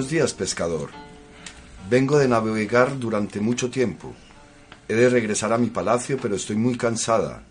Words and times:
Buenos 0.00 0.12
días, 0.12 0.32
pescador. 0.32 0.88
Vengo 1.90 2.16
de 2.16 2.26
navegar 2.26 2.98
durante 2.98 3.38
mucho 3.38 3.68
tiempo. 3.68 4.14
He 4.88 4.94
de 4.94 5.10
regresar 5.10 5.52
a 5.52 5.58
mi 5.58 5.66
palacio, 5.66 6.16
pero 6.16 6.36
estoy 6.36 6.56
muy 6.56 6.78
cansada. 6.78 7.42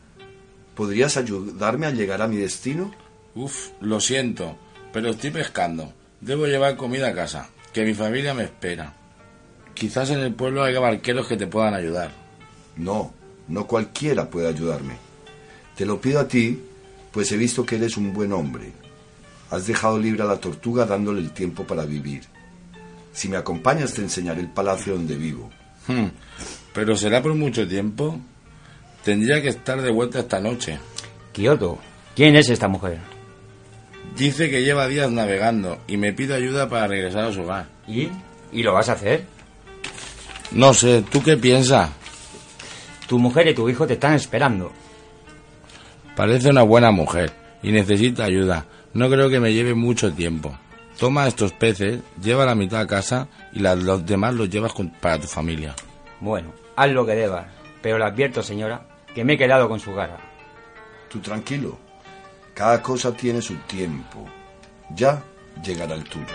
¿Podrías 0.74 1.16
ayudarme 1.16 1.86
a 1.86 1.92
llegar 1.92 2.24
a 2.24 2.28
mi 2.28 2.38
destino? 2.38 2.92
Uf, 3.36 3.68
lo 3.82 4.00
siento, 4.00 4.58
pero 4.92 5.12
estoy 5.12 5.30
pescando. 5.30 5.94
Debo 6.22 6.48
llevar 6.48 6.76
comida 6.76 7.10
a 7.10 7.14
casa, 7.14 7.52
que 7.72 7.86
mi 7.86 7.94
familia 7.94 8.34
me 8.34 8.46
espera. 8.46 8.96
Quizás 9.76 10.10
en 10.10 10.18
el 10.18 10.34
pueblo 10.34 10.64
haya 10.64 10.80
barqueros 10.80 11.28
que 11.28 11.38
te 11.38 11.46
puedan 11.46 11.76
ayudar. 11.76 12.10
No, 12.78 13.14
no 13.48 13.68
cualquiera 13.68 14.28
puede 14.28 14.48
ayudarme. 14.48 14.96
Te 15.78 15.86
lo 15.86 16.02
pido 16.02 16.20
a 16.20 16.28
ti, 16.28 16.60
pues 17.12 17.32
he 17.32 17.38
visto 17.38 17.64
que 17.64 17.76
eres 17.76 17.96
un 17.96 18.12
buen 18.12 18.34
hombre. 18.34 18.72
Has 19.52 19.68
dejado 19.68 20.00
libre 20.00 20.24
a 20.24 20.26
la 20.26 20.40
tortuga 20.40 20.88
dándole 20.88 21.22
el 21.22 21.30
tiempo 21.30 21.64
para 21.64 21.86
vivir. 21.86 22.24
Si 23.12 23.28
me 23.28 23.38
acompañas 23.38 23.94
te 23.94 24.02
enseñaré 24.02 24.42
el 24.42 24.50
palacio 24.50 24.94
donde 24.94 25.16
vivo. 25.16 25.50
Hmm, 25.88 26.08
¿Pero 26.74 26.96
será 26.96 27.22
por 27.22 27.34
mucho 27.36 27.68
tiempo? 27.68 28.20
Tendría 29.04 29.42
que 29.42 29.50
estar 29.50 29.82
de 29.82 29.92
vuelta 29.92 30.20
esta 30.20 30.40
noche. 30.40 30.78
Kioto, 31.32 31.80
¿quién 32.16 32.36
es 32.36 32.50
esta 32.50 32.68
mujer? 32.68 33.00
Dice 34.16 34.50
que 34.50 34.64
lleva 34.64 34.88
días 34.88 35.12
navegando 35.12 35.80
y 35.88 35.98
me 35.98 36.14
pide 36.14 36.36
ayuda 36.36 36.68
para 36.68 36.88
regresar 36.88 37.26
a 37.26 37.34
su 37.34 37.42
hogar. 37.42 37.68
¿Y? 37.88 38.10
¿Y 38.52 38.64
lo 38.64 38.74
vas 38.74 38.90
a 38.90 38.94
hacer? 38.94 39.26
No 40.52 40.74
sé, 40.74 41.04
¿tú 41.10 41.22
qué 41.22 41.38
piensas? 41.38 41.90
Tu 43.08 43.18
mujer 43.20 43.48
y 43.48 43.54
tu 43.54 43.70
hijo 43.70 43.88
te 43.88 43.94
están 43.94 44.14
esperando. 44.14 44.72
Parece 46.16 46.50
una 46.50 46.64
buena 46.64 46.92
mujer 46.92 47.32
y 47.64 47.72
necesita 47.72 48.26
ayuda. 48.26 48.66
No 48.94 49.10
creo 49.10 49.30
que 49.30 49.40
me 49.40 49.54
lleve 49.54 49.74
mucho 49.74 50.12
tiempo. 50.12 50.58
Toma 51.00 51.28
estos 51.28 51.54
peces, 51.54 52.02
lleva 52.22 52.46
la 52.46 52.56
mitad 52.56 52.82
a 52.82 52.88
casa 52.88 53.28
y 53.54 53.60
la- 53.60 53.76
los 53.76 54.06
demás 54.06 54.34
los 54.34 54.50
llevas 54.50 54.74
con- 54.74 54.90
para 54.90 55.20
tu 55.20 55.28
familia. 55.28 55.74
Bueno, 56.20 56.52
haz 56.76 56.90
lo 56.92 57.06
que 57.06 57.14
debas, 57.16 57.46
pero 57.82 57.98
le 57.98 58.04
advierto, 58.06 58.44
señora, 58.44 58.82
que 59.16 59.24
me 59.24 59.34
he 59.34 59.38
quedado 59.38 59.70
con 59.70 59.80
su 59.80 59.96
cara. 59.96 60.18
Tú 61.10 61.20
tranquilo. 61.20 61.78
Cada 62.54 62.82
cosa 62.84 63.14
tiene 63.14 63.42
su 63.42 63.56
tiempo. 63.60 64.28
Ya 64.94 65.24
llegará 65.64 65.96
el 65.96 66.04
tuyo. 66.04 66.26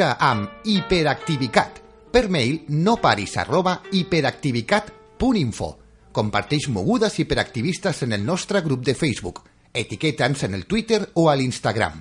Connecta 0.00 0.16
amb 0.18 0.48
Hiperactivicat. 0.64 1.80
Per 2.10 2.30
mail 2.32 2.64
no 2.68 2.96
paris 2.96 3.36
arroba 3.36 3.82
hiperactivicat.info. 3.92 5.68
Comparteix 6.10 6.68
mogudes 6.72 7.18
hiperactivistes 7.20 8.02
en 8.06 8.14
el 8.16 8.24
nostre 8.24 8.62
grup 8.62 8.82
de 8.82 8.94
Facebook. 8.94 9.42
Etiqueta'ns 9.74 10.44
en 10.44 10.54
el 10.54 10.64
Twitter 10.64 11.10
o 11.14 11.28
a 11.28 11.36
l'Instagram. 11.36 12.00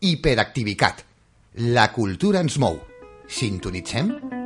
Hiperactivicat. 0.00 1.04
La 1.76 1.92
cultura 1.92 2.40
ens 2.40 2.56
mou. 2.56 2.80
Sintonitzem? 3.28 4.08
Doncs 4.08 4.43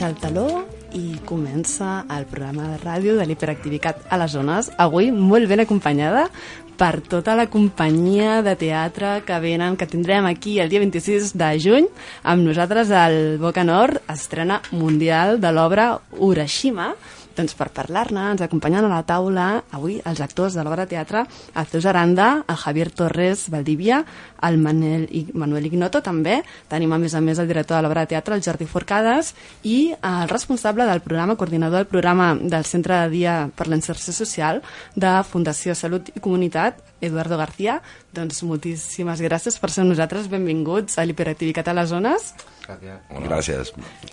baixa 0.00 0.08
el 0.08 0.16
taló 0.16 0.64
i 0.96 1.18
comença 1.28 2.06
el 2.08 2.24
programa 2.24 2.70
de 2.70 2.78
ràdio 2.80 3.16
de 3.18 3.26
l'hiperactivitat 3.28 4.06
a 4.08 4.16
les 4.16 4.32
zones. 4.32 4.70
Avui 4.80 5.10
molt 5.12 5.44
ben 5.50 5.60
acompanyada 5.60 6.22
per 6.80 7.02
tota 7.04 7.34
la 7.36 7.50
companyia 7.52 8.40
de 8.40 8.54
teatre 8.56 9.18
que 9.26 9.36
venen, 9.44 9.76
que 9.76 9.86
tindrem 9.86 10.24
aquí 10.24 10.58
el 10.58 10.70
dia 10.72 10.80
26 10.80 11.34
de 11.36 11.50
juny. 11.60 11.88
Amb 12.24 12.48
nosaltres 12.48 12.88
al 12.96 13.36
Boca 13.42 13.64
Nord 13.64 14.00
estrena 14.08 14.62
mundial 14.72 15.36
de 15.40 15.52
l'obra 15.52 15.90
Urashima, 16.16 16.94
doncs 17.40 17.56
per 17.58 17.70
parlar-ne 17.74 18.28
ens 18.34 18.44
acompanyen 18.44 18.84
a 18.86 18.92
la 18.92 19.02
taula 19.08 19.48
avui 19.72 19.98
els 20.04 20.20
actors 20.20 20.54
de 20.54 20.62
l'obra 20.64 20.84
de 20.84 20.92
teatre, 20.94 21.24
el 21.56 21.66
Zeus 21.72 21.86
Aranda, 21.88 22.44
el 22.46 22.56
Javier 22.60 22.90
Torres 22.92 23.46
Valdivia, 23.50 24.04
el 24.46 24.58
Manel, 24.60 25.08
I- 25.10 25.26
Manuel 25.34 25.66
Ignoto 25.70 26.02
també, 26.04 26.42
tenim 26.68 26.92
a 26.92 26.98
més 27.00 27.14
a 27.16 27.20
més 27.24 27.38
el 27.40 27.48
director 27.48 27.76
de 27.78 27.82
l'obra 27.86 28.04
de 28.04 28.12
teatre, 28.14 28.36
el 28.36 28.44
Jordi 28.44 28.66
Forcades, 28.68 29.34
i 29.64 29.94
el 29.96 30.28
responsable 30.28 30.84
del 30.88 31.00
programa, 31.00 31.36
coordinador 31.40 31.80
del 31.82 31.90
programa 31.90 32.34
del 32.36 32.64
Centre 32.68 32.94
de 33.02 33.10
Dia 33.16 33.34
per 33.56 33.66
la 33.68 33.76
Inserció 33.80 34.12
Social 34.12 34.62
de 34.94 35.16
Fundació 35.24 35.74
Salut 35.74 36.12
i 36.14 36.20
Comunitat, 36.20 36.78
Eduardo 37.00 37.38
García. 37.40 37.80
Doncs 38.12 38.42
moltíssimes 38.44 39.20
gràcies 39.24 39.56
per 39.60 39.70
ser 39.72 39.84
nosaltres, 39.88 40.28
benvinguts 40.28 40.98
a 40.98 41.04
l'Hiperactivitat 41.08 41.68
a 41.68 41.74
les 41.78 41.88
Zones. 41.88 42.34
Gràcies. 43.26 43.72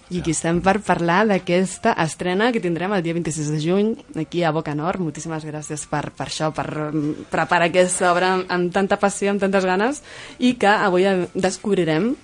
I 0.10 0.22
aquí 0.22 0.34
estem 0.34 0.62
per 0.66 0.78
parlar 0.86 1.22
d'aquesta 1.30 1.94
estrena 2.04 2.52
que 2.54 2.62
tindrem 2.64 2.94
el 2.96 3.04
dia 3.06 3.16
26 3.18 3.52
de 3.54 3.60
juny 3.64 3.90
aquí 4.24 4.44
a 4.44 4.54
Boca 4.56 4.76
Nord. 4.76 5.04
Moltíssimes 5.04 5.46
gràcies 5.48 5.88
per, 5.92 6.08
per 6.16 6.30
això, 6.30 6.52
per 6.56 6.68
mm, 6.92 7.28
preparar 7.34 7.70
aquesta 7.72 8.12
obra 8.14 8.34
amb, 8.38 8.48
amb 8.54 8.72
tanta 8.74 9.00
passió, 9.02 9.34
amb 9.34 9.44
tantes 9.44 9.68
ganes 9.68 10.02
i 10.40 10.56
que 10.60 10.72
avui 10.72 11.06
descobrirem 11.36 12.16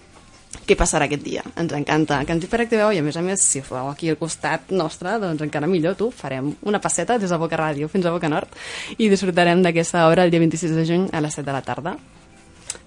què 0.68 0.78
passarà 0.80 1.08
aquest 1.10 1.24
dia. 1.26 1.44
Ens 1.60 1.74
encanta 1.76 2.22
que 2.26 2.36
ens 2.36 2.46
hiperactiveu 2.46 2.94
i 2.94 3.02
a 3.02 3.06
més 3.06 3.18
a 3.20 3.24
més 3.26 3.44
si 3.44 3.62
feu 3.66 3.90
aquí 3.90 4.12
al 4.12 4.20
costat 4.22 4.72
nostre 4.72 5.18
doncs 5.22 5.44
encara 5.46 5.70
millor 5.70 5.98
tu. 6.00 6.10
Farem 6.14 6.54
una 6.70 6.82
passeta 6.84 7.18
des 7.20 7.34
de 7.34 7.40
Boca 7.42 7.60
Ràdio 7.60 7.90
fins 7.92 8.06
a 8.06 8.14
Boca 8.16 8.32
Nord 8.32 8.54
i 8.98 9.10
disfrutarem 9.12 9.64
d'aquesta 9.66 10.08
obra 10.08 10.24
el 10.26 10.32
dia 10.34 10.44
26 10.44 10.76
de 10.78 10.86
juny 10.90 11.08
a 11.12 11.24
les 11.24 11.42
7 11.42 11.50
de 11.50 11.58
la 11.58 11.66
tarda. 11.66 11.98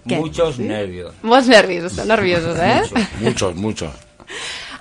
Què? 0.06 0.18
Muchos 0.20 0.58
nervios. 0.58 1.14
Molts 1.22 1.48
nervis, 1.50 1.84
estem 1.90 2.06
nerviosos, 2.08 2.58
eh? 2.58 3.06
Muchos, 3.20 3.54
muchos. 3.56 3.90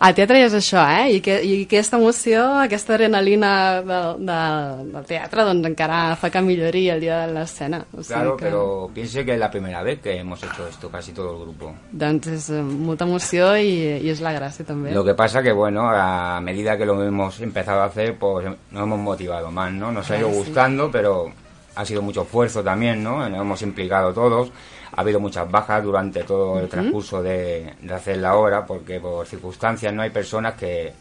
Al 0.06 0.12
teatre 0.14 0.42
ja 0.42 0.50
és 0.50 0.54
això, 0.58 0.82
eh? 0.92 1.14
I, 1.16 1.20
que, 1.24 1.38
i 1.48 1.54
aquesta 1.64 1.96
emoció, 1.96 2.42
aquesta 2.60 2.94
adrenalina 2.98 3.52
del, 3.80 4.26
del, 4.28 4.90
del 4.92 5.06
teatre, 5.08 5.46
doncs 5.48 5.70
encara 5.70 6.00
fa 6.20 6.28
que 6.34 6.42
millori 6.44 6.82
el 6.92 7.00
dia 7.00 7.22
de 7.24 7.34
l'escena. 7.38 7.80
O 7.96 8.04
sigui 8.04 8.10
Claro, 8.12 8.34
que, 8.36 8.44
pero 8.44 8.90
piense 8.94 9.24
que 9.24 9.34
es 9.34 9.40
la 9.40 9.50
primera 9.50 9.82
vez 9.84 10.02
que 10.04 10.18
hemos 10.20 10.44
hecho 10.44 10.68
esto, 10.68 10.90
casi 10.92 11.14
todo 11.14 11.32
el 11.38 11.40
grupo. 11.46 11.72
Doncs 11.96 12.28
és 12.28 12.50
eh, 12.52 12.60
molta 12.62 13.08
emoció 13.08 13.54
i, 13.56 13.72
i 14.04 14.12
és 14.12 14.20
la 14.20 14.36
gràcia 14.36 14.68
també. 14.68 14.92
Lo 14.92 15.06
que 15.08 15.16
pasa 15.16 15.42
que, 15.42 15.54
bueno, 15.56 15.88
a 15.90 16.42
medida 16.42 16.76
que 16.78 16.86
lo 16.86 17.02
hemos 17.02 17.40
empezado 17.40 17.82
a 17.82 17.86
hacer, 17.86 18.18
pues 18.20 18.46
nos 18.72 18.84
hemos 18.84 19.00
motivado 19.00 19.50
más, 19.50 19.72
¿no? 19.72 19.94
Nos 19.94 20.12
ha 20.12 20.18
ido 20.20 20.28
Ah, 20.28 20.32
sí. 20.34 20.38
gustando, 20.44 20.92
pero 20.92 21.32
ha 21.76 21.86
sido 21.86 22.02
mucho 22.02 22.24
esfuerzo 22.24 22.64
también, 22.64 23.04
¿no? 23.04 23.28
Nos 23.30 23.40
hemos 23.42 23.62
implicado 23.62 24.14
todos. 24.14 24.52
Ha 24.96 25.02
habido 25.02 25.20
muchas 25.20 25.50
bajas 25.50 25.84
durante 25.84 26.24
todo 26.24 26.60
el 26.60 26.70
transcurso 26.70 27.22
de, 27.22 27.74
de 27.82 27.94
hacer 27.94 28.18
la 28.18 28.36
obra, 28.36 28.66
porque 28.66 29.00
por 29.00 29.26
circunstancias 29.28 29.94
no 29.94 30.02
hay 30.02 30.10
personas 30.10 30.54
que 30.54 30.94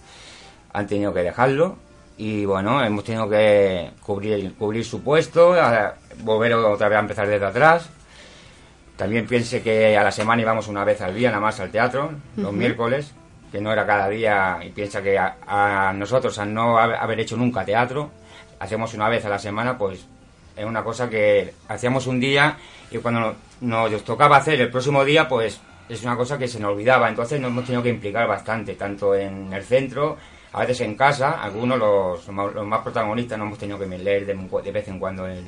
han 0.73 0.87
tenido 0.87 1.15
que 1.15 1.23
dejarlo. 1.23 1.77
Y 2.17 2.45
bueno, 2.45 2.83
hemos 2.85 3.05
tenido 3.05 3.29
que 3.29 3.91
cubrir, 4.03 4.55
cubrir 4.55 4.85
su 4.85 5.03
puesto, 5.03 5.53
a- 5.55 5.95
volver 6.21 6.55
otra 6.55 6.89
vez 6.89 6.97
a 6.97 7.01
empezar 7.01 7.27
desde 7.29 7.47
atrás. 7.47 7.89
También 8.97 9.27
piense 9.27 9.63
que 9.63 9.97
a 9.97 10.03
la 10.05 10.13
semana 10.13 10.43
íbamos 10.43 10.69
una 10.69 10.85
vez 10.85 11.01
al 11.01 11.15
día 11.15 11.29
nada 11.31 11.41
más 11.41 11.59
al 11.59 11.71
teatro, 11.71 12.13
los 12.37 12.53
miércoles, 12.53 13.13
que 13.51 13.61
no 13.61 13.73
era 13.73 13.85
cada 13.87 14.09
día, 14.09 14.59
y 14.65 14.71
piensa 14.71 15.03
que 15.03 15.19
a, 15.19 15.37
a 15.47 15.93
nosotros, 15.93 16.39
al 16.39 16.55
no 16.55 16.79
haber 16.79 17.19
hecho 17.21 17.37
nunca 17.37 17.65
teatro, 17.65 18.11
hacemos 18.61 18.95
una 18.95 19.09
vez 19.09 19.25
a 19.25 19.29
la 19.29 19.39
semana, 19.41 19.77
pues 19.77 20.07
Es 20.57 20.65
una 20.65 20.85
cosa 20.85 21.09
que 21.09 21.55
hacíamos 21.69 22.07
un 22.07 22.21
día 22.21 22.57
y 22.91 22.99
cuando 22.99 23.35
nos, 23.61 24.05
tocaba 24.05 24.37
hacer 24.37 24.61
el 24.61 24.71
próximo 24.71 25.05
día, 25.05 25.29
pues 25.29 25.61
es 25.89 26.03
una 26.03 26.17
cosa 26.17 26.39
que 26.39 26.49
se 26.49 26.61
nos 26.61 26.73
olvidaba. 26.73 27.09
Entonces 27.09 27.41
nos 27.41 27.51
hemos 27.51 27.65
tenido 27.65 27.83
que 27.83 27.89
implicar 27.89 28.29
bastante, 28.29 28.75
tanto 28.75 29.15
en 29.15 29.53
el 29.53 29.65
centro, 29.65 30.17
a 30.53 30.61
veces 30.61 30.81
en 30.83 30.95
casa. 30.95 31.43
Algunos, 31.43 31.79
los, 31.79 32.29
los 32.29 32.67
más 32.67 32.83
protagonistas, 32.83 33.39
nos 33.39 33.47
hemos 33.47 33.59
tenido 33.59 33.79
que 33.79 33.87
leer 33.87 34.27
de, 34.27 34.35
de 34.35 34.73
vez 34.73 34.89
en 34.89 34.99
cuando 34.99 35.27
el, 35.27 35.45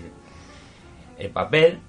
el 1.19 1.31
papel. 1.31 1.81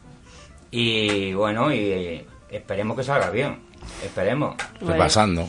Y 0.69 1.33
bueno, 1.33 1.73
y 1.73 2.25
esperemos 2.49 2.97
que 2.97 3.03
salga 3.03 3.29
bien. 3.29 3.66
Esperemos. 4.03 4.55
Repasando. 4.81 5.47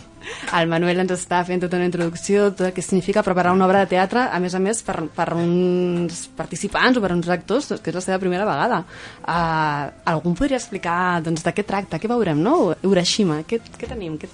El 0.58 0.66
Manuel 0.68 0.98
ens 1.00 1.12
està 1.14 1.38
fent 1.46 1.60
tota 1.62 1.78
una 1.78 1.86
introducció 1.88 2.48
de 2.52 2.70
què 2.76 2.82
significa 2.84 3.22
preparar 3.24 3.52
una 3.54 3.64
obra 3.64 3.80
de 3.84 3.90
teatre, 3.94 4.26
a 4.28 4.38
més 4.42 4.54
a 4.54 4.60
més, 4.60 4.82
per, 4.84 4.96
per 5.14 5.28
uns 5.38 6.26
participants 6.36 6.98
o 6.98 7.02
per 7.04 7.12
uns 7.14 7.28
actors, 7.32 7.70
que 7.80 7.92
és 7.92 7.96
la 7.96 8.02
seva 8.04 8.18
primera 8.20 8.44
vegada. 8.48 8.82
Uh, 9.22 9.86
algú 10.10 10.32
em 10.32 10.36
podria 10.36 10.58
explicar 10.60 11.22
doncs, 11.24 11.44
de 11.46 11.54
què 11.56 11.64
tracta, 11.64 12.00
què 12.02 12.10
veurem, 12.10 12.42
no? 12.44 12.74
Urashima, 12.84 13.40
què, 13.48 13.60
què 13.78 13.88
tenim? 13.88 14.18
Què, 14.20 14.28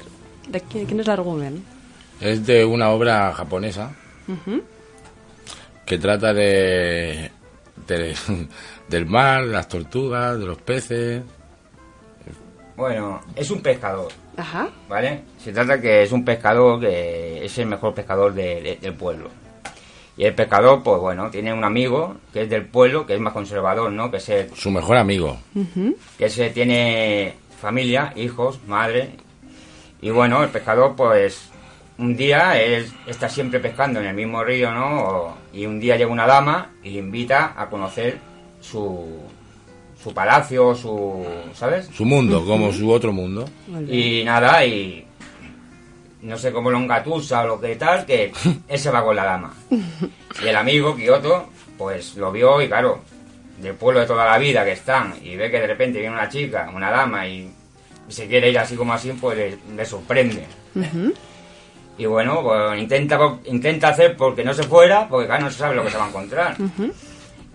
de 0.51 0.63
què, 0.65 0.83
quin 0.89 1.05
és 1.05 1.11
l'argument? 1.11 1.61
Es 2.21 2.43
de 2.47 2.65
una 2.65 2.91
obra 2.95 3.33
japonesa 3.37 3.91
que 5.85 5.99
trata 5.99 6.33
de, 6.33 7.31
de- 7.87 8.15
del 8.89 9.07
mar, 9.07 9.45
de 9.45 9.53
las 9.53 9.69
tortugas, 9.69 10.39
de 10.39 10.47
los 10.47 10.59
peces. 10.59 11.23
Bueno, 12.77 13.21
es 13.37 13.51
un 13.51 13.61
pescador. 13.61 14.11
Ajá. 14.37 14.69
¿vale? 14.89 15.23
Se 15.39 15.53
trata 15.53 15.81
que 15.81 16.03
es 16.03 16.11
un 16.13 16.25
pescador 16.25 16.81
que 16.81 17.45
es 17.45 17.57
el 17.59 17.67
mejor 17.67 17.95
pescador 17.95 18.35
de- 18.35 18.61
de- 18.61 18.79
del 18.81 18.95
pueblo. 18.95 19.31
Y 20.17 20.25
el 20.25 20.35
pescador, 20.35 20.83
pues 20.83 21.01
bueno, 21.01 21.31
tiene 21.31 21.53
un 21.53 21.65
amigo 21.65 22.17
que 22.33 22.43
es 22.43 22.51
del 22.51 22.67
pueblo, 22.67 23.05
que 23.07 23.15
es 23.15 23.21
más 23.21 23.33
conservador, 23.33 23.91
¿no? 23.93 24.11
Que 24.11 24.21
se, 24.21 24.49
Su 24.55 24.71
mejor 24.71 24.97
amigo. 24.97 25.39
que 26.19 26.29
se 26.31 26.51
tiene 26.51 27.35
familia, 27.61 28.13
hijos, 28.17 28.61
madre. 28.67 29.11
Y 30.01 30.11
bueno, 30.11 30.43
el 30.43 30.51
pescador, 30.51 30.95
pues 30.97 31.51
un 31.99 32.17
día 32.17 32.61
él 32.61 32.87
está 33.07 33.29
siempre 33.29 33.59
pescando 33.61 34.01
en 34.01 34.07
el 34.07 34.15
mismo 34.15 34.43
río, 34.45 34.73
¿no? 34.73 35.37
Y 35.53 35.67
un 35.67 35.79
día 35.81 35.97
llega 35.97 36.11
una 36.11 36.27
dama 36.27 36.73
y 36.83 36.91
le 36.91 36.99
invita 36.99 37.55
a 37.57 37.69
conocer 37.71 38.19
su, 38.61 39.21
su 40.05 40.13
palacio, 40.13 40.75
su, 40.75 41.25
¿sabes? 41.55 41.89
Su 41.95 42.05
mundo, 42.05 42.45
como 42.47 42.71
su 42.75 42.91
otro 42.91 43.11
mundo. 43.11 43.49
Y 43.89 44.23
nada, 44.23 44.65
y 44.67 45.07
no 46.21 46.37
sé 46.37 46.53
cómo 46.53 46.71
lo 46.71 46.79
engatusa 46.79 47.43
o 47.43 47.47
lo 47.47 47.61
que 47.61 47.77
tal, 47.77 48.05
que 48.05 48.31
él 48.69 48.79
se 48.79 48.91
va 48.91 49.03
con 49.03 49.17
la 49.17 49.25
dama. 49.25 49.55
Y 50.43 50.47
el 50.47 50.57
amigo, 50.57 50.95
Kioto, 50.95 51.49
pues 51.79 52.17
lo 52.17 52.31
vio 52.31 52.61
y 52.61 52.69
claro, 52.69 53.01
del 53.59 53.75
pueblo 53.75 54.01
de 54.01 54.07
toda 54.07 54.27
la 54.27 54.37
vida 54.37 54.63
que 54.63 54.73
están, 54.73 55.15
y 55.23 55.37
ve 55.37 55.51
que 55.51 55.61
de 55.61 55.67
repente 55.69 56.01
viene 56.01 56.15
una 56.15 56.29
chica, 56.29 56.71
una 56.75 56.91
dama, 56.91 57.27
y 57.27 57.51
se 58.09 58.27
quiere 58.27 58.51
ir 58.51 58.59
así 58.59 58.77
como 58.77 58.93
así, 58.93 59.11
pues 59.19 59.39
le, 59.39 59.59
le 59.75 59.87
sorprende. 59.87 60.45
Y 61.97 62.05
bueno, 62.05 62.43
pues 62.43 62.79
intenta, 62.79 63.19
intenta 63.47 63.89
hacer 63.89 64.17
porque 64.19 64.45
no 64.45 64.53
se 64.53 64.65
fuera, 64.65 65.09
porque 65.09 65.29
claro, 65.29 65.45
no 65.45 65.51
se 65.51 65.59
sabe 65.59 65.77
lo 65.77 65.85
que 65.85 65.91
se 65.91 65.97
va 65.97 66.05
a 66.05 66.09
encontrar. 66.09 66.57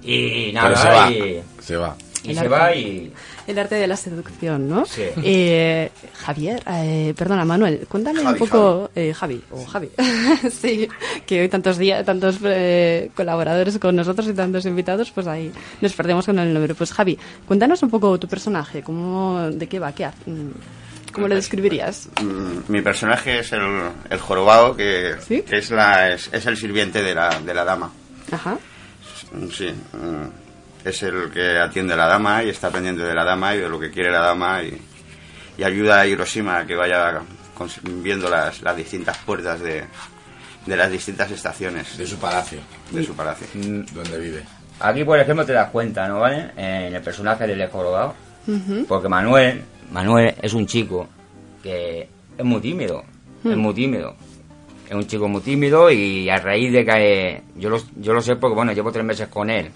Y 0.01 0.51
Pero 0.51 0.63
nada, 0.63 0.75
se 0.77 0.87
va. 0.87 1.11
y, 1.11 1.43
Se 1.59 1.75
va. 1.75 1.95
Y 2.23 2.29
El 2.29 2.33
se 2.35 2.39
arte. 2.41 2.49
va 2.49 2.75
y... 2.75 3.13
El 3.47 3.59
arte 3.59 3.75
de 3.75 3.87
la 3.87 3.95
seducción, 3.95 4.67
¿no? 4.69 4.85
Sí. 4.85 5.03
Eh, 5.23 5.89
Javier, 6.25 6.61
eh, 6.67 7.13
perdona, 7.17 7.45
Manuel, 7.45 7.85
cuéntame 7.87 8.19
un 8.19 8.25
Javi, 8.25 8.39
poco, 8.39 8.91
eh, 8.95 9.13
Javi, 9.13 9.41
o 9.51 9.65
Javi, 9.65 9.89
sí, 10.51 10.87
que 11.25 11.41
hoy 11.41 11.49
tantos 11.49 11.77
días, 11.77 12.05
tantos 12.05 12.37
eh, 12.43 13.09
colaboradores 13.15 13.77
con 13.79 13.95
nosotros 13.95 14.27
y 14.27 14.33
tantos 14.33 14.65
invitados, 14.65 15.11
pues 15.11 15.27
ahí 15.27 15.51
nos 15.81 15.93
perdemos 15.93 16.25
con 16.25 16.37
el 16.39 16.53
nombre. 16.53 16.75
Pues 16.75 16.91
Javi, 16.91 17.17
cuéntanos 17.47 17.81
un 17.83 17.89
poco 17.89 18.19
tu 18.19 18.27
personaje, 18.27 18.81
cómo, 18.83 19.49
de 19.51 19.67
qué 19.67 19.79
va, 19.79 19.91
qué 19.93 20.05
hace, 20.05 20.29
mm, 20.29 20.51
cómo 21.13 21.27
lo 21.27 21.35
describirías. 21.35 22.09
Mm, 22.21 22.71
Mi 22.71 22.81
personaje 22.81 23.39
es 23.39 23.51
el, 23.53 23.61
el 24.09 24.19
jorobado, 24.19 24.75
que, 24.75 25.15
¿Sí? 25.25 25.41
que 25.43 25.57
es, 25.57 25.71
la, 25.71 26.11
es, 26.13 26.29
es 26.33 26.45
el 26.45 26.57
sirviente 26.57 27.01
de 27.01 27.15
la, 27.15 27.39
de 27.39 27.53
la 27.53 27.63
dama. 27.63 27.91
Ajá. 28.31 28.57
Sí, 29.51 29.69
mm, 29.93 30.48
es 30.83 31.03
el 31.03 31.29
que 31.31 31.57
atiende 31.57 31.93
a 31.93 31.97
la 31.97 32.07
dama 32.07 32.43
y 32.43 32.49
está 32.49 32.69
pendiente 32.69 33.03
de 33.03 33.13
la 33.13 33.23
dama 33.23 33.55
y 33.55 33.59
de 33.59 33.69
lo 33.69 33.79
que 33.79 33.91
quiere 33.91 34.11
la 34.11 34.19
dama 34.21 34.63
y, 34.63 34.79
y 35.57 35.63
ayuda 35.63 36.01
a 36.01 36.07
Hiroshima 36.07 36.59
a 36.59 36.65
que 36.67 36.75
vaya 36.75 37.21
viendo 37.83 38.29
las, 38.29 38.61
las 38.61 38.77
distintas 38.77 39.17
puertas 39.19 39.59
de, 39.59 39.83
de 40.65 40.77
las 40.77 40.89
distintas 40.91 41.29
estaciones 41.31 41.97
De 41.97 42.07
su 42.07 42.17
palacio, 42.17 42.59
de 42.91 43.03
su 43.03 43.13
palacio. 43.15 43.47
donde 43.53 44.17
vive. 44.19 44.43
Aquí, 44.79 45.03
por 45.03 45.19
ejemplo, 45.19 45.45
te 45.45 45.51
das 45.51 45.69
cuenta, 45.71 46.07
¿no? 46.07 46.19
¿Vale? 46.21 46.51
En 46.55 46.95
el 46.95 47.01
personaje 47.01 47.45
del 47.45 47.59
escorobado. 47.61 48.15
Porque 48.87 49.09
Manuel, 49.09 49.61
Manuel 49.91 50.33
es 50.41 50.53
un 50.53 50.65
chico 50.65 51.07
que 51.61 52.07
es 52.37 52.45
muy 52.45 52.61
tímido. 52.61 53.03
Es 53.43 53.57
muy 53.57 53.73
tímido. 53.73 54.15
Es 54.87 54.95
un 54.95 55.05
chico 55.05 55.27
muy 55.27 55.41
tímido 55.41 55.91
y 55.91 56.29
a 56.29 56.37
raíz 56.37 56.71
de 56.71 56.85
que 56.85 57.41
yo 57.57 57.69
lo, 57.69 57.79
yo 57.97 58.13
lo 58.13 58.21
sé 58.21 58.37
porque, 58.37 58.55
bueno, 58.55 58.71
llevo 58.71 58.91
tres 58.91 59.03
meses 59.05 59.27
con 59.27 59.49
él 59.49 59.69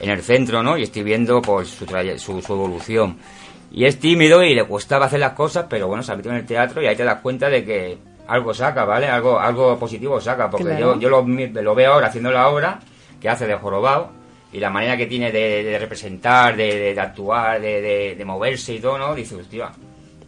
en 0.00 0.10
el 0.10 0.22
centro, 0.22 0.62
¿no? 0.62 0.76
Y 0.76 0.82
estoy 0.84 1.02
viendo 1.02 1.40
pues 1.42 1.68
su, 1.68 1.86
su, 2.18 2.42
su 2.42 2.52
evolución. 2.52 3.16
Y 3.72 3.84
es 3.84 4.00
tímido 4.00 4.42
y 4.42 4.54
le 4.54 4.66
costaba 4.66 5.06
hacer 5.06 5.20
las 5.20 5.32
cosas, 5.32 5.66
pero 5.68 5.86
bueno, 5.86 6.02
se 6.02 6.12
ha 6.12 6.16
metido 6.16 6.34
en 6.34 6.40
el 6.40 6.46
teatro 6.46 6.82
y 6.82 6.86
ahí 6.86 6.96
te 6.96 7.04
das 7.04 7.20
cuenta 7.20 7.48
de 7.48 7.64
que 7.64 7.98
algo 8.26 8.52
saca, 8.54 8.84
¿vale? 8.84 9.06
Algo, 9.06 9.38
algo 9.38 9.78
positivo 9.78 10.20
saca, 10.20 10.50
porque 10.50 10.64
Claro. 10.64 10.94
yo, 10.94 11.00
yo 11.00 11.08
lo, 11.08 11.22
lo 11.62 11.74
veo 11.74 11.92
ahora 11.94 12.08
haciendo 12.08 12.30
la 12.32 12.48
obra 12.48 12.80
que 13.20 13.28
hace 13.28 13.46
de 13.46 13.54
jorobado 13.54 14.10
y 14.52 14.58
la 14.58 14.70
manera 14.70 14.96
que 14.96 15.06
tiene 15.06 15.30
de, 15.30 15.62
de 15.62 15.78
representar, 15.78 16.56
de, 16.56 16.92
de- 16.94 17.00
actuar, 17.00 17.60
de, 17.60 17.80
de- 17.80 18.14
de 18.16 18.24
moverse 18.24 18.74
y 18.74 18.80
todo, 18.80 18.98
¿no? 18.98 19.14
Dice, 19.14 19.36
hostia, 19.36 19.70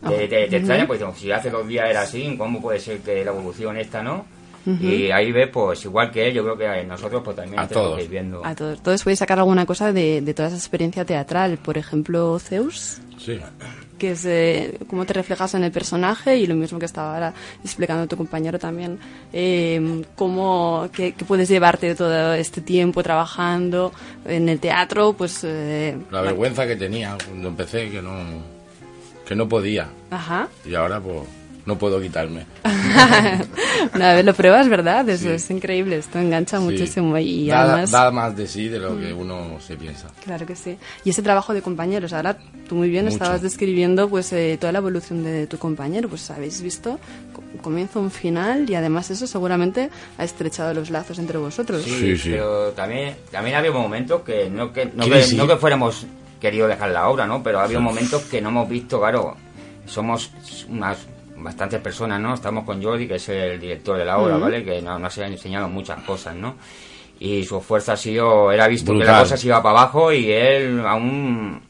te, 0.08 0.28
te- 0.28 0.46
te 0.48 0.56
extraña, 0.58 0.86
pues 0.86 1.00
si 1.16 1.32
hace 1.32 1.50
dos 1.50 1.66
días 1.66 1.88
era 1.90 2.02
así, 2.02 2.36
¿cómo 2.38 2.60
puede 2.62 2.78
ser 2.78 2.98
que 3.00 3.24
la 3.24 3.30
evolución 3.32 3.76
esta, 3.76 4.02
no? 4.02 4.24
Y 4.64 5.10
ahí 5.10 5.32
ves, 5.32 5.48
pues 5.52 5.84
igual 5.84 6.10
que 6.12 6.28
él, 6.28 6.34
yo 6.34 6.44
creo 6.44 6.56
que 6.56 6.84
nosotros 6.84 7.22
pues 7.24 7.36
también 7.36 7.58
A 7.58 7.66
todos. 7.66 7.96
que 7.98 8.04
ir 8.04 8.10
viendo. 8.10 8.44
A 8.46 8.54
todos. 8.54 8.80
Todos 8.82 9.02
podéis 9.02 9.18
sacar 9.18 9.38
alguna 9.38 9.66
cosa 9.66 9.92
de, 9.92 10.20
de 10.20 10.34
toda 10.34 10.48
esa 10.48 10.56
experiencia 10.56 11.04
teatral. 11.04 11.58
Por 11.58 11.78
ejemplo, 11.78 12.38
Zeus, 12.38 12.98
Sí. 13.18 13.40
que 13.98 14.12
es 14.12 14.24
eh, 14.24 14.78
cómo 14.88 15.04
te 15.04 15.14
reflejas 15.14 15.54
en 15.54 15.64
el 15.64 15.72
personaje 15.72 16.36
y 16.36 16.46
lo 16.46 16.54
mismo 16.54 16.78
que 16.78 16.86
estaba 16.86 17.14
ahora 17.14 17.34
explicando 17.64 18.06
tu 18.06 18.16
compañero 18.16 18.58
también, 18.58 18.98
eh, 19.32 20.02
cómo, 20.16 20.88
qué, 20.92 21.12
qué 21.12 21.24
puedes 21.24 21.48
llevarte 21.48 21.94
todo 21.96 22.34
este 22.34 22.60
tiempo 22.60 23.02
trabajando 23.02 23.92
en 24.24 24.48
el 24.48 24.58
teatro, 24.60 25.12
pues... 25.12 25.40
eh, 25.44 25.96
La 26.10 26.20
vergüenza 26.22 26.66
que 26.66 26.76
tenía 26.76 27.16
cuando 27.28 27.48
empecé, 27.48 27.90
que 27.90 28.00
no, 28.02 28.12
que 29.26 29.34
no 29.36 29.48
podía. 29.48 29.88
Ajá. 30.10 30.48
Y 30.64 30.74
ahora, 30.74 31.00
pues, 31.00 31.20
no 31.66 31.78
puedo 31.78 32.00
quitarme. 32.00 32.46
Una 33.94 34.14
vez 34.14 34.24
lo 34.24 34.34
pruebas, 34.34 34.68
¿verdad? 34.68 35.08
Eso 35.08 35.24
Sí. 35.24 35.28
es 35.30 35.50
increíble, 35.50 35.96
esto 35.96 36.18
engancha 36.18 36.58
Sí. 36.58 36.64
muchísimo 36.64 37.16
y 37.18 37.46
da, 37.48 37.62
además... 37.62 37.90
da 37.90 38.10
más 38.10 38.36
de 38.36 38.46
sí 38.46 38.68
de 38.68 38.78
lo 38.78 38.98
que 38.98 39.12
uno 39.12 39.58
se 39.60 39.76
piensa. 39.76 40.08
Claro 40.24 40.46
que 40.46 40.56
sí. 40.56 40.76
Y 41.04 41.10
ese 41.10 41.22
trabajo 41.22 41.52
de 41.54 41.62
compañeros, 41.62 42.12
ahora 42.12 42.36
tú 42.68 42.74
muy 42.74 42.88
bien 42.88 43.04
Mucho. 43.04 43.14
estabas 43.16 43.42
describiendo 43.42 44.08
pues 44.08 44.32
eh, 44.32 44.56
toda 44.60 44.72
la 44.72 44.78
evolución 44.78 45.22
de 45.24 45.46
tu 45.46 45.58
compañero, 45.58 46.08
pues 46.08 46.30
habéis 46.30 46.60
visto 46.62 46.98
comienzo, 47.62 48.00
un 48.00 48.10
final 48.10 48.68
y 48.68 48.74
además 48.74 49.10
eso 49.10 49.26
seguramente 49.26 49.90
ha 50.18 50.24
estrechado 50.24 50.74
los 50.74 50.90
lazos 50.90 51.18
entre 51.18 51.38
vosotros. 51.38 51.82
Sí, 51.84 51.90
Sí, 51.92 52.16
sí. 52.18 52.30
pero 52.30 52.70
también, 52.72 53.14
también 53.30 53.56
había 53.56 53.70
momentos 53.70 54.22
que 54.22 54.50
no 54.50 54.72
que, 54.72 54.86
no 54.86 55.04
que, 55.04 55.26
no 55.36 55.46
que 55.46 55.56
fuéramos 55.56 56.06
querido 56.40 56.66
dejar 56.66 56.90
la 56.90 57.08
obra, 57.08 57.26
¿no? 57.26 57.42
Pero 57.42 57.60
había 57.60 57.78
momentos 57.78 58.22
que 58.22 58.40
no 58.40 58.48
hemos 58.48 58.68
visto, 58.68 58.98
claro, 58.98 59.36
somos 59.86 60.30
unas 60.68 60.98
bastantes 61.42 61.80
personas, 61.80 62.20
¿no? 62.20 62.34
Estamos 62.34 62.64
con 62.64 62.82
Jordi, 62.82 63.06
que 63.08 63.16
es 63.16 63.28
el 63.28 63.60
director 63.60 63.98
de 63.98 64.04
la 64.04 64.18
obra, 64.18 64.34
¿vale? 64.42 64.64
Que 64.64 64.80
nos, 64.82 65.00
nos 65.00 65.18
ha 65.18 65.26
enseñado 65.26 65.68
muchas 65.68 66.02
cosas, 66.02 66.34
¿no? 66.34 66.54
Y 67.20 67.44
su 67.44 67.58
esfuerzo 67.58 67.92
ha 67.92 67.96
sido, 67.96 68.50
él 68.52 68.60
ha 68.60 68.66
visto 68.68 68.92
que 68.92 69.04
la 69.04 69.12
cosa 69.20 69.36
se 69.36 69.46
iba 69.46 69.62
para 69.62 69.78
abajo 69.80 70.12
y 70.12 70.30
él 70.32 70.82
aún 70.86 71.60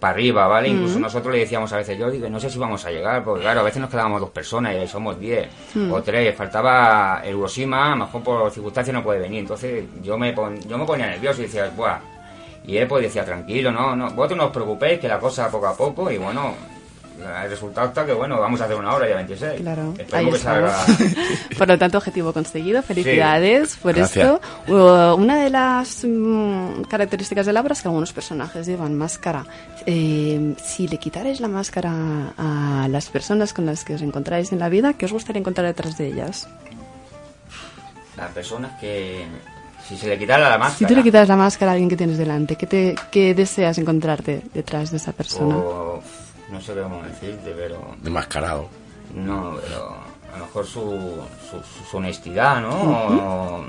para 0.00 0.14
arriba, 0.14 0.48
¿vale? 0.48 0.68
Incluso 0.68 0.98
nosotros 0.98 1.32
le 1.32 1.40
decíamos 1.40 1.72
a 1.72 1.76
veces, 1.76 1.96
Jordi, 2.00 2.18
que 2.18 2.28
no 2.30 2.40
sé 2.40 2.50
si 2.50 2.58
vamos 2.58 2.84
a 2.86 2.90
llegar, 2.90 3.22
porque 3.22 3.42
claro, 3.42 3.60
a 3.60 3.62
veces 3.62 3.80
nos 3.80 3.88
quedábamos 3.90 4.20
dos 4.20 4.30
personas 4.30 4.74
y 4.82 4.88
somos 4.88 5.20
diez 5.20 5.48
o 5.92 6.02
tres, 6.02 6.34
faltaba 6.34 7.20
el 7.24 7.36
Hiroshima, 7.36 7.86
a 7.86 7.90
lo 7.90 8.06
mejor 8.06 8.22
por 8.22 8.50
circunstancias 8.50 8.94
no 8.94 9.02
puede 9.04 9.20
venir, 9.20 9.40
entonces 9.40 9.84
yo 10.02 10.18
me, 10.18 10.32
pon- 10.32 10.58
yo 10.66 10.76
me 10.76 10.84
ponía 10.84 11.06
nervioso 11.06 11.40
y 11.40 11.44
decía, 11.44 11.70
buah, 11.76 11.98
y 12.66 12.76
él 12.78 12.88
pues 12.88 13.04
decía, 13.04 13.24
tranquilo, 13.24 13.70
no, 13.70 13.94
no, 13.94 14.10
vosotros 14.10 14.38
no 14.38 14.46
os 14.46 14.50
preocupéis, 14.52 14.98
que 14.98 15.06
la 15.08 15.20
cosa 15.20 15.48
poco 15.50 15.66
a 15.68 15.76
poco, 15.76 16.10
y 16.10 16.18
bueno, 16.18 16.54
el 17.44 17.50
resultado 17.50 17.88
está 17.88 18.06
que, 18.06 18.12
bueno, 18.12 18.40
vamos 18.40 18.60
a 18.60 18.64
hacer 18.64 18.76
una 18.76 18.94
hora 18.94 19.08
ya 19.08 19.16
26. 19.16 19.60
Claro, 19.60 19.94
ahí 20.12 20.30
que 20.30 20.38
salga... 20.38 20.76
por 21.58 21.68
lo 21.68 21.78
tanto, 21.78 21.98
objetivo 21.98 22.32
conseguido. 22.32 22.82
Felicidades 22.82 23.76
por 23.76 23.94
Gracias. 23.94 24.24
esto. 24.24 24.40
Uh, 24.68 25.14
una 25.14 25.42
de 25.42 25.50
las 25.50 26.04
mm, 26.04 26.82
características 26.82 27.46
de 27.46 27.52
la 27.52 27.60
obra 27.60 27.72
es 27.72 27.82
que 27.82 27.88
algunos 27.88 28.12
personajes 28.12 28.66
llevan 28.66 28.96
máscara. 28.96 29.44
Eh, 29.86 30.54
si 30.62 30.88
le 30.88 30.98
quitarais 30.98 31.40
la 31.40 31.48
máscara 31.48 31.92
a 32.36 32.88
las 32.88 33.08
personas 33.08 33.52
con 33.52 33.66
las 33.66 33.84
que 33.84 33.94
os 33.94 34.02
encontráis 34.02 34.52
en 34.52 34.58
la 34.58 34.68
vida, 34.68 34.94
¿qué 34.94 35.06
os 35.06 35.12
gustaría 35.12 35.40
encontrar 35.40 35.66
detrás 35.66 35.96
de 35.98 36.08
ellas? 36.08 36.48
Las 38.16 38.30
personas 38.32 38.78
que, 38.80 39.26
Si 39.88 39.96
se 39.96 40.08
le 40.08 40.18
quitara 40.18 40.48
la 40.48 40.58
máscara. 40.58 40.78
Si 40.78 40.86
tú 40.86 40.94
le 40.94 41.02
quitas 41.02 41.28
la 41.28 41.36
máscara 41.36 41.72
a 41.72 41.74
alguien 41.74 41.88
que 41.88 41.96
tienes 41.96 42.18
delante, 42.18 42.56
¿qué, 42.56 42.66
te, 42.66 42.94
qué 43.10 43.34
deseas 43.34 43.78
encontrarte 43.78 44.42
detrás 44.54 44.90
de 44.90 44.98
esa 44.98 45.12
persona? 45.12 45.56
o, 45.56 46.02
no 46.52 46.60
sé 46.60 46.74
cómo 46.74 47.02
decirte, 47.02 47.52
pero... 47.56 47.78
Desmascarado. 48.02 48.68
No, 49.14 49.56
pero 49.66 49.96
a 50.34 50.38
lo 50.38 50.44
mejor 50.46 50.66
su, 50.66 50.80
su, 51.50 51.84
su 51.90 51.96
honestidad, 51.96 52.60
¿no? 52.60 52.70
O 52.70 53.64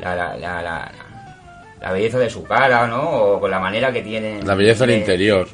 la, 0.00 0.14
la, 0.14 0.36
la, 0.36 0.62
la, 0.62 0.92
la 1.80 1.92
belleza 1.92 2.18
de 2.18 2.30
su 2.30 2.44
cara, 2.44 2.86
¿no? 2.86 3.02
O 3.10 3.40
con 3.40 3.50
la 3.50 3.58
manera 3.58 3.92
que 3.92 4.02
tiene... 4.02 4.42
La 4.42 4.54
belleza 4.54 4.80
del 4.86 4.90
de- 4.96 5.00
interior. 5.00 5.48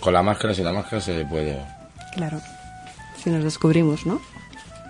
Con 0.00 0.12
la 0.12 0.22
máscara, 0.22 0.52
sin 0.54 0.64
la 0.64 0.72
máscara 0.72 1.00
se 1.00 1.24
puede. 1.26 1.58
Claro. 2.14 2.40
Si 3.16 3.30
nos 3.30 3.44
descubrimos, 3.44 4.04
¿no? 4.06 4.20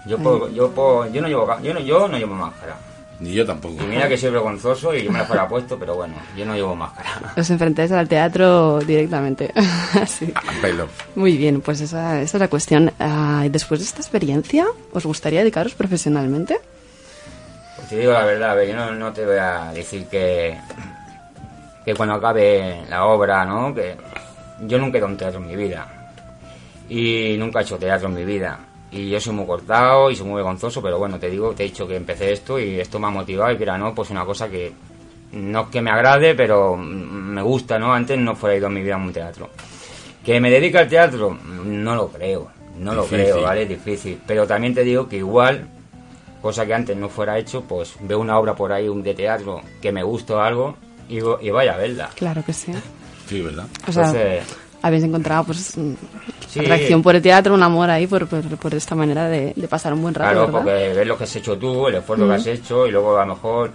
Yo, 0.06 0.18
puedo- 0.18 0.50
yo, 0.52 0.70
puedo- 0.70 1.11
yo, 1.12 1.20
no 1.23 1.28
llevo, 1.28 1.46
ca- 1.46 1.61
yo, 1.62 1.75
no, 1.75 1.80
yo 1.80 2.08
no 2.08 2.16
llevo 2.18 2.34
máscara. 2.34 2.76
Ni 3.25 3.33
yo 3.33 3.47
tampoco. 3.47 3.83
Y 3.83 3.87
mira 3.87 4.07
que 4.07 4.19
soy 4.19 4.31
vergonzoso 4.31 4.95
y 4.95 5.04
yo 5.04 5.11
me 5.11 5.19
la 5.19 5.25
fuera 5.25 5.49
puesto, 5.49 5.78
pero 5.78 5.95
bueno, 5.95 6.14
yo 6.37 6.45
no 6.45 6.54
llevo 6.54 6.76
máscara. 6.76 7.33
Os 7.35 7.49
enfrentáis 7.49 7.90
al 7.90 8.07
teatro 8.07 8.81
directamente. 8.81 9.50
Así. 9.95 10.31
A 10.35 10.61
pelo. 10.61 10.88
Muy 11.14 11.38
bien, 11.38 11.62
pues 11.62 11.81
esa, 11.81 12.21
esa 12.21 12.37
es 12.37 12.40
la 12.40 12.49
cuestión. 12.49 12.93
Ah, 13.00 13.45
y 13.47 13.49
después 13.49 13.81
de 13.81 13.87
esta 13.87 14.02
experiencia, 14.02 14.66
¿os 14.93 15.07
gustaría 15.07 15.38
dedicaros 15.38 15.75
profesionalmente? 15.75 16.59
Pues 17.76 17.88
te 17.88 17.97
digo 17.97 18.12
la 18.12 18.25
verdad, 18.25 18.50
a 18.50 18.54
ver, 18.57 18.69
yo 18.69 18.76
no, 18.76 18.93
no 18.93 19.11
te 19.14 19.25
voy 19.25 19.38
a 19.38 19.73
decir 19.73 20.04
que, 20.07 20.59
que 21.83 21.95
cuando 21.95 22.16
acabe 22.16 22.83
la 22.90 23.07
obra, 23.07 23.47
¿no? 23.47 23.75
Que 23.75 23.97
yo 24.66 24.76
nunca 24.76 24.99
he 24.99 25.00
hecho 25.00 25.07
un 25.07 25.16
teatro 25.16 25.40
en 25.40 25.47
mi 25.47 25.57
vida. 25.57 26.12
Y 26.90 27.37
nunca 27.38 27.61
he 27.61 27.62
hecho 27.62 27.78
teatro 27.78 28.09
en 28.09 28.14
mi 28.16 28.25
vida. 28.26 28.59
Y 28.94 29.10
yo 29.10 29.20
soy 29.20 29.34
muy 29.34 29.44
cortado 29.44 30.08
y 30.08 30.14
soy 30.14 30.26
muy 30.26 30.36
vergonzoso, 30.36 30.80
pero 30.80 30.98
bueno, 30.98 31.18
te 31.18 31.28
digo, 31.28 31.52
te 31.52 31.64
he 31.64 31.66
dicho 31.66 31.86
que 31.86 31.96
empecé 31.96 32.32
esto 32.32 32.60
y 32.60 32.78
esto 32.78 33.00
me 33.00 33.08
ha 33.08 33.10
motivado 33.10 33.52
y 33.52 33.56
que 33.56 33.64
era, 33.64 33.76
¿no? 33.76 33.92
Pues 33.92 34.10
una 34.10 34.24
cosa 34.24 34.48
que 34.48 34.72
no 35.32 35.62
es 35.62 35.68
que 35.68 35.80
me 35.80 35.90
agrade, 35.90 36.36
pero 36.36 36.76
me 36.76 37.42
gusta, 37.42 37.76
¿no? 37.76 37.92
Antes 37.92 38.16
no 38.18 38.36
fuera 38.36 38.56
ido 38.56 38.68
en 38.68 38.74
mi 38.74 38.82
vida 38.82 38.94
a 38.94 38.98
un 38.98 39.12
teatro. 39.12 39.50
¿Que 40.24 40.40
me 40.40 40.48
dedica 40.48 40.78
al 40.78 40.88
teatro? 40.88 41.36
No 41.64 41.96
lo 41.96 42.08
creo, 42.08 42.50
no 42.78 42.94
lo 42.94 43.02
Difícil. 43.02 43.24
creo, 43.24 43.42
¿vale? 43.42 43.62
Es 43.64 43.68
difícil. 43.68 44.20
Pero 44.24 44.46
también 44.46 44.74
te 44.74 44.84
digo 44.84 45.08
que 45.08 45.16
igual, 45.16 45.66
cosa 46.40 46.64
que 46.64 46.74
antes 46.74 46.96
no 46.96 47.08
fuera 47.08 47.36
hecho, 47.36 47.62
pues 47.62 47.96
veo 48.00 48.20
una 48.20 48.38
obra 48.38 48.54
por 48.54 48.72
ahí 48.72 48.88
un 48.88 49.02
de 49.02 49.14
teatro 49.14 49.60
que 49.82 49.90
me 49.90 50.04
gusta 50.04 50.36
o 50.36 50.38
algo 50.38 50.76
y, 51.08 51.20
vaya 51.50 51.74
a 51.74 51.78
verla. 51.78 52.10
Claro 52.14 52.44
que 52.44 52.52
sí. 52.52 52.72
Sí, 53.28 53.42
¿verdad? 53.42 53.66
O 53.88 53.92
sea, 53.92 54.06
Entonces, 54.06 54.56
habéis 54.82 55.02
encontrado 55.02 55.44
pues 55.44 55.76
Sí. 56.54 56.61
atracción 56.61 57.02
por 57.02 57.16
el 57.16 57.23
teatro, 57.23 57.54
un 57.54 57.62
amor 57.62 57.90
ahí 57.90 58.06
por, 58.06 58.26
por, 58.26 58.42
por 58.42 58.75
esta 58.75 58.94
manera 58.94 59.28
de, 59.28 59.52
de 59.54 59.68
pasar 59.68 59.92
un 59.92 60.02
buen 60.02 60.14
rato, 60.14 60.30
claro, 60.30 60.46
¿verdad? 60.46 60.58
porque 60.61 60.99
ves 60.99 61.06
lo 61.06 61.18
que 61.18 61.25
has 61.25 61.37
hecho 61.37 61.58
tú, 61.58 61.88
el 61.88 61.96
esfuerzo 61.96 62.26
que 62.28 62.34
has 62.34 62.46
hecho 62.46 62.87
y 62.87 62.90
luego 62.90 63.16
a 63.18 63.25
lo 63.26 63.34
mejor 63.34 63.73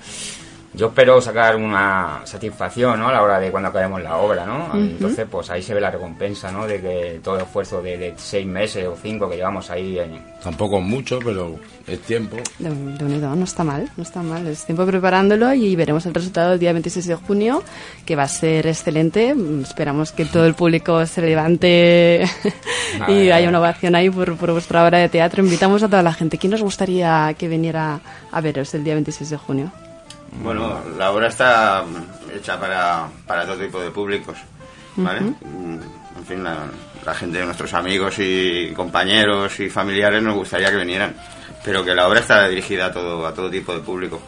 yo 0.74 0.88
espero 0.88 1.20
sacar 1.20 1.56
una 1.56 2.22
satisfacción, 2.26 3.00
¿no? 3.00 3.10
A 3.10 3.12
la 3.12 3.24
hora 3.24 3.40
de 3.40 3.50
cuando 3.50 3.70
acabemos 3.70 4.02
la 4.02 4.18
obra, 4.18 4.46
¿no? 4.46 4.70
Entonces, 4.76 5.28
pues 5.30 5.50
ahí 5.50 5.64
se 5.64 5.74
ve 5.74 5.82
la 5.82 5.90
recompensa, 5.90 6.52
¿no? 6.52 6.68
De 6.68 6.80
que 6.80 7.20
todo 7.24 7.36
el 7.36 7.42
esfuerzo 7.42 7.82
de, 7.82 7.98
de 7.98 8.14
seis 8.18 8.46
meses 8.46 8.86
o 8.88 8.96
cinco 8.96 9.30
que 9.30 9.38
llevamos 9.38 9.70
ahí 9.72 9.98
en, 9.98 10.22
Tampoco 10.44 10.78
es 10.78 10.86
mucho, 10.86 11.20
pero 11.20 11.56
es 11.86 12.00
tiempo. 12.02 12.38
De, 12.60 12.70
de 12.70 13.06
unido, 13.06 13.36
no 13.36 13.44
está 13.44 13.64
mal, 13.64 13.90
no 13.98 14.04
está 14.04 14.22
mal. 14.22 14.48
Es 14.48 14.66
tiempo 14.66 14.86
preparándolo 14.86 15.54
y 15.54 15.76
veremos 15.76 16.06
el 16.06 16.14
resultado 16.14 16.54
el 16.54 16.60
día 16.60 16.72
26 16.72 17.08
de 17.08 17.16
junio, 17.16 17.64
que 18.06 18.16
va 18.16 18.24
a 18.24 18.28
ser 18.28 18.68
excelente. 18.68 19.36
Esperamos 19.62 20.12
que 20.12 20.26
todo 20.26 20.46
el 20.46 20.54
público 20.54 21.06
se 21.08 21.22
levante 21.22 22.24
y 23.08 23.32
haya 23.32 23.50
una 23.50 23.60
ovación 23.60 23.96
ahí 23.96 24.10
por, 24.10 24.38
por 24.38 24.52
vuestra 24.52 24.86
obra 24.86 25.00
de 25.00 25.10
teatro. 25.10 25.44
Invitamos 25.44 25.84
a 25.84 25.88
toda 25.88 26.04
la 26.04 26.14
gente. 26.14 26.38
¿Quién 26.38 26.52
nos 26.52 26.62
gustaría 26.62 27.34
que 27.38 27.48
viniera 27.48 28.00
a 28.32 28.42
veros 28.42 28.74
el 28.76 28.84
día 28.84 28.94
26 28.94 29.32
de 29.32 29.38
junio? 29.38 29.72
Bueno, 30.44 30.80
la 30.98 31.12
obra 31.12 31.28
está 31.28 31.84
mm, 31.84 32.38
hecha 32.38 32.60
para, 32.60 33.08
para 33.26 33.46
todo 33.46 33.58
tipo 33.58 33.80
de 33.82 33.92
públicos, 33.92 34.38
¿vale? 34.96 35.22
Mm, 35.22 35.80
En 36.18 36.26
fin, 36.26 36.44
la, 36.44 36.58
la 37.06 37.14
gente, 37.14 37.44
nuestros 37.44 37.74
amigos 37.74 38.16
y 38.20 38.72
compañeros 38.76 39.60
y 39.60 39.70
familiares 39.70 40.22
nos 40.22 40.36
gustaría 40.36 40.70
que 40.70 40.78
vinieran, 40.78 41.16
pero 41.64 41.84
que 41.84 41.96
la 41.96 42.08
obra 42.08 42.20
está 42.20 42.48
dirigida 42.48 42.88
a 42.88 42.92
todo, 42.94 43.26
a 43.26 43.34
todo 43.34 43.50
tipo 43.50 43.74
de 43.74 43.80
público. 43.80 44.20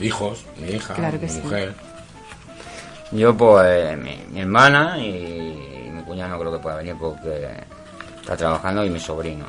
Hijos, 0.00 0.44
mi 0.58 0.68
hija, 0.72 0.94
Claro 0.94 1.18
que 1.18 1.26
mi 1.26 1.32
sí. 1.32 1.40
mujer. 1.42 1.74
Yo, 3.12 3.36
pues, 3.36 3.96
mi, 3.98 4.22
mi 4.30 4.40
hermana 4.40 4.98
y, 4.98 5.90
mi 5.92 6.02
cuñado 6.02 6.30
no 6.30 6.38
creo 6.40 6.52
que 6.52 6.58
pueda 6.58 6.76
venir 6.76 6.96
porque 6.98 7.50
está 8.20 8.36
trabajando 8.36 8.84
y 8.84 8.90
mi 8.90 8.98
sobrino. 9.00 9.44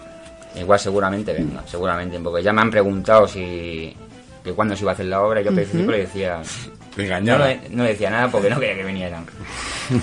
Igual 0.56 0.80
seguramente 0.80 1.34
venga, 1.34 1.64
seguramente, 1.66 2.20
porque 2.20 2.44
ya 2.44 2.54
me 2.54 2.62
han 2.62 2.70
preguntado 2.70 3.28
si 3.28 3.96
que 4.44 4.54
cuándo 4.54 4.76
se 4.76 4.84
iba 4.84 4.92
a 4.92 4.94
hacer 4.94 5.06
la 5.06 5.22
obra 5.22 5.42
y 5.42 5.44
yo 5.44 5.50
al 5.50 5.56
principio 5.56 5.92
le 5.92 6.00
decía 6.00 6.42
Me 6.98 7.22
no, 7.22 7.38
no 7.38 7.84
le 7.84 7.90
decía 7.90 8.10
nada 8.10 8.28
porque 8.30 8.50
no 8.50 8.60
quería 8.60 8.76
que 8.76 8.84
vinieran. 8.84 9.26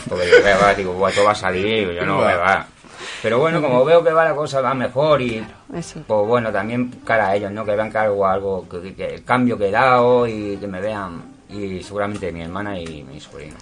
Porque 0.08 0.24
"Ve, 0.44 0.54
va", 0.60 0.74
digo, 0.74 0.92
"Buah, 0.94 1.10
esto 1.10 1.24
va 1.24 1.32
a 1.32 1.34
salir, 1.34 1.90
y 1.90 1.94
yo 1.94 2.04
no, 2.04 2.18
"Ve, 2.20 2.34
va. 2.36 2.66
Pero 3.22 3.38
bueno, 3.38 3.60
como 3.60 3.84
veo 3.84 4.02
que 4.02 4.12
va 4.12 4.24
la 4.24 4.34
cosa 4.34 4.60
va 4.60 4.74
mejor 4.74 5.20
y 5.20 5.44
Eso. 5.74 6.02
pues 6.06 6.26
bueno, 6.26 6.50
también 6.50 6.90
cara 7.04 7.28
a 7.28 7.36
ellos, 7.36 7.50
¿no? 7.52 7.64
Que 7.64 7.76
vean 7.76 7.90
que 7.90 7.98
algo, 7.98 8.26
algo, 8.26 8.66
que, 8.68 8.94
que 8.94 9.06
el 9.14 9.24
cambio 9.24 9.58
que 9.58 9.68
he 9.68 9.70
dado 9.70 10.26
y 10.26 10.56
que 10.56 10.66
me 10.66 10.80
vean. 10.80 11.22
Y 11.48 11.82
seguramente 11.82 12.30
mi 12.32 12.42
hermana 12.42 12.78
y 12.78 13.02
mi 13.02 13.20
sobrino. 13.20 13.56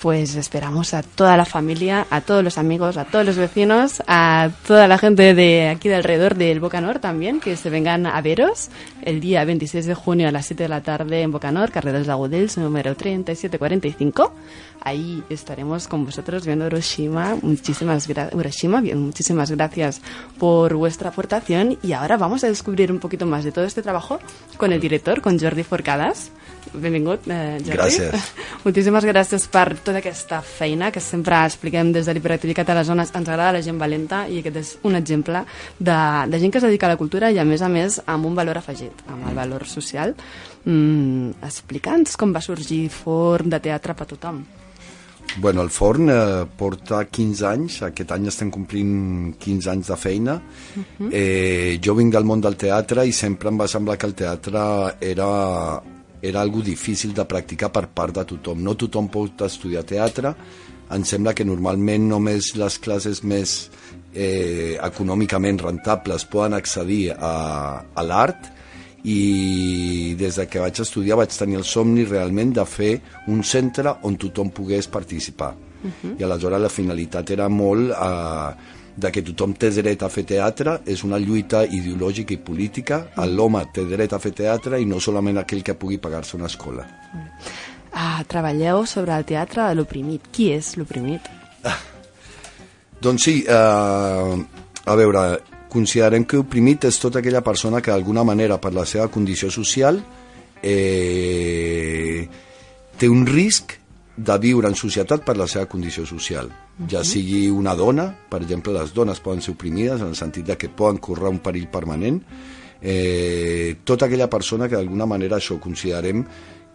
Pues 0.00 0.34
esperamos 0.34 0.92
a 0.92 1.02
toda 1.02 1.34
la 1.38 1.46
familia, 1.46 2.06
a 2.10 2.20
todos 2.20 2.44
los 2.44 2.58
amigos, 2.58 2.98
a 2.98 3.06
todos 3.06 3.24
los 3.24 3.36
vecinos, 3.36 4.02
a 4.06 4.50
toda 4.66 4.86
la 4.86 4.98
gente 4.98 5.34
de 5.34 5.68
aquí 5.68 5.88
de 5.88 5.94
alrededor 5.94 6.34
del 6.34 6.60
Bocanor 6.60 6.98
también, 6.98 7.40
que 7.40 7.56
se 7.56 7.70
vengan 7.70 8.04
a 8.04 8.20
veros 8.20 8.68
el 9.00 9.20
día 9.20 9.42
26 9.46 9.86
de 9.86 9.94
junio 9.94 10.28
a 10.28 10.30
las 10.30 10.44
7 10.44 10.64
de 10.64 10.68
la 10.68 10.82
tarde 10.82 11.22
en 11.22 11.32
Bocanor, 11.32 11.70
carrera 11.70 11.96
dels 11.96 12.10
Agudels, 12.10 12.58
número 12.58 12.94
3745. 12.94 14.30
Ahí 14.82 15.22
estaremos 15.30 15.88
con 15.88 16.04
vosotros 16.04 16.44
viendo 16.44 16.66
Hiroshima. 16.66 17.36
Muchísimas, 17.40 18.06
gra- 18.06 18.28
Hiroshima, 18.38 18.82
muchísimas 18.82 19.50
gracias 19.52 20.02
por 20.38 20.74
vuestra 20.74 21.08
aportación 21.08 21.78
y 21.82 21.92
ahora 21.94 22.18
vamos 22.18 22.44
a 22.44 22.48
descubrir 22.48 22.92
un 22.92 22.98
poquito 22.98 23.24
más 23.24 23.42
de 23.44 23.52
todo 23.52 23.64
este 23.64 23.80
trabajo 23.80 24.18
con 24.58 24.70
el 24.74 24.80
director, 24.80 25.22
con 25.22 25.38
Jordi 25.40 25.62
Forcades. 25.62 26.30
Benvingut, 26.74 27.28
eh, 27.28 27.58
Jordi. 27.62 27.76
Gràcies. 27.76 28.30
Moltíssimes 28.64 29.04
gràcies 29.06 29.44
per 29.52 29.66
tota 29.84 30.00
aquesta 30.00 30.40
feina 30.42 30.90
que 30.90 31.02
sempre 31.04 31.38
expliquem 31.46 31.92
des 31.94 32.08
de 32.08 32.14
l'hiperactivitat 32.16 32.70
a 32.72 32.78
les 32.80 32.88
zones. 32.88 33.12
Ens 33.14 33.28
agrada 33.28 33.52
la 33.58 33.62
gent 33.62 33.78
valenta 33.78 34.24
i 34.26 34.40
aquest 34.40 34.58
és 34.62 34.72
un 34.82 34.98
exemple 34.98 35.44
de, 35.78 35.98
de 36.32 36.40
gent 36.42 36.50
que 36.50 36.58
es 36.62 36.66
dedica 36.66 36.88
a 36.88 36.94
la 36.94 36.98
cultura 37.00 37.30
i 37.30 37.38
a 37.38 37.46
més 37.46 37.62
a 37.62 37.70
més 37.70 38.00
amb 38.06 38.26
un 38.26 38.34
valor 38.34 38.58
afegit, 38.58 39.04
amb 39.06 39.28
el 39.30 39.38
valor 39.38 39.68
social. 39.70 40.16
Mm, 40.64 41.38
Explica'ns 41.44 42.16
com 42.18 42.34
va 42.34 42.42
sorgir 42.42 42.88
Forn 42.90 43.52
de 43.52 43.60
Teatre 43.60 43.94
per 43.94 44.10
tothom. 44.16 44.44
Bueno, 45.36 45.62
el 45.62 45.70
forn 45.70 46.10
eh, 46.10 46.44
porta 46.56 47.00
15 47.10 47.46
anys, 47.48 47.80
aquest 47.82 48.12
any 48.14 48.28
estem 48.30 48.52
complint 48.54 49.34
15 49.42 49.70
anys 49.72 49.90
de 49.90 49.96
feina. 49.98 50.36
eh, 51.10 51.80
jo 51.82 51.94
vinc 51.98 52.12
del 52.14 52.24
món 52.28 52.40
del 52.44 52.54
teatre 52.60 53.06
i 53.06 53.12
sempre 53.12 53.50
em 53.50 53.58
va 53.58 53.66
semblar 53.66 53.96
que 53.98 54.06
el 54.06 54.14
teatre 54.14 54.62
era, 55.00 55.28
era 56.24 56.40
algo 56.40 56.62
difícil 56.64 57.12
de 57.14 57.26
practicar 57.28 57.70
per 57.72 57.88
part 57.92 58.16
de 58.16 58.24
tothom. 58.34 58.62
No 58.64 58.76
tothom 58.80 59.10
pot 59.12 59.44
estudiar 59.44 59.84
teatre, 59.84 60.32
em 60.94 61.04
sembla 61.04 61.34
que 61.36 61.44
normalment 61.44 62.08
només 62.08 62.54
les 62.60 62.78
classes 62.80 63.22
més 63.24 63.54
eh, 64.14 64.76
econòmicament 64.78 65.60
rentables 65.62 66.26
poden 66.30 66.56
accedir 66.56 67.14
a, 67.16 67.34
a 67.84 68.04
l'art 68.04 68.50
i 69.04 70.14
des 70.16 70.38
de 70.40 70.46
que 70.48 70.62
vaig 70.62 70.80
estudiar 70.80 71.18
vaig 71.20 71.32
tenir 71.36 71.58
el 71.60 71.66
somni 71.68 72.06
realment 72.08 72.54
de 72.56 72.64
fer 72.64 72.94
un 73.28 73.42
centre 73.44 73.98
on 74.08 74.16
tothom 74.20 74.52
pogués 74.54 74.88
participar. 74.88 75.52
Uh 75.84 75.90
-huh. 75.90 76.14
I 76.20 76.24
aleshores 76.24 76.60
la 76.60 76.68
finalitat 76.68 77.30
era 77.30 77.48
molt 77.48 77.90
eh, 77.90 78.50
de 78.96 79.10
que 79.10 79.22
tothom 79.26 79.54
té 79.58 79.70
dret 79.74 80.02
a 80.02 80.10
fer 80.12 80.24
teatre, 80.28 80.78
és 80.86 81.02
una 81.06 81.18
lluita 81.18 81.64
ideològica 81.66 82.34
i 82.34 82.40
política, 82.42 83.00
l'home 83.26 83.64
té 83.74 83.84
dret 83.90 84.14
a 84.14 84.20
fer 84.22 84.34
teatre 84.38 84.80
i 84.80 84.86
no 84.86 85.00
solament 85.00 85.40
aquell 85.42 85.64
que 85.66 85.74
pugui 85.74 85.98
pagar-se 85.98 86.36
una 86.38 86.46
escola. 86.46 86.86
Ah, 87.94 88.22
treballeu 88.26 88.84
sobre 88.86 89.14
el 89.14 89.26
teatre 89.26 89.68
de 89.68 89.78
l'oprimit. 89.78 90.30
Qui 90.34 90.50
és 90.54 90.74
l'oprimit? 90.78 91.26
Doncs 93.04 93.26
sí, 93.26 93.36
eh, 93.46 94.34
a 94.84 94.96
veure, 94.98 95.24
considerem 95.70 96.26
que 96.26 96.38
oprimit 96.38 96.86
és 96.86 96.98
tota 97.02 97.18
aquella 97.18 97.42
persona 97.42 97.82
que 97.82 97.90
d'alguna 97.90 98.24
manera 98.26 98.60
per 98.62 98.72
la 98.74 98.86
seva 98.86 99.08
condició 99.10 99.50
social 99.50 99.98
eh, 100.62 102.28
té 102.98 103.10
un 103.10 103.26
risc 103.26 103.74
de 104.16 104.36
viure 104.38 104.70
en 104.70 104.78
societat 104.78 105.24
per 105.26 105.36
la 105.36 105.48
seva 105.50 105.66
condició 105.66 106.06
social. 106.06 106.50
Ja 106.90 107.04
sigui 107.06 107.46
una 107.54 107.76
dona, 107.78 108.08
per 108.28 108.40
exemple, 108.42 108.72
les 108.74 108.90
dones 108.94 109.20
poden 109.22 109.42
ser 109.44 109.52
oprimides 109.54 110.02
en 110.02 110.10
el 110.10 110.18
sentit 110.18 110.46
de 110.48 110.56
que 110.58 110.68
poden 110.68 110.98
córrer 110.98 111.30
un 111.30 111.38
perill 111.44 111.68
permanent, 111.70 112.18
eh, 112.82 113.76
tota 113.84 114.08
aquella 114.08 114.28
persona 114.30 114.68
que 114.68 114.76
d'alguna 114.76 115.06
manera 115.06 115.38
això 115.38 115.60
considerem 115.62 116.24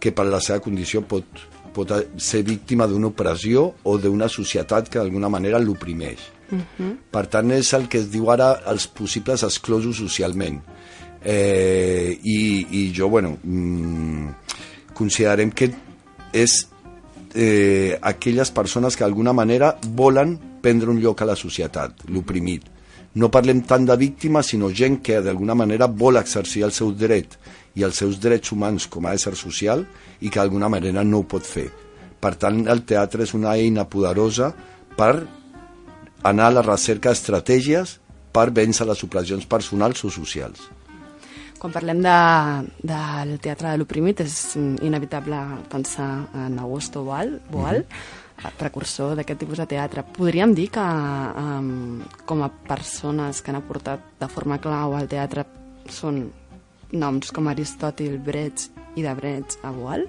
que 0.00 0.12
per 0.16 0.24
la 0.26 0.40
seva 0.40 0.62
condició 0.64 1.02
pot, 1.04 1.44
pot 1.76 1.92
ser 2.16 2.42
víctima 2.48 2.88
d'una 2.88 3.10
opressió 3.12 3.66
o 3.84 3.98
d'una 4.00 4.28
societat 4.32 4.88
que 4.88 4.98
d'alguna 4.98 5.28
manera 5.28 5.60
l'oprimeix. 5.60 6.30
Per 7.10 7.26
tant, 7.30 7.52
és 7.54 7.68
el 7.76 7.86
que 7.86 8.00
es 8.00 8.08
diu 8.10 8.30
ara 8.32 8.54
els 8.72 8.88
possibles 8.90 9.44
exclosos 9.46 10.00
socialment. 10.00 10.58
Eh, 11.22 12.16
i, 12.24 12.40
I 12.80 12.82
jo, 12.96 13.10
bueno, 13.12 13.36
mm, 13.44 14.32
considerem 14.96 15.52
que 15.52 15.70
és 16.32 16.64
eh, 17.34 17.98
aquelles 18.02 18.50
persones 18.50 18.96
que 18.96 19.04
d'alguna 19.04 19.32
manera 19.32 19.76
volen 19.96 20.36
prendre 20.60 20.90
un 20.90 21.00
lloc 21.00 21.22
a 21.22 21.28
la 21.30 21.36
societat, 21.36 22.04
l'oprimit. 22.08 22.66
No 23.14 23.30
parlem 23.30 23.64
tant 23.66 23.86
de 23.86 23.96
víctimes, 23.98 24.52
sinó 24.52 24.70
gent 24.70 25.00
que 25.02 25.18
d'alguna 25.22 25.56
manera 25.58 25.88
vol 25.88 26.20
exercir 26.20 26.62
el 26.62 26.72
seu 26.72 26.92
dret 26.94 27.36
i 27.74 27.82
els 27.86 27.98
seus 27.98 28.20
drets 28.22 28.52
humans 28.52 28.86
com 28.86 29.06
a 29.06 29.14
ésser 29.18 29.34
social 29.38 29.84
i 30.20 30.28
que 30.28 30.38
d'alguna 30.38 30.70
manera 30.70 31.04
no 31.04 31.22
ho 31.22 31.26
pot 31.26 31.46
fer. 31.46 31.68
Per 32.20 32.34
tant, 32.36 32.66
el 32.68 32.84
teatre 32.86 33.24
és 33.24 33.34
una 33.34 33.56
eina 33.56 33.86
poderosa 33.88 34.52
per 34.96 35.14
anar 36.22 36.50
a 36.50 36.56
la 36.58 36.66
recerca 36.66 37.10
d'estratègies 37.10 37.98
per 38.30 38.50
vèncer 38.54 38.86
les 38.86 39.02
opressions 39.02 39.46
personals 39.48 40.04
o 40.04 40.10
socials. 40.12 40.68
Quan 41.60 41.74
parlem 41.74 41.98
de, 42.00 42.16
del 42.88 43.34
teatre 43.44 43.74
de 43.74 43.80
l'oprimit 43.82 44.22
és 44.24 44.34
inevitable 44.56 45.36
pensar 45.68 46.08
en 46.46 46.56
Augusto 46.58 47.02
Boal, 47.04 47.34
Boal 47.52 47.82
mm 47.82 47.84
-hmm. 47.84 48.52
precursor 48.56 49.14
d'aquest 49.14 49.40
tipus 49.40 49.58
de 49.58 49.66
teatre. 49.66 50.02
Podríem 50.02 50.54
dir 50.54 50.70
que 50.70 50.80
um, 50.80 52.00
com 52.24 52.42
a 52.42 52.48
persones 52.48 53.42
que 53.42 53.50
han 53.50 53.56
aportat 53.56 54.00
de 54.18 54.28
forma 54.28 54.58
clau 54.58 54.94
al 54.94 55.08
teatre 55.08 55.44
són 55.88 56.32
noms 56.92 57.30
com 57.30 57.48
Aristòtil, 57.48 58.18
Brecht 58.18 58.70
i 58.96 59.02
de 59.02 59.14
Brecht 59.14 59.58
a 59.62 59.70
Boal? 59.70 60.08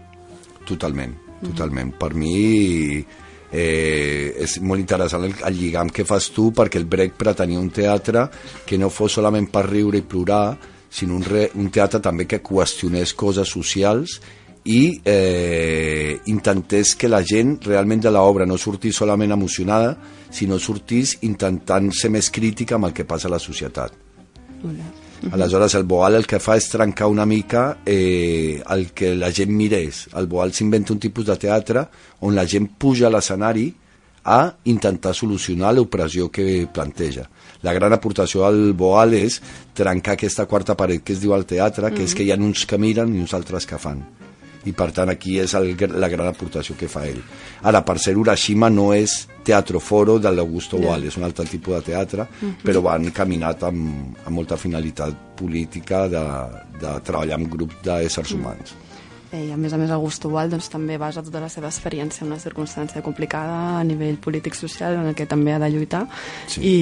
Totalment, 0.65 1.15
totalment. 1.43 1.88
Mm 1.88 1.93
-hmm. 1.93 1.98
Per 1.98 2.13
mi 2.13 3.05
eh, 3.51 4.36
és 4.39 4.60
molt 4.62 4.79
interessant 4.79 5.24
el, 5.25 5.34
el 5.43 5.58
lligam 5.58 5.89
que 5.89 6.05
fas 6.05 6.31
tu 6.31 6.51
perquè 6.51 6.77
el 6.77 6.86
Brecht 6.86 7.15
pretenia 7.17 7.60
un 7.60 7.70
teatre 7.70 8.29
que 8.65 8.77
no 8.77 8.89
fos 8.89 9.12
solament 9.12 9.51
per 9.51 9.65
riure 9.70 9.98
i 9.98 10.01
plorar 10.01 10.58
sinó 10.91 11.15
un, 11.15 11.24
re, 11.24 11.48
un 11.55 11.71
teatre 11.71 12.01
també 12.03 12.27
que 12.27 12.41
qüestionés 12.43 13.15
coses 13.17 13.50
socials 13.50 14.19
i 14.69 15.01
eh, 15.07 16.19
intentés 16.29 16.93
que 17.00 17.10
la 17.10 17.24
gent 17.25 17.55
realment 17.65 18.03
de 18.03 18.12
l'obra 18.13 18.45
no 18.45 18.60
sortís 18.62 19.00
solament 19.00 19.33
emocionada 19.33 19.95
sinó 20.29 20.60
sortís 20.60 21.17
intentant 21.25 21.89
ser 21.95 22.12
més 22.13 22.29
crítica 22.29 22.77
amb 22.77 22.91
el 22.91 22.93
que 22.93 23.07
passa 23.10 23.31
a 23.31 23.33
la 23.33 23.41
societat 23.41 23.95
Aleshores, 25.31 25.75
el 25.75 25.83
Boal 25.83 26.17
el 26.17 26.25
que 26.25 26.39
fa 26.41 26.55
és 26.57 26.67
trencar 26.71 27.07
una 27.12 27.27
mica 27.29 27.77
eh, 27.86 28.62
el 28.74 28.88
que 28.98 29.13
la 29.13 29.29
gent 29.29 29.51
mirés. 29.53 30.07
El 30.17 30.25
Boal 30.27 30.53
s'inventa 30.53 30.95
un 30.95 31.01
tipus 31.01 31.27
de 31.27 31.36
teatre 31.38 31.83
on 32.25 32.33
la 32.33 32.48
gent 32.50 32.71
puja 32.81 33.05
a 33.07 33.13
l'escenari 33.13 33.67
a 34.24 34.54
intentar 34.66 35.13
solucionar 35.16 35.74
l'opressió 35.74 36.30
que 36.30 36.68
planteja. 36.74 37.28
La 37.62 37.74
gran 37.74 37.94
aportació 37.94 38.46
al 38.46 38.74
Boal 38.74 39.16
és 39.18 39.42
trencar 39.74 40.13
aquesta 40.18 40.46
quarta 40.46 40.75
paret 40.78 41.04
que 41.04 41.13
es 41.13 41.22
diu 41.22 41.34
al 41.34 41.45
teatre, 41.45 41.89
que 41.89 41.93
mm 41.93 41.98
-hmm. 41.98 42.06
és 42.06 42.15
que 42.15 42.24
hi 42.24 42.32
ha 42.32 42.38
uns 42.38 42.65
que 42.65 42.78
miren 42.78 43.15
i 43.15 43.19
uns 43.19 43.34
altres 43.34 43.65
que 43.65 43.78
fan 43.78 44.04
i 44.65 44.74
per 44.78 44.91
tant 44.93 45.10
aquí 45.10 45.39
és 45.41 45.54
el, 45.58 45.74
la 45.98 46.10
gran 46.12 46.28
aportació 46.30 46.76
que 46.78 46.89
fa 46.91 47.06
ell. 47.08 47.22
Ara, 47.63 47.82
per 47.86 47.98
ser 48.00 48.15
Urashima 48.17 48.69
no 48.69 48.91
és 48.93 49.28
teatro 49.43 49.80
foro 49.80 50.19
de 50.19 50.32
l'Augusto 50.32 50.78
yeah. 50.78 50.86
Boal, 50.86 51.08
és 51.10 51.17
un 51.17 51.26
altre 51.26 51.48
tipus 51.50 51.80
de 51.80 51.82
teatre, 51.91 52.22
uh 52.22 52.43
-huh. 52.43 52.54
però 52.63 52.82
van 52.82 53.12
caminat 53.12 53.63
amb, 53.63 54.17
amb 54.26 54.36
molta 54.36 54.58
finalitat 54.58 55.36
política 55.36 56.08
de, 56.08 56.24
de 56.80 57.00
treballar 57.04 57.36
amb 57.36 57.50
grups 57.50 57.82
d'éssers 57.84 58.32
humans. 58.34 58.76
Eh, 59.32 59.46
I 59.48 59.52
a 59.56 59.58
més 59.58 59.72
a 59.72 59.80
més 59.80 59.91
Augusto 59.96 60.30
Boal 60.30 60.52
doncs, 60.52 60.67
també 60.67 60.98
basa 61.00 61.24
tota 61.24 61.39
la 61.39 61.50
seva 61.50 61.70
experiència 61.72 62.26
en 62.26 62.34
una 62.34 62.39
circumstància 62.39 63.04
complicada 63.06 63.80
a 63.80 63.84
nivell 63.88 64.17
polític-social 64.20 65.00
en 65.00 65.15
què 65.15 65.28
també 65.28 65.54
ha 65.56 65.60
de 65.62 65.70
lluitar 65.72 66.06
sí. 66.52 66.60
i, 66.60 66.76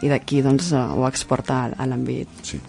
i 0.00 0.08
d'aquí 0.08 0.40
doncs, 0.40 0.72
ho 0.72 1.04
exporta 1.08 1.66
a 1.76 1.88
l'àmbit 1.90 2.40
sí. 2.42 2.60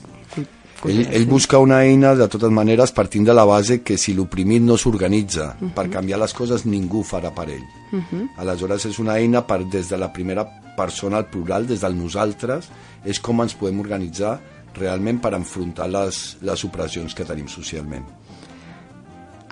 Ell, 0.82 1.04
ell 1.14 1.28
busca 1.30 1.60
una 1.62 1.84
eina, 1.86 2.16
de 2.18 2.26
totes 2.32 2.50
maneres, 2.50 2.90
partint 2.92 3.28
de 3.28 3.36
la 3.36 3.44
base 3.46 3.84
que 3.86 4.00
si 4.02 4.16
l'oprimit 4.18 4.64
no 4.66 4.78
s'organitza 4.78 5.46
uh 5.54 5.62
-huh. 5.62 5.74
per 5.76 5.90
canviar 5.90 6.20
les 6.20 6.34
coses, 6.34 6.66
ningú 6.66 7.04
farà 7.04 7.32
per 7.32 7.50
ell. 7.50 7.68
Uh 7.92 8.00
-huh. 8.00 8.30
Aleshores, 8.38 8.86
és 8.86 8.98
una 8.98 9.20
eina 9.20 9.46
per, 9.46 9.64
des 9.70 9.90
de 9.90 9.98
la 9.98 10.12
primera 10.12 10.44
persona 10.76 11.18
al 11.18 11.30
plural, 11.30 11.68
des 11.68 11.82
del 11.82 11.96
nosaltres, 11.96 12.70
és 13.06 13.20
com 13.20 13.42
ens 13.42 13.54
podem 13.54 13.80
organitzar 13.80 14.40
realment 14.74 15.20
per 15.20 15.34
enfrontar 15.34 15.88
les, 15.88 16.38
les 16.42 16.64
opressions 16.64 17.14
que 17.14 17.26
tenim 17.26 17.48
socialment. 17.48 18.04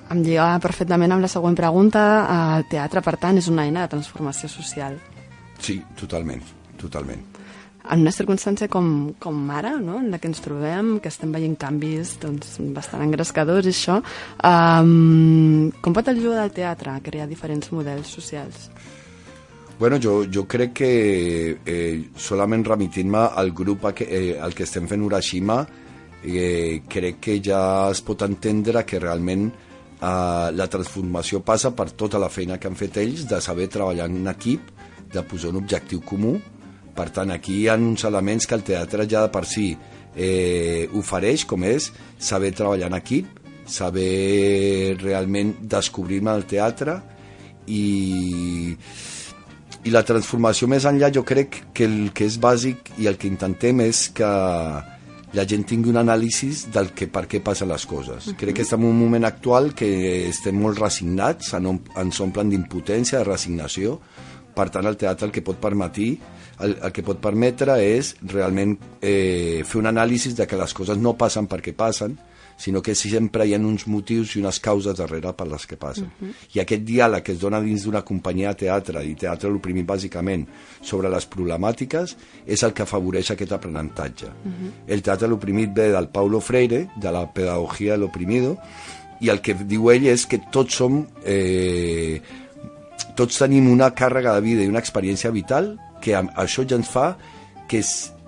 Em 0.10 0.24
lliga 0.26 0.52
perfectament 0.64 1.14
amb 1.14 1.22
la 1.22 1.32
següent 1.32 1.58
pregunta. 1.58 2.06
El 2.58 2.70
teatre, 2.72 3.04
per 3.06 3.18
tant, 3.22 3.38
és 3.38 3.50
una 3.52 3.68
eina 3.68 3.86
de 3.86 3.94
transformació 3.96 4.50
social. 4.50 4.98
Sí, 5.60 5.82
totalment, 6.00 6.42
totalment 6.80 7.28
en 7.90 8.04
una 8.04 8.12
circumstància 8.14 8.70
com, 8.70 9.14
com 9.22 9.38
ara, 9.50 9.74
no? 9.82 9.98
en 10.00 10.12
la 10.14 10.20
que 10.22 10.30
ens 10.30 10.42
trobem, 10.46 10.98
que 11.02 11.10
estem 11.10 11.32
veient 11.34 11.56
canvis 11.60 12.16
doncs, 12.22 12.58
bastant 12.76 13.02
engrescadors 13.06 13.66
i 13.66 13.74
això, 13.74 13.98
um, 14.46 15.70
com 15.82 15.96
pot 15.96 16.12
ajudar 16.12 16.46
el 16.46 16.54
teatre 16.56 16.94
a 16.94 17.02
crear 17.02 17.28
diferents 17.30 17.72
models 17.74 18.12
socials? 18.20 18.70
Bueno, 19.80 19.98
jo, 20.04 20.26
jo 20.28 20.44
crec 20.46 20.74
que 20.76 20.92
eh, 21.64 22.10
solament 22.20 22.66
remitint-me 22.68 23.24
al 23.42 23.54
grup 23.56 23.88
a 23.88 23.94
que, 23.96 24.06
eh, 24.06 24.36
al 24.38 24.54
que 24.54 24.68
estem 24.68 24.90
fent 24.92 25.06
Urashima, 25.08 25.64
eh, 26.22 26.84
crec 26.90 27.22
que 27.24 27.40
ja 27.42 27.64
es 27.90 28.04
pot 28.06 28.28
entendre 28.28 28.84
que 28.86 29.00
realment 29.00 29.48
eh, 29.48 29.69
la 30.00 30.68
transformació 30.72 31.42
passa 31.44 31.74
per 31.76 31.90
tota 31.92 32.20
la 32.22 32.30
feina 32.32 32.58
que 32.58 32.70
han 32.70 32.78
fet 32.80 32.98
ells 33.02 33.26
de 33.28 33.42
saber 33.44 33.68
treballar 33.68 34.08
en 34.08 34.30
equip, 34.32 34.72
de 35.12 35.24
posar 35.28 35.52
un 35.52 35.60
objectiu 35.60 36.00
comú, 36.06 36.38
per 36.96 37.10
tant, 37.16 37.32
aquí 37.32 37.62
hi 37.62 37.68
ha 37.70 37.78
uns 37.80 38.04
elements 38.08 38.48
que 38.48 38.56
el 38.58 38.64
teatre 38.68 39.06
ja 39.10 39.26
de 39.26 39.32
per 39.34 39.46
si 39.48 39.70
eh, 40.16 40.88
ofereix, 41.00 41.46
com 41.48 41.64
és 41.68 41.90
saber 42.18 42.52
treballar 42.56 42.90
en 42.92 42.98
equip, 43.00 43.40
saber 43.70 44.98
realment 45.00 45.54
descobrir-me 45.72 46.34
el 46.34 46.46
teatre 46.50 46.98
i, 47.70 48.76
i 49.86 49.94
la 49.94 50.04
transformació 50.04 50.68
més 50.72 50.88
enllà 50.90 51.12
jo 51.14 51.24
crec 51.24 51.62
que 51.74 51.86
el 51.86 52.00
que 52.16 52.26
és 52.28 52.40
bàsic 52.42 52.96
i 52.98 53.08
el 53.12 53.20
que 53.22 53.30
intentem 53.30 53.86
és 53.86 54.08
que 54.16 54.32
la 55.34 55.46
gent 55.46 55.66
tingui 55.70 55.92
un 55.92 56.00
anàlisi 56.02 56.50
del 56.74 56.92
que 56.98 57.08
per 57.08 57.28
què 57.30 57.42
passen 57.46 57.70
les 57.70 57.86
coses. 57.86 58.28
Uh 58.28 58.32
-huh. 58.32 58.36
Crec 58.38 58.56
que 58.56 58.62
estem 58.62 58.82
en 58.82 58.88
un 58.88 59.00
moment 59.00 59.26
actual 59.26 59.74
que 59.74 60.30
estem 60.30 60.56
molt 60.56 60.80
resignats, 60.80 61.54
ens 61.54 62.20
omplen 62.20 62.50
d'impotència, 62.50 63.20
de 63.20 63.24
resignació, 63.24 64.00
per 64.56 64.70
tant 64.70 64.86
el 64.86 64.98
teatre 64.98 65.26
el 65.28 65.32
que 65.32 65.42
pot 65.42 65.58
permetir 65.58 66.20
el, 66.60 66.78
el 66.82 66.92
que 66.92 67.04
pot 67.04 67.20
permetre 67.22 67.78
és 67.82 68.16
realment 68.22 68.78
eh, 69.02 69.64
fer 69.66 69.80
un 69.80 69.86
anàlisi 69.86 70.34
de 70.36 70.48
que 70.48 70.60
les 70.60 70.74
coses 70.74 70.98
no 70.98 71.16
passen 71.20 71.48
perquè 71.48 71.74
passen, 71.76 72.18
sinó 72.60 72.82
que 72.84 72.94
sempre 72.94 73.46
hi 73.48 73.54
ha 73.56 73.60
uns 73.64 73.86
motius 73.88 74.36
i 74.36 74.42
unes 74.42 74.60
causes 74.60 74.98
darrere 75.00 75.32
per 75.34 75.48
les 75.48 75.66
que 75.66 75.78
passen. 75.78 76.12
Uh 76.20 76.28
-huh. 76.28 76.34
I 76.56 76.60
aquest 76.60 76.84
diàleg 76.84 77.24
que 77.24 77.32
es 77.32 77.40
dona 77.40 77.62
dins 77.62 77.84
d'una 77.84 78.04
companyia 78.04 78.50
de 78.50 78.66
teatre, 78.66 79.04
i 79.06 79.16
teatre 79.16 79.50
l'oprimit 79.50 79.86
bàsicament, 79.86 80.46
sobre 80.82 81.10
les 81.10 81.26
problemàtiques, 81.26 82.16
és 82.46 82.64
el 82.64 82.74
que 82.74 82.84
afavoreix 82.84 83.32
aquest 83.32 83.52
aprenentatge. 83.52 84.26
Uh 84.26 84.52
-huh. 84.52 84.72
El 84.88 85.02
teatre 85.02 85.28
l'oprimit 85.28 85.74
ve 85.74 85.92
del 85.92 86.10
Paulo 86.10 86.42
Freire, 86.42 86.90
de 86.96 87.12
la 87.12 87.34
pedagogia 87.34 87.94
de 87.94 88.00
l'oprimido, 88.00 88.58
i 89.22 89.30
el 89.30 89.42
que 89.42 89.54
diu 89.54 89.90
ell 89.92 90.08
és 90.08 90.26
que 90.26 90.40
tots 90.52 90.76
som... 90.76 91.08
Eh, 91.26 92.22
tots 93.16 93.38
tenim 93.38 93.70
una 93.72 93.94
càrrega 93.96 94.36
de 94.36 94.42
vida 94.42 94.64
i 94.64 94.68
una 94.68 94.80
experiència 94.80 95.32
vital 95.32 95.78
que 96.02 96.16
això 96.16 96.64
ja 96.68 96.76
ens 96.76 96.88
fa 96.88 97.18
que 97.68 97.82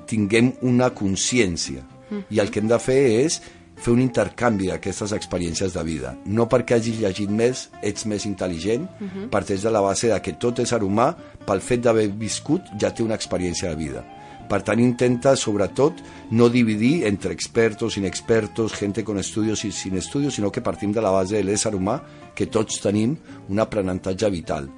tinguem 0.08 0.52
una 0.62 0.89
consciència 0.89 1.82
mm. 2.10 2.24
i 2.30 2.39
el 2.39 2.52
que 2.52 2.60
hem 2.60 2.67
de 2.67 2.80
fer 2.80 3.26
és 3.26 3.41
fer 3.82 3.94
un 3.96 4.02
intercanvi 4.04 4.70
d'aquestes 4.70 5.13
experiències 5.17 5.74
de 5.74 5.84
vida. 5.84 6.13
No 6.26 6.48
perquè 6.50 6.78
hagis 6.78 7.00
llegit 7.02 7.30
més 7.34 7.67
ets 7.82 8.06
més 8.06 8.26
intel·ligent, 8.30 8.86
uh 8.86 9.08
-huh. 9.08 9.30
parteix 9.30 9.62
de 9.63 9.72
la 9.72 9.82
base 9.82 10.08
de 10.08 10.22
que 10.22 10.34
tot 10.34 10.60
ésser 10.60 10.82
humà, 10.84 11.15
pel 11.46 11.62
fet 11.62 11.82
d'haver 11.82 12.08
viscut, 12.08 12.62
ja 12.80 12.91
té 12.91 13.04
una 13.04 13.15
experiència 13.15 13.70
de 13.70 13.76
vida. 13.76 14.06
Per 14.52 14.62
tant, 14.63 14.80
intenta, 14.80 15.38
sobretot, 15.38 15.94
no 16.32 16.50
dividir 16.50 17.06
entre 17.08 17.32
expertos, 17.32 17.96
inexpertos, 17.96 18.74
gente 18.74 19.02
con 19.04 19.17
estudios 19.17 19.63
i 19.63 19.72
sin 19.72 19.96
estudios, 19.96 20.34
sinó 20.34 20.52
que 20.52 20.60
partim 20.62 20.91
de 20.91 21.02
la 21.02 21.10
base 21.10 21.38
de 21.38 21.44
l'ésser 21.44 21.74
humà, 21.74 22.02
que 22.36 22.48
tots 22.48 22.82
tenim 22.82 23.17
un 23.48 23.60
aprenentatge 23.60 24.30
vital. 24.30 24.70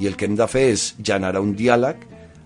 I 0.00 0.06
el 0.06 0.16
que 0.16 0.24
hem 0.24 0.34
de 0.34 0.48
fer 0.48 0.70
és 0.72 0.94
generar 1.02 1.42
un 1.42 1.54
diàleg 1.54 1.96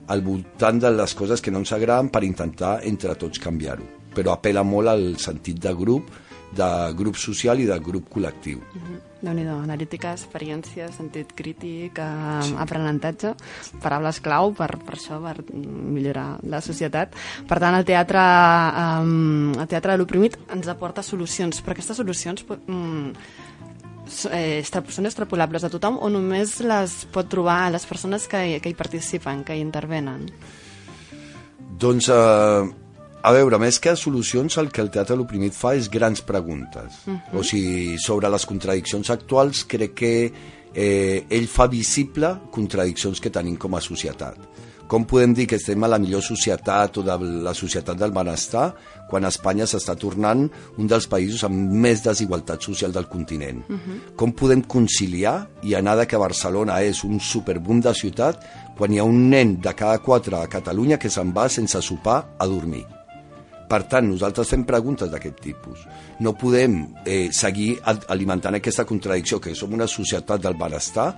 al 0.08 0.22
voltant 0.22 0.80
de 0.80 0.90
les 0.90 1.14
coses 1.14 1.40
que 1.40 1.52
no 1.52 1.62
ens 1.62 1.72
agraden 1.72 2.08
per 2.08 2.24
intentar 2.24 2.80
entre 2.82 3.14
tots 3.14 3.38
canviar-ho. 3.38 4.01
Però 4.14 4.34
apela 4.36 4.62
molt 4.62 4.92
al 4.92 5.06
sentit 5.20 5.60
de 5.62 5.72
grup, 5.74 6.10
de 6.52 6.68
grup 6.96 7.16
social 7.16 7.60
i 7.60 7.66
de 7.66 7.78
grup 7.80 8.10
col·lectiu. 8.12 8.58
Mm 8.60 8.80
-hmm. 8.82 9.00
déu 9.22 9.32
nhi 9.34 9.46
analítica, 9.46 10.12
experiència, 10.12 10.90
sentit 10.92 11.32
crític, 11.34 11.98
eh, 11.98 12.42
sí. 12.42 12.54
aprenentatge, 12.58 13.34
paraules 13.80 14.20
clau 14.20 14.52
per, 14.52 14.78
per 14.84 14.94
això, 14.94 15.20
per 15.22 15.44
millorar 15.54 16.38
la 16.42 16.60
societat. 16.60 17.14
Per 17.48 17.58
tant, 17.58 17.74
el 17.74 17.84
teatre, 17.84 18.18
eh, 18.18 19.60
el 19.60 19.68
teatre 19.68 19.92
de 19.92 19.98
l'oprimit 19.98 20.36
ens 20.50 20.68
aporta 20.68 21.02
solucions, 21.02 21.62
però 21.62 21.72
aquestes 21.72 21.96
solucions 21.96 22.44
mm, 22.66 23.10
eh, 24.32 24.62
són 24.64 25.06
extrapolables 25.06 25.64
a 25.64 25.70
tothom 25.70 25.98
o 26.00 26.08
només 26.08 26.60
les 26.60 27.06
pot 27.12 27.28
trobar 27.28 27.70
les 27.70 27.86
persones 27.86 28.26
que, 28.26 28.60
que 28.60 28.68
hi 28.68 28.74
participen, 28.74 29.44
que 29.44 29.56
hi 29.56 29.60
intervenen? 29.60 30.28
Doncs 31.78 32.08
eh, 32.08 32.81
A 33.22 33.30
veure, 33.30 33.58
més 33.62 33.78
que 33.78 33.94
solucions, 33.94 34.56
el 34.58 34.72
que 34.74 34.82
el 34.82 34.90
teatre 34.90 35.14
l'oprimit 35.14 35.54
fa 35.54 35.76
és 35.78 35.88
grans 35.90 36.24
preguntes. 36.26 37.04
Uh 37.06 37.14
-huh. 37.14 37.38
O 37.38 37.42
sigui, 37.42 37.96
sobre 37.98 38.28
les 38.28 38.46
contradiccions 38.46 39.10
actuals, 39.10 39.64
crec 39.64 39.94
que 39.94 40.32
eh, 40.74 41.24
ell 41.28 41.46
fa 41.46 41.66
visible 41.68 42.40
contradiccions 42.50 43.20
que 43.20 43.30
tenim 43.30 43.56
com 43.56 43.74
a 43.74 43.80
societat. 43.80 44.36
Com 44.88 45.06
podem 45.06 45.32
dir 45.32 45.46
que 45.46 45.56
estem 45.56 45.82
a 45.84 45.88
la 45.88 45.98
millor 45.98 46.20
societat 46.20 46.98
o 46.98 47.02
de 47.02 47.16
la 47.42 47.54
societat 47.54 47.96
del 47.96 48.10
benestar 48.12 48.74
quan 49.08 49.24
Espanya 49.24 49.64
s'està 49.64 49.94
tornant 49.96 50.50
un 50.76 50.86
dels 50.86 51.06
països 51.08 51.44
amb 51.44 51.72
més 51.72 52.02
desigualtat 52.02 52.60
social 52.60 52.92
del 52.92 53.08
continent? 53.08 53.64
Uh 53.68 53.76
-huh. 53.76 54.16
Com 54.16 54.32
podem 54.32 54.62
conciliar 54.62 55.48
i 55.62 55.74
anar 55.74 55.96
de 55.96 56.06
que 56.06 56.16
Barcelona 56.16 56.82
és 56.82 57.04
un 57.04 57.20
superboom 57.20 57.80
de 57.80 57.94
ciutat 57.94 58.44
quan 58.76 58.92
hi 58.92 58.98
ha 58.98 59.04
un 59.04 59.30
nen 59.30 59.60
de 59.60 59.74
cada 59.74 59.98
quatre 59.98 60.36
a 60.36 60.48
Catalunya 60.48 60.98
que 60.98 61.08
se'n 61.08 61.32
va 61.32 61.48
sense 61.48 61.80
sopar 61.80 62.34
a 62.38 62.46
dormir? 62.46 63.01
Per 63.68 63.82
tant, 63.88 64.08
nosaltres 64.08 64.50
fem 64.52 64.64
preguntes 64.68 65.10
d'aquest 65.12 65.38
tipus. 65.44 65.84
No 66.20 66.34
podem 66.38 66.80
eh, 67.04 67.30
seguir 67.32 67.76
alimentant 67.84 68.58
aquesta 68.58 68.84
contradicció, 68.88 69.40
que 69.40 69.54
som 69.56 69.72
una 69.72 69.88
societat 69.88 70.42
del 70.44 70.58
benestar, 70.60 71.12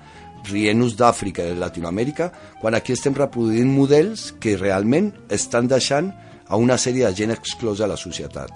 rient-nos 0.44 0.94
d'Àfrica 0.98 1.44
i 1.44 1.54
de 1.54 1.60
Latinoamèrica, 1.60 2.30
quan 2.60 2.76
aquí 2.76 2.92
estem 2.94 3.16
reproduint 3.16 3.70
models 3.72 4.30
que 4.40 4.58
realment 4.60 5.12
estan 5.32 5.70
deixant 5.70 6.12
a 6.48 6.60
una 6.60 6.76
sèrie 6.78 7.06
de 7.08 7.16
gent 7.16 7.32
exclosa 7.34 7.86
a 7.86 7.92
la 7.94 8.00
societat. 8.00 8.52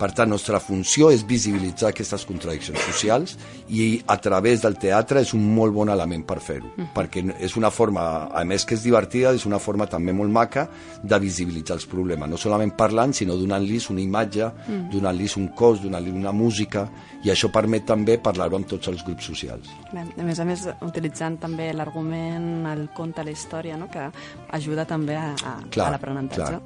Per 0.00 0.08
tant, 0.16 0.30
nostra 0.32 0.56
funció 0.62 1.10
és 1.12 1.26
visibilitzar 1.28 1.90
aquestes 1.90 2.24
contradiccions 2.24 2.80
socials 2.86 3.34
i 3.68 4.00
a 4.08 4.16
través 4.22 4.62
del 4.64 4.78
teatre 4.80 5.20
és 5.20 5.34
un 5.36 5.42
molt 5.54 5.74
bon 5.76 5.90
element 5.92 6.24
per 6.24 6.38
fer-ho, 6.40 6.70
mm. 6.70 6.92
perquè 6.96 7.22
és 7.44 7.56
una 7.60 7.68
forma, 7.74 8.04
a 8.32 8.44
més 8.48 8.64
que 8.64 8.78
és 8.78 8.86
divertida, 8.86 9.34
és 9.36 9.44
una 9.48 9.60
forma 9.60 9.84
també 9.90 10.14
molt 10.16 10.32
maca 10.32 10.66
de 11.02 11.18
visibilitzar 11.20 11.76
els 11.76 11.86
problemes, 11.90 12.30
no 12.30 12.40
solament 12.40 12.72
parlant, 12.78 13.12
sinó 13.16 13.36
donant-los 13.36 13.90
una 13.92 14.00
imatge, 14.00 14.48
mm. 14.48 14.88
donant-los 14.94 15.36
un 15.36 15.50
cos, 15.58 15.82
donant-los 15.84 16.16
una 16.16 16.32
música, 16.32 16.86
i 17.20 17.32
això 17.34 17.50
permet 17.52 17.84
també 17.84 18.16
parlar-ho 18.22 18.56
amb 18.56 18.70
tots 18.70 18.88
els 18.88 19.04
grups 19.04 19.28
socials. 19.28 19.68
Bé, 19.92 20.06
a 20.16 20.24
més 20.24 20.40
a 20.40 20.48
més, 20.48 20.64
utilitzant 20.86 21.36
també 21.42 21.70
l'argument, 21.76 22.64
el 22.72 22.86
conte, 22.96 23.24
la 23.26 23.34
història, 23.34 23.76
no? 23.76 23.90
que 23.92 24.08
ajuda 24.56 24.86
també 24.88 25.18
a, 25.20 25.28
a, 25.44 25.54
a 25.60 25.90
l'aprenentatge. 25.92 26.60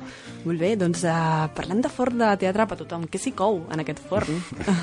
Molt 0.45 0.61
bé, 0.61 0.75
doncs 0.79 1.03
uh, 1.09 1.49
parlem 1.57 1.83
de 1.83 1.91
fort 1.91 2.15
de 2.21 2.31
teatre 2.45 2.69
per 2.71 2.79
tothom. 2.85 3.09
Què 3.11 3.24
s'hi 3.25 3.33
cou 3.37 3.65
en 3.73 3.83
aquest 3.85 4.03
forn? 4.09 4.43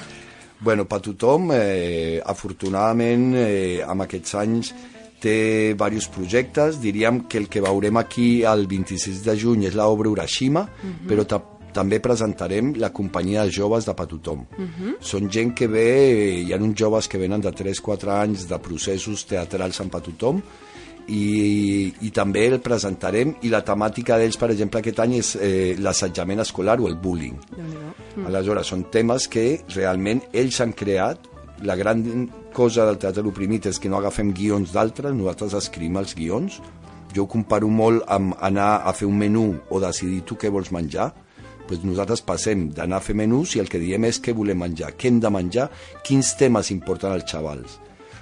bueno, 0.65 0.87
per 0.89 1.01
tothom, 1.05 1.51
eh, 1.53 2.19
afortunadament, 2.33 3.29
eh, 3.37 3.79
amb 3.85 4.07
aquests 4.07 4.35
anys 4.41 4.73
té 5.21 5.37
diversos 5.73 6.09
projectes. 6.09 6.81
Diríem 6.81 7.25
que 7.29 7.37
el 7.41 7.47
que 7.51 7.61
veurem 7.61 8.01
aquí 8.01 8.43
el 8.47 8.67
26 8.67 9.23
de 9.27 9.37
juny 9.37 9.67
és 9.69 9.77
l'obra 9.77 10.09
Urashima, 10.09 10.65
uh 10.65 10.85
mhm. 10.85 10.93
-huh. 10.93 11.07
però 11.09 11.25
també 11.71 11.99
presentarem 11.99 12.73
la 12.75 12.91
companyia 12.91 13.45
de 13.45 13.51
joves 13.51 13.85
de 13.85 13.93
Patotom. 13.93 14.39
Uh 14.57 14.65
-huh. 14.65 14.95
Són 14.99 15.29
gent 15.29 15.53
que 15.55 15.67
ve, 15.67 16.43
hi 16.45 16.53
ha 16.53 16.57
uns 16.57 16.75
joves 16.77 17.07
que 17.07 17.17
venen 17.17 17.41
de 17.41 17.51
3-4 17.51 18.09
anys 18.09 18.47
de 18.47 18.59
processos 18.59 19.25
teatrals 19.25 19.79
en 19.79 19.89
Patotom, 19.89 20.41
i, 21.07 21.93
i 22.05 22.11
també 22.13 22.45
el 22.47 22.59
presentarem 22.63 23.33
i 23.41 23.49
la 23.49 23.63
temàtica 23.65 24.19
d'ells, 24.19 24.37
per 24.37 24.51
exemple, 24.53 24.81
aquest 24.81 25.01
any 25.03 25.17
és 25.19 25.33
eh, 25.35 25.73
l'assetjament 25.79 26.43
escolar 26.43 26.79
o 26.81 26.87
el 26.89 26.99
bullying. 27.01 27.39
Mm. 27.57 28.27
Aleshores, 28.29 28.69
són 28.73 28.85
temes 28.93 29.27
que 29.31 29.45
realment 29.75 30.23
ells 30.33 30.61
han 30.61 30.75
creat 30.77 31.29
la 31.61 31.75
gran 31.75 32.29
cosa 32.53 32.85
del 32.85 32.97
teatre 32.97 33.23
oprimit 33.27 33.67
és 33.69 33.79
que 33.79 33.89
no 33.89 33.99
agafem 33.99 34.31
guions 34.33 34.73
d'altres, 34.73 35.13
nosaltres 35.15 35.57
escrivim 35.61 35.99
els 36.01 36.15
guions. 36.17 36.59
Jo 37.13 37.25
ho 37.25 37.29
comparo 37.29 37.67
molt 37.69 38.05
amb 38.09 38.33
anar 38.39 38.81
a 38.87 38.93
fer 38.95 39.07
un 39.07 39.19
menú 39.19 39.45
o 39.69 39.81
decidir 39.83 40.23
tu 40.25 40.37
què 40.39 40.49
vols 40.49 40.71
menjar, 40.71 41.11
pues 41.67 41.83
nosaltres 41.83 42.23
passem 42.25 42.69
d'anar 42.75 42.99
a 42.99 43.05
fer 43.05 43.15
menús 43.15 43.55
i 43.55 43.61
el 43.63 43.69
que 43.71 43.79
diem 43.79 44.07
és 44.09 44.19
què 44.23 44.33
volem 44.35 44.59
menjar, 44.63 44.93
què 44.97 45.11
hem 45.11 45.19
de 45.23 45.31
menjar, 45.31 45.69
quins 46.07 46.33
temes 46.39 46.71
importen 46.73 47.11
als 47.13 47.27
xavals. 47.29 47.77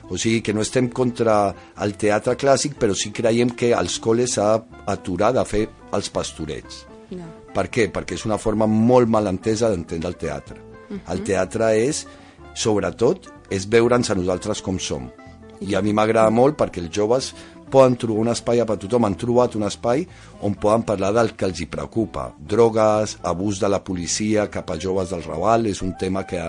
O 0.09 0.17
sigui 0.17 0.41
que 0.41 0.53
no 0.53 0.61
estem 0.65 0.89
contra 0.89 1.53
el 1.83 1.95
teatre 2.01 2.35
clàssic, 2.39 2.77
però 2.81 2.95
sí 2.97 3.11
creiem 3.15 3.53
que 3.57 3.73
als 3.77 3.99
col·les 4.01 4.37
s'ha 4.37 4.55
d'aturar 4.87 5.33
de 5.37 5.45
fer 5.45 5.67
els 5.93 6.09
pastorets. 6.13 6.85
No. 7.13 7.27
Per 7.53 7.67
què? 7.69 7.89
Perquè 7.93 8.17
és 8.17 8.25
una 8.25 8.39
forma 8.41 8.67
molt 8.69 9.09
mal 9.09 9.29
entesa 9.29 9.69
d'entendre 9.69 10.09
el 10.09 10.17
teatre. 10.17 10.57
Uh 10.89 10.95
-huh. 10.95 11.13
El 11.13 11.23
teatre 11.23 11.75
és, 11.77 12.05
sobretot, 12.53 13.29
és 13.49 13.69
veure'ns 13.69 14.09
a 14.09 14.15
nosaltres 14.15 14.61
com 14.61 14.79
som. 14.79 15.09
I 15.59 15.75
a 15.75 15.81
mi 15.81 15.93
m'agrada 15.93 16.29
molt 16.29 16.57
perquè 16.57 16.79
els 16.79 16.91
joves 16.95 17.33
poden 17.71 17.95
trobar 18.01 18.25
un 18.25 18.31
espai 18.33 18.63
per 18.67 18.77
tothom, 18.81 19.05
han 19.07 19.17
trobat 19.19 19.55
un 19.59 19.65
espai 19.67 20.05
on 20.45 20.55
poden 20.59 20.85
parlar 20.87 21.11
del 21.15 21.33
que 21.37 21.47
els 21.47 21.61
hi 21.61 21.69
preocupa. 21.71 22.29
Drogues, 22.39 23.17
abús 23.29 23.61
de 23.61 23.69
la 23.71 23.81
policia 23.85 24.49
cap 24.51 24.71
a 24.71 24.77
joves 24.79 25.13
del 25.13 25.23
Raval, 25.23 25.69
és 25.71 25.83
un 25.85 25.95
tema 25.99 26.25
que 26.27 26.41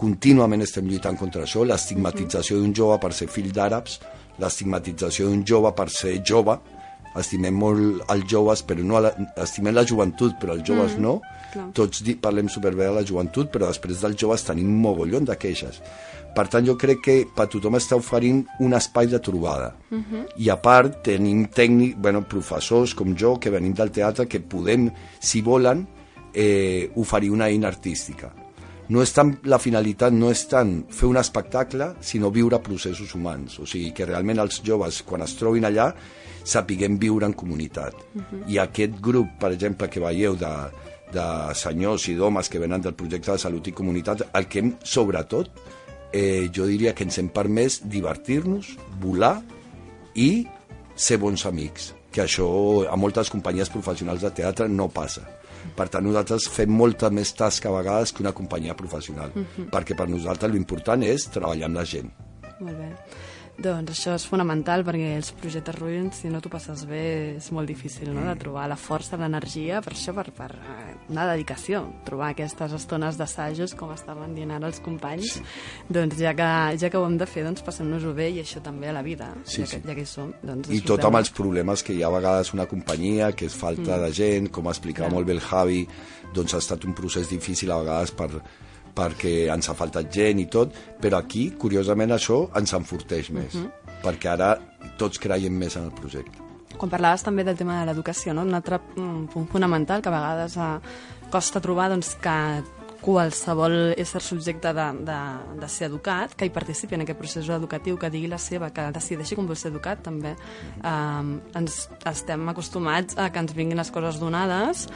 contínuament 0.00 0.64
estem 0.64 0.88
lluitant 0.88 1.18
contra 1.20 1.46
això, 1.46 1.64
l'estigmatització 1.64 2.58
d'un 2.60 2.74
jove 2.74 2.98
per 3.02 3.12
ser 3.16 3.30
fill 3.30 3.52
d'àrabs, 3.54 4.00
l'estigmatització 4.42 5.28
d'un 5.28 5.44
jove 5.46 5.72
per 5.76 5.88
ser 5.92 6.18
jove, 6.26 6.58
estimem 7.18 7.54
molt 7.54 8.12
els 8.12 8.28
joves, 8.28 8.62
però 8.64 8.84
no 8.86 9.00
la, 9.04 9.12
estimem 9.42 9.74
la 9.76 9.84
joventut, 9.88 10.38
però 10.40 10.56
els 10.56 10.64
joves 10.66 10.96
mm, 10.96 11.02
no. 11.04 11.18
Clar. 11.52 11.68
Tots 11.76 12.02
parlem 12.22 12.48
superbé 12.48 12.86
de 12.88 12.96
la 12.96 13.04
joventut, 13.04 13.50
però 13.52 13.68
després 13.68 14.00
dels 14.00 14.16
joves 14.16 14.44
tenim 14.46 14.72
mogollon 14.82 15.24
de 15.28 15.36
queixes. 15.36 15.82
Per 16.32 16.46
tant, 16.48 16.64
jo 16.64 16.78
crec 16.80 17.02
que 17.04 17.16
per 17.36 17.46
tothom 17.52 17.76
està 17.76 17.98
oferint 18.00 18.40
un 18.64 18.72
espai 18.72 19.10
de 19.12 19.20
trobada. 19.20 19.74
Uh 19.90 19.96
mhm. 19.96 20.04
-huh. 20.10 20.26
I 20.36 20.50
a 20.50 20.56
part 20.56 21.02
tenim 21.04 21.46
tècnics, 21.46 21.96
bueno, 21.98 22.22
professors 22.22 22.94
com 22.94 23.14
jo, 23.14 23.38
que 23.38 23.50
venim 23.50 23.74
del 23.74 23.90
teatre, 23.90 24.26
que 24.26 24.40
podem, 24.40 24.90
si 25.20 25.42
volen, 25.42 25.86
eh, 26.34 26.90
oferir 26.96 27.30
una 27.30 27.48
eina 27.48 27.68
artística. 27.68 28.32
No 28.88 29.02
és 29.02 29.12
tant, 29.12 29.38
la 29.44 29.58
finalitat 29.58 30.12
no 30.12 30.30
és 30.30 30.46
tant 30.48 30.84
fer 30.90 31.06
un 31.08 31.16
espectacle, 31.16 31.94
sinó 32.00 32.30
viure 32.30 32.58
processos 32.58 33.14
humans. 33.14 33.58
O 33.58 33.66
sigui, 33.66 33.92
que 33.92 34.06
realment 34.06 34.38
els 34.38 34.62
joves, 34.64 35.02
quan 35.02 35.22
es 35.22 35.36
trobin 35.36 35.64
allà, 35.64 35.94
sapiguem 36.44 36.98
viure 36.98 37.26
en 37.26 37.32
comunitat. 37.32 37.94
Uh 38.14 38.22
-huh. 38.22 38.42
I 38.48 38.58
aquest 38.58 39.00
grup, 39.00 39.28
per 39.38 39.52
exemple, 39.52 39.88
que 39.88 40.00
veieu 40.00 40.34
de, 40.34 40.70
de 41.12 41.54
senyors 41.58 42.08
i 42.08 42.16
d'homes 42.18 42.48
que 42.48 42.60
venen 42.62 42.82
del 42.82 42.96
projecte 42.98 43.32
de 43.32 43.42
Salut 43.42 43.68
i 43.68 43.74
Comunitat, 43.76 44.26
el 44.34 44.48
que 44.48 44.62
hem, 44.62 44.72
sobretot, 44.84 45.50
eh, 46.12 46.48
jo 46.54 46.66
diria 46.68 46.94
que 46.94 47.04
ens 47.04 47.18
hem 47.18 47.30
permès 47.32 47.80
divertir-nos, 47.88 48.74
volar 49.00 49.38
i 50.14 50.46
ser 50.94 51.18
bons 51.22 51.46
amics, 51.48 51.92
que 52.12 52.24
això 52.24 52.48
a 52.88 52.96
moltes 53.00 53.30
companyies 53.32 53.72
professionals 53.72 54.24
de 54.24 54.32
teatre 54.42 54.68
no 54.68 54.90
passa. 54.92 55.24
Per 55.76 55.86
tant, 55.88 56.04
nosaltres 56.04 56.48
fem 56.50 56.70
molta 56.74 57.08
més 57.14 57.32
tasca 57.38 57.70
a 57.70 57.76
vegades 57.76 58.12
que 58.12 58.24
una 58.24 58.34
companyia 58.34 58.74
professional, 58.76 59.30
uh 59.34 59.42
-huh. 59.42 59.70
perquè 59.70 59.96
per 59.96 60.08
nosaltres 60.08 60.52
l'important 60.52 61.02
és 61.02 61.28
treballar 61.30 61.66
amb 61.66 61.76
la 61.76 61.84
gent. 61.84 62.10
Molt 62.60 62.76
bé. 62.78 62.90
Doncs 63.60 63.92
això 63.92 64.14
és 64.16 64.24
fonamental 64.24 64.80
perquè 64.80 65.10
els 65.18 65.28
projectes 65.36 65.76
ruïns, 65.76 66.22
si 66.22 66.30
no 66.32 66.40
t'ho 66.40 66.48
passes 66.50 66.86
bé, 66.88 67.02
és 67.36 67.50
molt 67.52 67.68
difícil 67.68 68.08
no? 68.08 68.24
de 68.24 68.32
trobar 68.40 68.64
la 68.70 68.78
força, 68.80 69.18
l'energia, 69.20 69.82
per 69.84 69.92
això, 69.92 70.14
per, 70.16 70.24
per 70.32 70.48
eh, 70.56 70.94
una 71.12 71.26
dedicació, 71.28 71.82
trobar 72.06 72.30
aquestes 72.32 72.72
estones 72.78 73.20
d'assajos, 73.20 73.76
com 73.76 73.92
estaven 73.92 74.32
dient 74.38 74.54
ara 74.56 74.70
els 74.70 74.80
companys, 74.82 75.36
sí. 75.36 75.44
doncs 75.92 76.16
ja 76.22 76.32
que, 76.38 76.48
ja 76.80 76.88
que 76.88 76.98
ho 76.98 77.04
hem 77.04 77.20
de 77.20 77.28
fer, 77.28 77.44
doncs 77.44 77.64
passem-nos-ho 77.66 78.14
bé 78.16 78.30
i 78.32 78.40
això 78.40 78.64
també 78.64 78.88
a 78.88 78.96
la 78.96 79.04
vida, 79.04 79.28
sí, 79.44 79.60
ja, 79.60 79.68
que, 79.68 79.82
sí. 79.82 79.84
ja 79.84 79.98
que 80.00 80.06
hi 80.06 80.10
som. 80.14 80.32
Doncs 80.40 80.72
I 80.72 80.80
tot 80.88 81.04
amb 81.04 81.20
els 81.20 81.34
problemes 81.36 81.84
que 81.84 81.92
hi 81.92 82.00
ha 82.02 82.08
a 82.08 82.16
vegades 82.16 82.54
una 82.56 82.66
companyia, 82.70 83.34
que 83.36 83.50
és 83.52 83.58
falta 83.58 83.84
mm. 83.84 84.02
de 84.06 84.12
gent, 84.16 84.52
com 84.54 84.72
explicava 84.72 85.10
Clar. 85.10 85.18
molt 85.20 85.28
bé 85.28 85.36
el 85.36 85.44
Javi, 85.44 85.84
doncs 86.32 86.56
ha 86.56 86.64
estat 86.64 86.88
un 86.88 86.96
procés 86.96 87.28
difícil 87.28 87.70
a 87.70 87.82
vegades 87.84 88.16
per, 88.16 88.32
perquè 88.94 89.34
ens 89.52 89.68
ha 89.68 89.74
faltat 89.74 90.10
gent 90.12 90.40
i 90.42 90.46
tot, 90.52 90.74
però 91.00 91.22
aquí, 91.22 91.50
curiosament, 91.58 92.12
això 92.12 92.44
ens 92.58 92.74
enforteix 92.78 93.30
més, 93.30 93.54
uh 93.54 93.58
mhm. 93.58 93.66
-huh. 93.66 94.02
perquè 94.04 94.32
ara 94.32 94.58
tots 94.98 95.18
creiem 95.18 95.52
més 95.52 95.76
en 95.76 95.84
el 95.84 95.92
projecte. 95.92 96.38
Quan 96.76 96.90
parlaves 96.90 97.22
també 97.22 97.44
del 97.44 97.56
tema 97.56 97.80
de 97.80 97.86
l'educació, 97.86 98.32
no? 98.34 98.42
un 98.42 98.54
altre 98.54 98.80
mm, 98.96 99.26
punt 99.32 99.48
fonamental 99.48 100.02
que 100.02 100.08
a 100.08 100.12
vegades 100.12 100.56
eh, 100.56 100.80
costa 101.30 101.60
trobar 101.60 101.88
doncs, 101.90 102.16
que 102.20 102.62
qualsevol 103.02 103.94
ésser 103.98 104.22
subjecte 104.22 104.72
de, 104.72 104.86
de, 105.02 105.18
de 105.60 105.68
ser 105.68 105.88
educat, 105.90 106.36
que 106.38 106.46
hi 106.46 106.52
participi 106.54 106.94
en 106.94 107.02
aquest 107.02 107.18
procés 107.18 107.48
educatiu, 107.50 107.98
que 107.98 108.10
digui 108.14 108.30
la 108.30 108.38
seva, 108.38 108.70
que 108.70 108.86
decideixi 108.94 109.36
com 109.38 109.48
vol 109.50 109.58
ser 109.58 109.72
educat, 109.72 110.04
també. 110.06 110.36
Eh, 110.78 111.58
ens 111.58 111.88
estem 112.06 112.48
acostumats 112.48 113.18
a 113.18 113.28
que 113.34 113.42
ens 113.42 113.54
vinguin 113.58 113.82
les 113.82 113.90
coses 113.90 114.22
donades, 114.22 114.86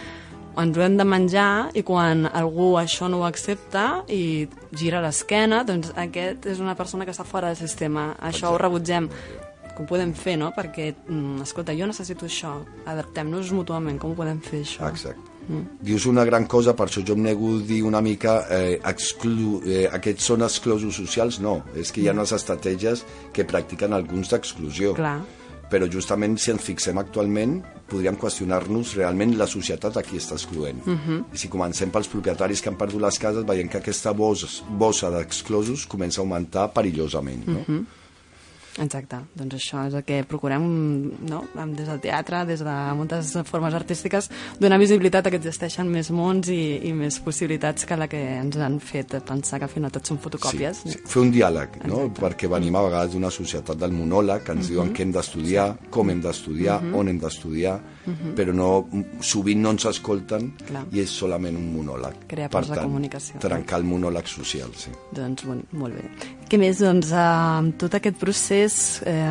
ens 0.61 0.77
ho 0.77 0.85
hem 0.85 0.97
de 0.97 1.05
menjar 1.05 1.71
i 1.77 1.83
quan 1.87 2.27
algú 2.27 2.75
això 2.81 3.11
no 3.12 3.21
ho 3.21 3.27
accepta 3.29 4.03
i 4.12 4.47
gira 4.77 5.03
l'esquena, 5.05 5.62
doncs 5.69 5.92
aquest 5.97 6.49
és 6.53 6.62
una 6.62 6.77
persona 6.79 7.05
que 7.05 7.14
està 7.14 7.27
fora 7.29 7.53
del 7.53 7.61
sistema. 7.61 8.14
Això 8.16 8.47
Exacte. 8.47 8.55
ho 8.55 8.62
rebutgem. 8.64 9.11
Com 9.77 9.85
ho 9.85 9.88
podem 9.90 10.14
fer, 10.16 10.38
no? 10.40 10.53
Perquè, 10.57 10.95
mm, 11.05 11.42
escolta, 11.45 11.75
jo 11.77 11.87
necessito 11.87 12.25
això, 12.25 12.55
adaptem-nos 12.88 13.53
mútuament, 13.53 13.99
com 14.01 14.12
ho 14.12 14.14
podem 14.16 14.40
fer, 14.40 14.62
això? 14.64 14.88
Exacte. 14.88 15.21
Mm. 15.49 15.79
Dius 15.81 16.07
una 16.07 16.25
gran 16.25 16.47
cosa, 16.47 16.75
per 16.75 16.87
això 16.88 17.05
jo 17.07 17.14
em 17.14 17.23
nego 17.23 17.59
dir 17.61 17.83
una 17.85 18.01
mica 18.01 18.47
eh, 18.51 18.81
exclu 18.83 19.61
eh, 19.64 19.87
aquests 19.92 20.25
són 20.25 20.42
exclosos 20.42 20.97
socials, 20.97 21.38
no, 21.38 21.62
és 21.77 21.92
que 21.92 22.01
hi 22.01 22.09
ha 22.09 22.14
mm. 22.14 22.19
unes 22.19 22.33
estratègies 22.33 23.05
que 23.33 23.45
practiquen 23.45 23.92
alguns 23.92 24.33
d'exclusió. 24.33 24.95
Clar 24.95 25.21
però 25.70 25.88
justament 25.90 26.37
si 26.38 26.52
ens 26.52 26.62
fixem 26.62 26.98
actualment 27.00 27.59
podríem 27.90 28.18
qüestionar-nos 28.18 28.94
realment 28.98 29.37
la 29.38 29.48
societat 29.50 29.96
a 29.96 30.02
qui 30.07 30.18
està 30.18 30.35
excloent. 30.35 30.81
Uh 30.87 30.94
-huh. 30.94 31.24
I 31.33 31.38
si 31.38 31.48
comencem 31.48 31.90
pels 31.90 32.09
propietaris 32.09 32.61
que 32.61 32.68
han 32.68 32.76
perdut 32.76 33.00
les 33.00 33.18
cases, 33.18 33.44
veiem 33.44 33.68
que 33.68 33.79
aquesta 33.79 34.12
bossa, 34.12 34.46
bossa 34.68 35.11
d'exclosos 35.11 35.87
comença 35.87 36.20
a 36.20 36.22
augmentar 36.22 36.72
perillosament. 36.72 37.46
No? 37.46 37.59
Uh 37.59 37.64
-huh. 37.66 37.85
Exacte, 38.77 39.23
doncs 39.33 39.57
això 39.57 39.87
és 39.89 39.95
el 39.97 40.03
que 40.05 40.19
procurem 40.29 40.65
no? 41.31 41.43
des 41.73 41.89
del 41.89 42.01
teatre, 42.05 42.43
des 42.49 42.61
de 42.65 42.75
moltes 42.99 43.33
formes 43.49 43.75
artístiques, 43.75 44.29
donar 44.61 44.79
visibilitat 44.83 45.27
a 45.27 45.33
que 45.33 45.41
existeixen 45.41 45.89
més 45.89 46.11
mons 46.12 46.51
i, 46.53 46.61
i 46.85 46.93
més 46.97 47.17
possibilitats 47.25 47.89
que 47.89 47.97
la 47.97 48.09
que 48.12 48.21
ens 48.37 48.59
han 48.61 48.79
fet 48.85 49.17
pensar 49.27 49.62
que 49.62 49.69
al 49.69 49.73
final 49.73 49.95
tot 49.95 50.12
són 50.12 50.21
fotocòpies. 50.21 50.83
Sí, 50.85 50.93
sí. 50.93 51.03
Fer 51.09 51.23
un 51.25 51.33
diàleg, 51.33 51.81
no? 51.87 52.05
Exacte. 52.05 52.25
perquè 52.27 52.53
venim 52.53 52.77
a 52.77 52.85
vegades 52.89 53.17
d'una 53.17 53.33
societat 53.33 53.81
del 53.81 53.97
monòleg 53.97 54.45
que 54.45 54.53
ens 54.53 54.67
uh 54.67 54.69
-huh. 54.69 54.73
diuen 54.75 54.93
què 54.93 55.03
hem 55.03 55.12
d'estudiar, 55.12 55.69
com 55.91 56.11
hem 56.11 56.21
d'estudiar, 56.21 56.83
uh 56.83 56.91
-huh. 56.91 57.01
on 57.01 57.09
hem 57.09 57.19
d'estudiar, 57.19 57.81
uh 58.07 58.12
-huh. 58.12 58.35
però 58.35 58.53
no, 58.53 58.88
sovint 59.21 59.61
no 59.61 59.71
ens 59.71 59.85
escolten 59.85 60.53
Clar. 60.66 60.85
i 60.92 61.01
és 61.01 61.11
solament 61.11 61.57
un 61.57 61.73
monòleg. 61.75 62.27
Crear 62.27 62.51
per 62.51 62.64
tant, 62.64 62.75
de 62.75 62.83
comunicació. 62.83 63.38
trencar 63.40 63.79
el 63.79 63.85
monòleg 63.85 64.27
social, 64.27 64.71
sí. 64.77 64.90
Doncs 65.12 65.45
bon, 65.45 65.62
molt 65.73 65.95
bé. 65.95 66.05
Què 66.47 66.59
més? 66.59 66.79
Doncs 66.79 67.11
amb 67.12 67.77
tot 67.77 67.95
aquest 67.95 68.16
procés, 68.16 69.03
eh, 69.05 69.27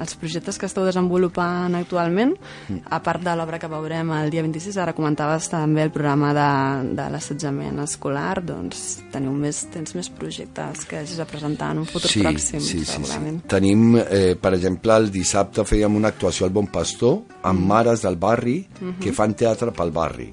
els 0.00 0.14
projectes 0.16 0.58
que 0.58 0.66
esteu 0.66 0.84
desenvolupant 0.84 1.74
actualment, 1.74 2.34
mm. 2.68 2.78
a 2.90 3.02
part 3.02 3.22
de 3.22 3.36
l'obra 3.36 3.58
que 3.58 3.68
veurem 3.68 4.10
el 4.10 4.30
dia 4.30 4.42
26, 4.42 4.76
ara 4.78 4.92
comentaves 4.92 5.48
també 5.48 5.82
el 5.82 5.90
programa 5.90 6.32
de, 6.32 6.94
de 6.96 7.10
l'assetjament 7.10 7.78
escolar, 7.84 8.42
doncs 8.44 9.02
teniu 9.12 9.32
més, 9.32 9.66
tens 9.72 9.94
més 9.94 10.08
projectes 10.08 10.86
que 10.88 10.98
hagis 11.02 11.18
de 11.20 11.26
presentar 11.28 11.72
en 11.72 11.78
un 11.78 11.86
futur 11.86 12.10
sí, 12.10 12.22
pròxim, 12.24 12.60
sí, 12.60 12.84
sí, 12.84 13.04
sí. 13.04 13.34
Tenim, 13.48 13.96
eh, 13.96 14.34
per 14.40 14.54
exemple, 14.54 14.96
el 14.96 15.10
dissabte 15.12 15.64
fèiem 15.68 15.96
una 15.96 16.08
actuació 16.08 16.46
al 16.46 16.52
Bon 16.52 16.66
Pastor 16.66 17.20
amb 17.42 17.60
mm 17.60 17.73
mares 17.74 18.06
del 18.06 18.16
barri 18.16 18.58
uh 18.62 18.86
-huh. 18.86 18.98
que 19.02 19.12
fan 19.12 19.34
teatre 19.34 19.72
pel 19.72 19.90
barri. 19.90 20.32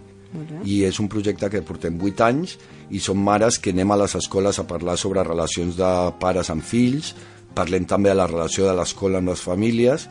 I 0.64 0.84
és 0.88 1.00
un 1.00 1.10
projecte 1.12 1.50
que 1.50 1.62
portem 1.62 1.98
8 2.00 2.24
anys 2.24 2.58
i 2.90 3.00
són 3.04 3.20
mares 3.20 3.60
que 3.60 3.74
anem 3.76 3.92
a 3.92 4.00
les 4.04 4.16
escoles 4.16 4.60
a 4.60 4.68
parlar 4.68 4.98
sobre 4.98 5.24
relacions 5.24 5.76
de 5.76 5.92
pares 6.20 6.50
amb 6.50 6.64
fills, 6.64 7.16
parlem 7.54 7.86
també 7.86 8.10
de 8.10 8.16
la 8.16 8.28
relació 8.28 8.68
de 8.68 8.76
l'escola 8.78 9.20
amb 9.20 9.34
les 9.34 9.42
famílies 9.42 10.08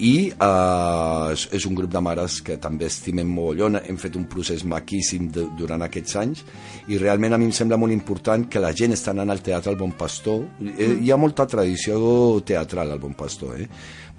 i 0.00 0.32
eh, 0.32 1.32
és 1.56 1.66
un 1.68 1.76
grup 1.76 1.92
de 1.92 2.00
mares 2.02 2.40
que 2.44 2.56
també 2.62 2.88
estimem 2.88 3.28
mogollon, 3.28 3.78
hem 3.84 3.98
fet 4.00 4.16
un 4.16 4.24
procés 4.32 4.64
maquíssim 4.64 5.28
de, 5.34 5.44
durant 5.58 5.84
aquests 5.84 6.16
anys 6.22 6.44
i 6.88 6.98
realment 7.00 7.36
a 7.36 7.40
mi 7.40 7.50
em 7.50 7.54
sembla 7.56 7.78
molt 7.80 7.94
important 7.94 8.46
que 8.50 8.62
la 8.62 8.72
gent 8.76 8.96
està 8.96 9.12
anant 9.12 9.32
al 9.32 9.44
teatre 9.44 9.72
al 9.72 9.78
Bon 9.80 9.92
Pastor, 9.92 10.46
mm. 10.58 11.02
hi 11.04 11.12
ha 11.12 11.20
molta 11.20 11.46
tradició 11.46 12.00
teatral 12.46 12.94
al 12.94 13.02
Bon 13.02 13.14
Pastor, 13.14 13.60
eh? 13.60 13.68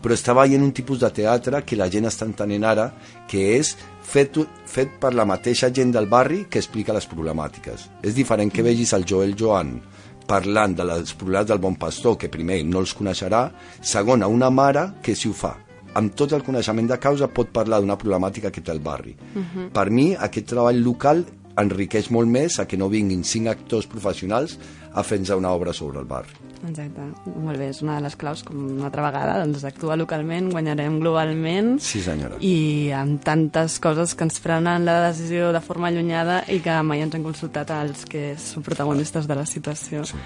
Però 0.01 0.17
està 0.17 0.35
veient 0.37 0.63
un 0.63 0.73
tipus 0.75 0.99
de 0.99 1.09
teatre 1.13 1.63
que 1.63 1.77
la 1.79 1.89
gent 1.93 2.09
està 2.09 2.25
entenent 2.25 2.65
ara 2.67 2.89
que 3.29 3.43
és 3.57 3.75
fet, 4.01 4.37
fet 4.65 4.99
per 4.99 5.13
la 5.13 5.25
mateixa 5.25 5.71
gent 5.73 5.93
del 5.93 6.09
barri 6.11 6.45
que 6.49 6.59
explica 6.59 6.93
les 6.93 7.07
problemàtiques. 7.07 7.89
És 8.03 8.15
diferent 8.17 8.51
que 8.51 8.65
vegis 8.65 8.93
el 8.97 9.05
Joel 9.07 9.35
Joan 9.37 9.79
parlant 10.27 10.75
de 10.77 10.85
les 10.87 11.13
problemes 11.17 11.47
del 11.47 11.59
bon 11.59 11.75
pastor, 11.75 12.17
que 12.17 12.29
primer 12.31 12.61
no 12.63 12.79
els 12.79 12.93
coneixerà, 12.95 13.49
segon, 13.81 14.23
a 14.23 14.29
una 14.31 14.49
mare 14.49 14.87
que 15.03 15.15
si 15.15 15.29
ho 15.29 15.35
fa 15.35 15.55
amb 15.93 16.13
tot 16.15 16.31
el 16.31 16.43
coneixement 16.45 16.87
de 16.87 16.97
causa 17.03 17.27
pot 17.27 17.49
parlar 17.51 17.81
d'una 17.81 17.97
problemàtica 17.99 18.51
que 18.53 18.61
té 18.61 18.71
el 18.71 18.79
barri. 18.79 19.15
Uh 19.35 19.41
-huh. 19.41 19.69
Per 19.71 19.89
mi, 19.89 20.15
aquest 20.15 20.47
treball 20.47 20.81
local 20.83 21.25
enriqueix 21.59 22.11
molt 22.11 22.29
més 22.31 22.59
a 22.59 22.67
que 22.67 22.77
no 22.79 22.89
vinguin 22.91 23.23
cinc 23.27 23.51
actors 23.51 23.89
professionals 23.89 24.57
a 24.93 25.03
fer 25.03 25.21
una 25.35 25.51
obra 25.51 25.73
sobre 25.73 25.99
el 25.99 26.05
barri. 26.05 26.35
Exacte, 26.61 27.01
molt 27.41 27.57
bé, 27.57 27.71
és 27.71 27.81
una 27.81 27.95
de 27.97 28.05
les 28.05 28.15
claus, 28.15 28.43
com 28.45 28.57
una 28.75 28.85
altra 28.91 29.01
vegada, 29.07 29.39
doncs 29.41 29.63
actuar 29.65 29.97
localment, 29.97 30.51
guanyarem 30.53 30.99
globalment. 31.01 31.79
Sí, 31.81 32.03
senyora. 32.05 32.37
I 32.37 32.91
amb 32.93 33.23
tantes 33.25 33.79
coses 33.81 34.13
que 34.13 34.27
ens 34.27 34.37
prenen 34.43 34.85
la 34.85 34.99
decisió 35.07 35.49
de 35.55 35.61
forma 35.65 35.89
allunyada 35.89 36.43
i 36.53 36.59
que 36.61 36.77
mai 36.85 37.01
ens 37.01 37.17
han 37.17 37.25
consultat 37.25 37.73
als 37.73 38.05
que 38.05 38.35
són 38.37 38.65
protagonistes 38.67 39.29
de 39.29 39.39
la 39.39 39.47
situació. 39.49 40.05
Sí. 40.05 40.21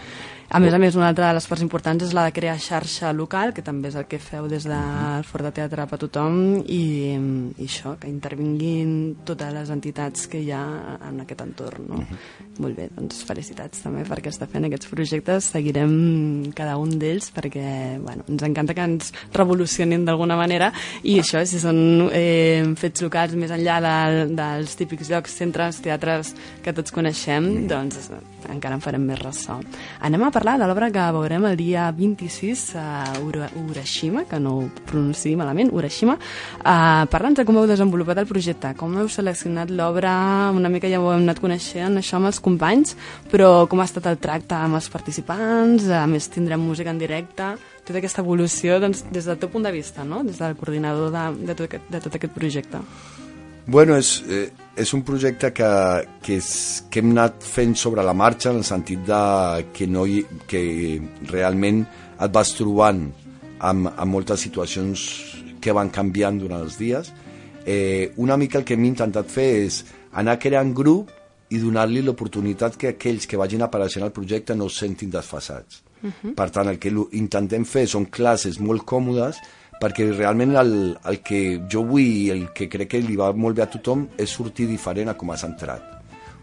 A 0.49 0.59
més 0.61 0.73
a 0.73 0.77
més, 0.77 0.95
una 0.95 1.07
altra 1.09 1.31
de 1.31 1.35
les 1.39 1.47
parts 1.49 1.63
importants 1.65 2.03
és 2.05 2.13
la 2.13 2.27
de 2.27 2.33
crear 2.35 2.55
xarxa 2.61 3.11
local, 3.17 3.51
que 3.55 3.63
també 3.65 3.89
és 3.89 3.95
el 3.97 4.05
que 4.09 4.19
feu 4.21 4.45
des 4.49 4.67
del 4.69 5.23
Fort 5.25 5.47
de 5.47 5.51
Teatre 5.57 5.87
per 5.89 5.97
tothom, 6.03 6.37
i, 6.61 7.15
i 7.15 7.65
això, 7.65 7.95
que 7.99 8.09
intervinguin 8.11 8.91
totes 9.25 9.53
les 9.55 9.71
entitats 9.73 10.27
que 10.29 10.43
hi 10.43 10.51
ha 10.53 10.61
en 11.09 11.23
aquest 11.23 11.41
entorn. 11.41 11.87
No? 11.89 11.95
Uh 11.95 12.05
-huh. 12.05 12.19
Molt 12.59 12.77
bé, 12.77 12.89
doncs 12.95 13.23
felicitats 13.23 13.81
també 13.81 14.03
perquè 14.03 14.29
està 14.29 14.47
fent 14.47 14.65
aquests 14.65 14.87
projectes. 14.87 15.49
Seguirem 15.55 16.51
cada 16.53 16.77
un 16.77 16.99
d'ells 16.99 17.31
perquè 17.33 17.99
bueno, 17.99 18.23
ens 18.29 18.43
encanta 18.43 18.73
que 18.73 18.81
ens 18.83 19.13
revolucionin 19.33 20.05
d'alguna 20.05 20.35
manera 20.35 20.71
i 21.03 21.19
això, 21.19 21.43
si 21.45 21.59
són 21.59 22.09
eh, 22.13 22.63
fets 22.75 23.01
locals 23.01 23.35
més 23.35 23.51
enllà 23.51 23.81
de, 23.81 24.35
dels 24.35 24.75
típics 24.75 25.09
llocs, 25.09 25.31
centres, 25.31 25.81
teatres 25.81 26.35
que 26.63 26.73
tots 26.73 26.91
coneixem, 26.91 27.43
uh 27.43 27.59
-huh. 27.59 27.67
doncs 27.67 28.11
encara 28.53 28.77
en 28.77 28.83
farem 28.83 29.03
més 29.05 29.19
ressò. 29.21 29.57
Anem 30.05 30.25
a 30.25 30.31
parlar 30.33 30.57
de 30.59 30.67
l'obra 30.69 30.91
que 30.93 31.05
veurem 31.15 31.45
el 31.49 31.57
dia 31.59 31.89
26 31.95 32.65
a 32.79 32.87
Urashima, 33.23 34.25
que 34.29 34.39
no 34.39 34.55
ho 34.59 34.65
pronunciï 34.85 35.35
malament, 35.39 35.71
Urashima. 35.73 36.17
Uh, 36.59 37.05
Parla'ns 37.11 37.39
de 37.39 37.45
com 37.47 37.57
heu 37.59 37.67
desenvolupat 37.69 38.21
el 38.21 38.29
projecte, 38.29 38.73
com 38.79 38.97
heu 38.99 39.09
seleccionat 39.11 39.71
l'obra, 39.73 40.15
una 40.55 40.71
mica 40.71 40.89
ja 40.91 41.01
ho 41.01 41.11
hem 41.13 41.25
anat 41.25 41.41
coneixent 41.43 41.99
això 41.99 42.19
amb 42.19 42.31
els 42.31 42.41
companys, 42.43 42.95
però 43.31 43.65
com 43.69 43.81
ha 43.81 43.89
estat 43.89 44.09
el 44.11 44.19
tracte 44.21 44.57
amb 44.57 44.79
els 44.79 44.89
participants, 44.91 45.89
a 45.89 46.05
més 46.09 46.29
tindrem 46.31 46.61
música 46.61 46.93
en 46.93 47.01
directe, 47.01 47.55
tota 47.85 48.01
aquesta 48.01 48.23
evolució 48.25 48.79
doncs, 48.81 49.05
des 49.13 49.27
del 49.29 49.37
teu 49.41 49.51
punt 49.53 49.65
de 49.65 49.73
vista, 49.75 50.03
no? 50.03 50.23
des 50.25 50.41
del 50.41 50.57
coordinador 50.57 51.13
de, 51.13 51.27
de, 51.45 51.53
tot, 51.53 51.67
aquest, 51.69 51.91
de 51.93 52.01
tot 52.01 52.17
aquest 52.17 52.33
projecte. 52.33 52.81
Bueno, 53.67 53.95
és, 53.97 54.23
eh, 54.29 54.51
és 54.77 54.93
un 54.93 55.01
projecte 55.01 55.49
que, 55.51 55.67
que, 56.21 56.37
és, 56.37 56.49
que 56.91 57.01
hem 57.01 57.15
anat 57.15 57.41
fent 57.41 57.73
sobre 57.75 58.03
la 58.05 58.13
marxa 58.13 58.51
en 58.51 58.59
el 58.61 58.67
sentit 58.67 59.01
de 59.07 59.65
que, 59.73 59.87
no 59.89 60.05
hi, 60.05 60.21
que 60.45 60.61
realment 61.31 61.81
et 62.21 62.33
vas 62.35 62.53
trobant 62.53 63.07
amb, 63.57 63.89
amb 63.89 64.11
moltes 64.11 64.45
situacions 64.45 65.07
que 65.61 65.73
van 65.73 65.89
canviant 65.89 66.37
durant 66.37 66.61
els 66.61 66.77
dies. 66.77 67.09
Eh, 67.65 68.13
una 68.21 68.37
mica 68.37 68.61
el 68.61 68.67
que 68.69 68.77
hem 68.77 68.85
intentat 68.85 69.33
fer 69.33 69.49
és 69.63 69.81
anar 70.13 70.37
creant 70.37 70.69
grup 70.77 71.09
i 71.49 71.57
donar-li 71.57 72.03
l'oportunitat 72.05 72.77
que 72.77 72.93
aquells 72.93 73.25
que 73.25 73.39
vagin 73.41 73.65
apareixent 73.65 74.05
al 74.05 74.13
projecte 74.13 74.53
no 74.53 74.69
es 74.69 74.77
sentin 74.77 75.09
desfasats. 75.09 75.81
Uh 76.03 76.11
-huh. 76.11 76.35
Per 76.35 76.49
tant, 76.51 76.67
el 76.69 76.77
que 76.77 76.93
intentem 77.11 77.65
fer 77.65 77.87
són 77.87 78.05
classes 78.05 78.59
molt 78.59 78.83
còmodes 78.85 79.41
perquè 79.81 80.07
realment 80.11 80.55
el, 80.59 80.71
el 81.05 81.19
que 81.25 81.41
jo 81.71 81.83
vull 81.87 82.31
el 82.33 82.47
que 82.55 82.69
crec 82.71 82.93
que 82.95 83.03
li 83.03 83.17
va 83.19 83.31
molt 83.33 83.57
bé 83.57 83.65
a 83.65 83.69
tothom 83.71 84.07
és 84.17 84.31
sortir 84.31 84.69
diferent 84.69 85.11
a 85.11 85.17
com 85.19 85.33
has 85.33 85.45
entrat. 85.47 85.91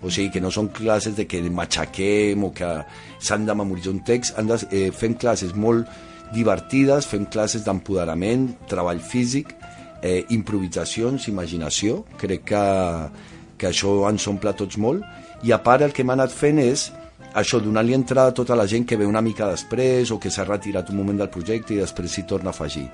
O 0.02 0.10
sigui, 0.10 0.32
que 0.34 0.42
no 0.42 0.50
són 0.50 0.72
classes 0.74 1.14
de 1.16 1.28
que 1.30 1.40
matxaquem 1.46 2.42
o 2.44 2.50
que 2.54 2.70
s'han 3.22 3.46
de 3.46 3.54
memoritzar 3.54 3.92
un 3.94 4.02
text, 4.04 4.34
han 4.38 4.50
de, 4.50 4.58
eh, 4.70 4.90
fem 4.90 5.14
classes 5.14 5.54
molt 5.54 5.86
divertides, 6.34 7.06
fem 7.06 7.26
classes 7.26 7.64
d'empoderament, 7.64 8.48
treball 8.68 9.00
físic, 9.00 9.54
eh, 10.02 10.24
improvisacions, 10.30 11.28
imaginació, 11.28 12.04
crec 12.18 12.44
que, 12.50 12.64
que 13.58 13.70
això 13.70 14.08
ens 14.10 14.26
omple 14.26 14.52
tots 14.58 14.76
molt, 14.76 15.04
i 15.46 15.52
a 15.52 15.62
part 15.62 15.82
el 15.86 15.94
que 15.94 16.02
hem 16.02 16.10
anat 16.10 16.34
fent 16.34 16.58
és 16.58 16.90
això, 17.34 17.60
donar-li 17.62 17.94
entrada 17.94 18.32
a 18.32 18.34
tota 18.36 18.56
la 18.58 18.66
gent 18.66 18.84
que 18.84 18.96
ve 18.96 19.06
una 19.06 19.22
mica 19.22 19.48
després 19.48 20.10
o 20.10 20.18
que 20.20 20.30
s'ha 20.30 20.44
retirat 20.44 20.90
un 20.90 20.98
moment 20.98 21.22
del 21.22 21.30
projecte 21.32 21.72
i 21.72 21.80
després 21.80 22.10
s'hi 22.12 22.26
torna 22.28 22.50
a 22.50 22.56
afegir. 22.56 22.88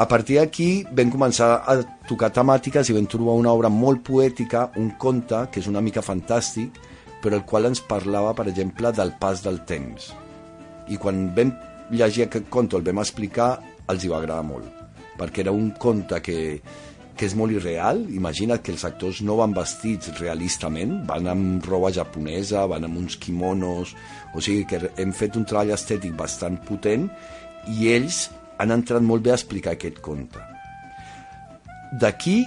A 0.00 0.06
partir 0.08 0.38
d'aquí 0.40 0.86
vam 0.96 1.10
començar 1.12 1.50
a 1.68 1.74
tocar 2.08 2.30
temàtiques 2.32 2.88
i 2.88 2.94
vam 2.96 3.06
trobar 3.12 3.36
una 3.36 3.52
obra 3.52 3.68
molt 3.68 4.00
poètica, 4.06 4.70
un 4.80 4.94
conte, 4.98 5.44
que 5.52 5.60
és 5.60 5.68
una 5.68 5.82
mica 5.84 6.00
fantàstic, 6.00 6.78
però 7.22 7.36
el 7.36 7.44
qual 7.44 7.68
ens 7.68 7.82
parlava, 7.84 8.32
per 8.32 8.48
exemple, 8.48 8.92
del 8.96 9.12
pas 9.20 9.44
del 9.44 9.60
temps. 9.68 10.08
I 10.88 10.96
quan 10.96 11.28
vam 11.36 11.52
llegir 11.92 12.24
aquest 12.24 12.48
conte, 12.48 12.80
el 12.80 12.88
vam 12.88 13.02
explicar, 13.04 13.50
els 13.92 14.04
hi 14.04 14.08
va 14.08 14.22
agradar 14.22 14.48
molt, 14.48 14.80
perquè 15.20 15.44
era 15.44 15.52
un 15.52 15.70
conte 15.76 16.22
que, 16.24 16.40
que 17.12 17.28
és 17.28 17.36
molt 17.36 17.52
irreal. 17.52 18.00
Imagina't 18.16 18.64
que 18.64 18.72
els 18.72 18.88
actors 18.88 19.20
no 19.20 19.36
van 19.44 19.52
vestits 19.52 20.16
realistament, 20.16 21.02
van 21.06 21.28
amb 21.28 21.68
roba 21.68 21.92
japonesa, 21.92 22.64
van 22.64 22.88
amb 22.88 23.04
uns 23.04 23.20
kimonos, 23.20 23.92
o 24.32 24.40
sigui 24.40 24.64
que 24.64 24.86
hem 24.96 25.12
fet 25.12 25.36
un 25.36 25.44
treball 25.44 25.76
estètic 25.76 26.16
bastant 26.16 26.56
potent 26.64 27.10
i 27.76 27.92
ells 27.92 28.30
han 28.58 28.74
entrat 28.74 29.04
molt 29.04 29.24
bé 29.24 29.32
a 29.32 29.38
explicar 29.38 29.76
aquest 29.76 30.00
conte. 30.04 30.42
D'aquí 32.00 32.42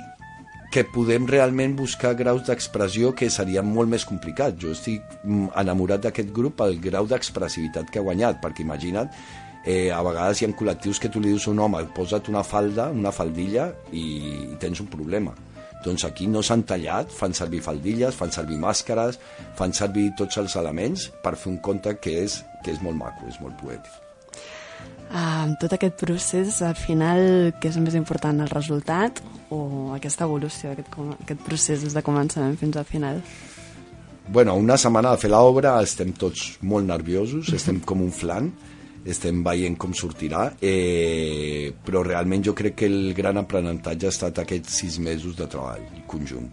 que 0.76 0.84
podem 0.84 1.24
realment 1.30 1.72
buscar 1.80 2.16
graus 2.20 2.44
d'expressió 2.44 3.14
que 3.16 3.30
serien 3.32 3.64
molt 3.64 3.88
més 3.88 4.04
complicats. 4.04 4.58
Jo 4.60 4.74
estic 4.76 5.06
mm, 5.24 5.54
enamorat 5.62 6.04
d'aquest 6.04 6.34
grup 6.36 6.58
pel 6.60 6.76
grau 6.84 7.08
d'expressivitat 7.08 7.92
que 7.92 8.02
ha 8.02 8.04
guanyat, 8.04 8.42
perquè 8.44 8.66
imagina't, 8.66 9.12
eh, 9.64 9.88
a 9.96 10.02
vegades 10.04 10.42
hi 10.42 10.50
ha 10.50 10.52
col·lectius 10.52 11.00
que 11.00 11.12
tu 11.12 11.24
li 11.24 11.32
dius 11.32 11.48
a 11.48 11.54
un 11.54 11.64
home, 11.64 11.86
posa't 11.96 12.28
una 12.32 12.44
falda, 12.44 12.90
una 12.92 13.16
faldilla 13.16 13.70
i, 13.96 14.06
tens 14.60 14.84
un 14.84 14.92
problema. 14.92 15.36
Doncs 15.86 16.04
aquí 16.08 16.28
no 16.28 16.42
s'han 16.44 16.66
tallat, 16.68 17.12
fan 17.14 17.36
servir 17.38 17.62
faldilles, 17.64 18.16
fan 18.18 18.34
servir 18.36 18.58
màscares, 18.60 19.20
fan 19.56 19.72
servir 19.72 20.10
tots 20.20 20.42
els 20.42 20.58
elements 20.60 21.12
per 21.24 21.38
fer 21.38 21.54
un 21.54 21.62
conte 21.64 21.96
que 22.02 22.20
és, 22.26 22.42
que 22.66 22.74
és 22.76 22.82
molt 22.82 23.00
maco, 23.00 23.30
és 23.30 23.40
molt 23.40 23.56
poètic. 23.62 24.05
Uh, 25.06 25.54
tot 25.62 25.76
aquest 25.76 25.96
procés, 26.02 26.62
al 26.66 26.76
final, 26.76 27.54
què 27.62 27.70
és 27.70 27.78
més 27.80 27.96
important, 27.96 28.40
el 28.42 28.50
resultat 28.52 29.22
o 29.54 29.94
aquesta 29.96 30.26
evolució, 30.26 30.74
aquest, 30.74 30.96
aquest 31.22 31.44
procés 31.46 31.86
des 31.86 31.94
de 31.96 32.04
començament 32.04 32.58
fins 32.60 32.80
al 32.82 32.88
final? 32.90 33.22
Bueno, 34.28 34.56
una 34.58 34.78
setmana 34.82 35.14
de 35.14 35.22
fer 35.22 35.30
l'obra 35.30 35.76
estem 35.86 36.12
tots 36.18 36.56
molt 36.66 36.88
nerviosos, 36.90 37.54
estem 37.54 37.78
com 37.86 38.02
un 38.02 38.10
flan, 38.10 38.50
estem 39.06 39.44
veient 39.46 39.78
com 39.78 39.94
sortirà, 39.94 40.48
eh, 40.60 41.74
però 41.86 42.02
realment 42.06 42.44
jo 42.46 42.56
crec 42.58 42.76
que 42.82 42.90
el 42.90 43.14
gran 43.14 43.38
aprenentatge 43.38 44.10
ha 44.10 44.14
estat 44.14 44.42
aquests 44.42 44.80
sis 44.82 44.98
mesos 45.00 45.36
de 45.38 45.48
treball 45.48 45.84
conjunt. 46.10 46.50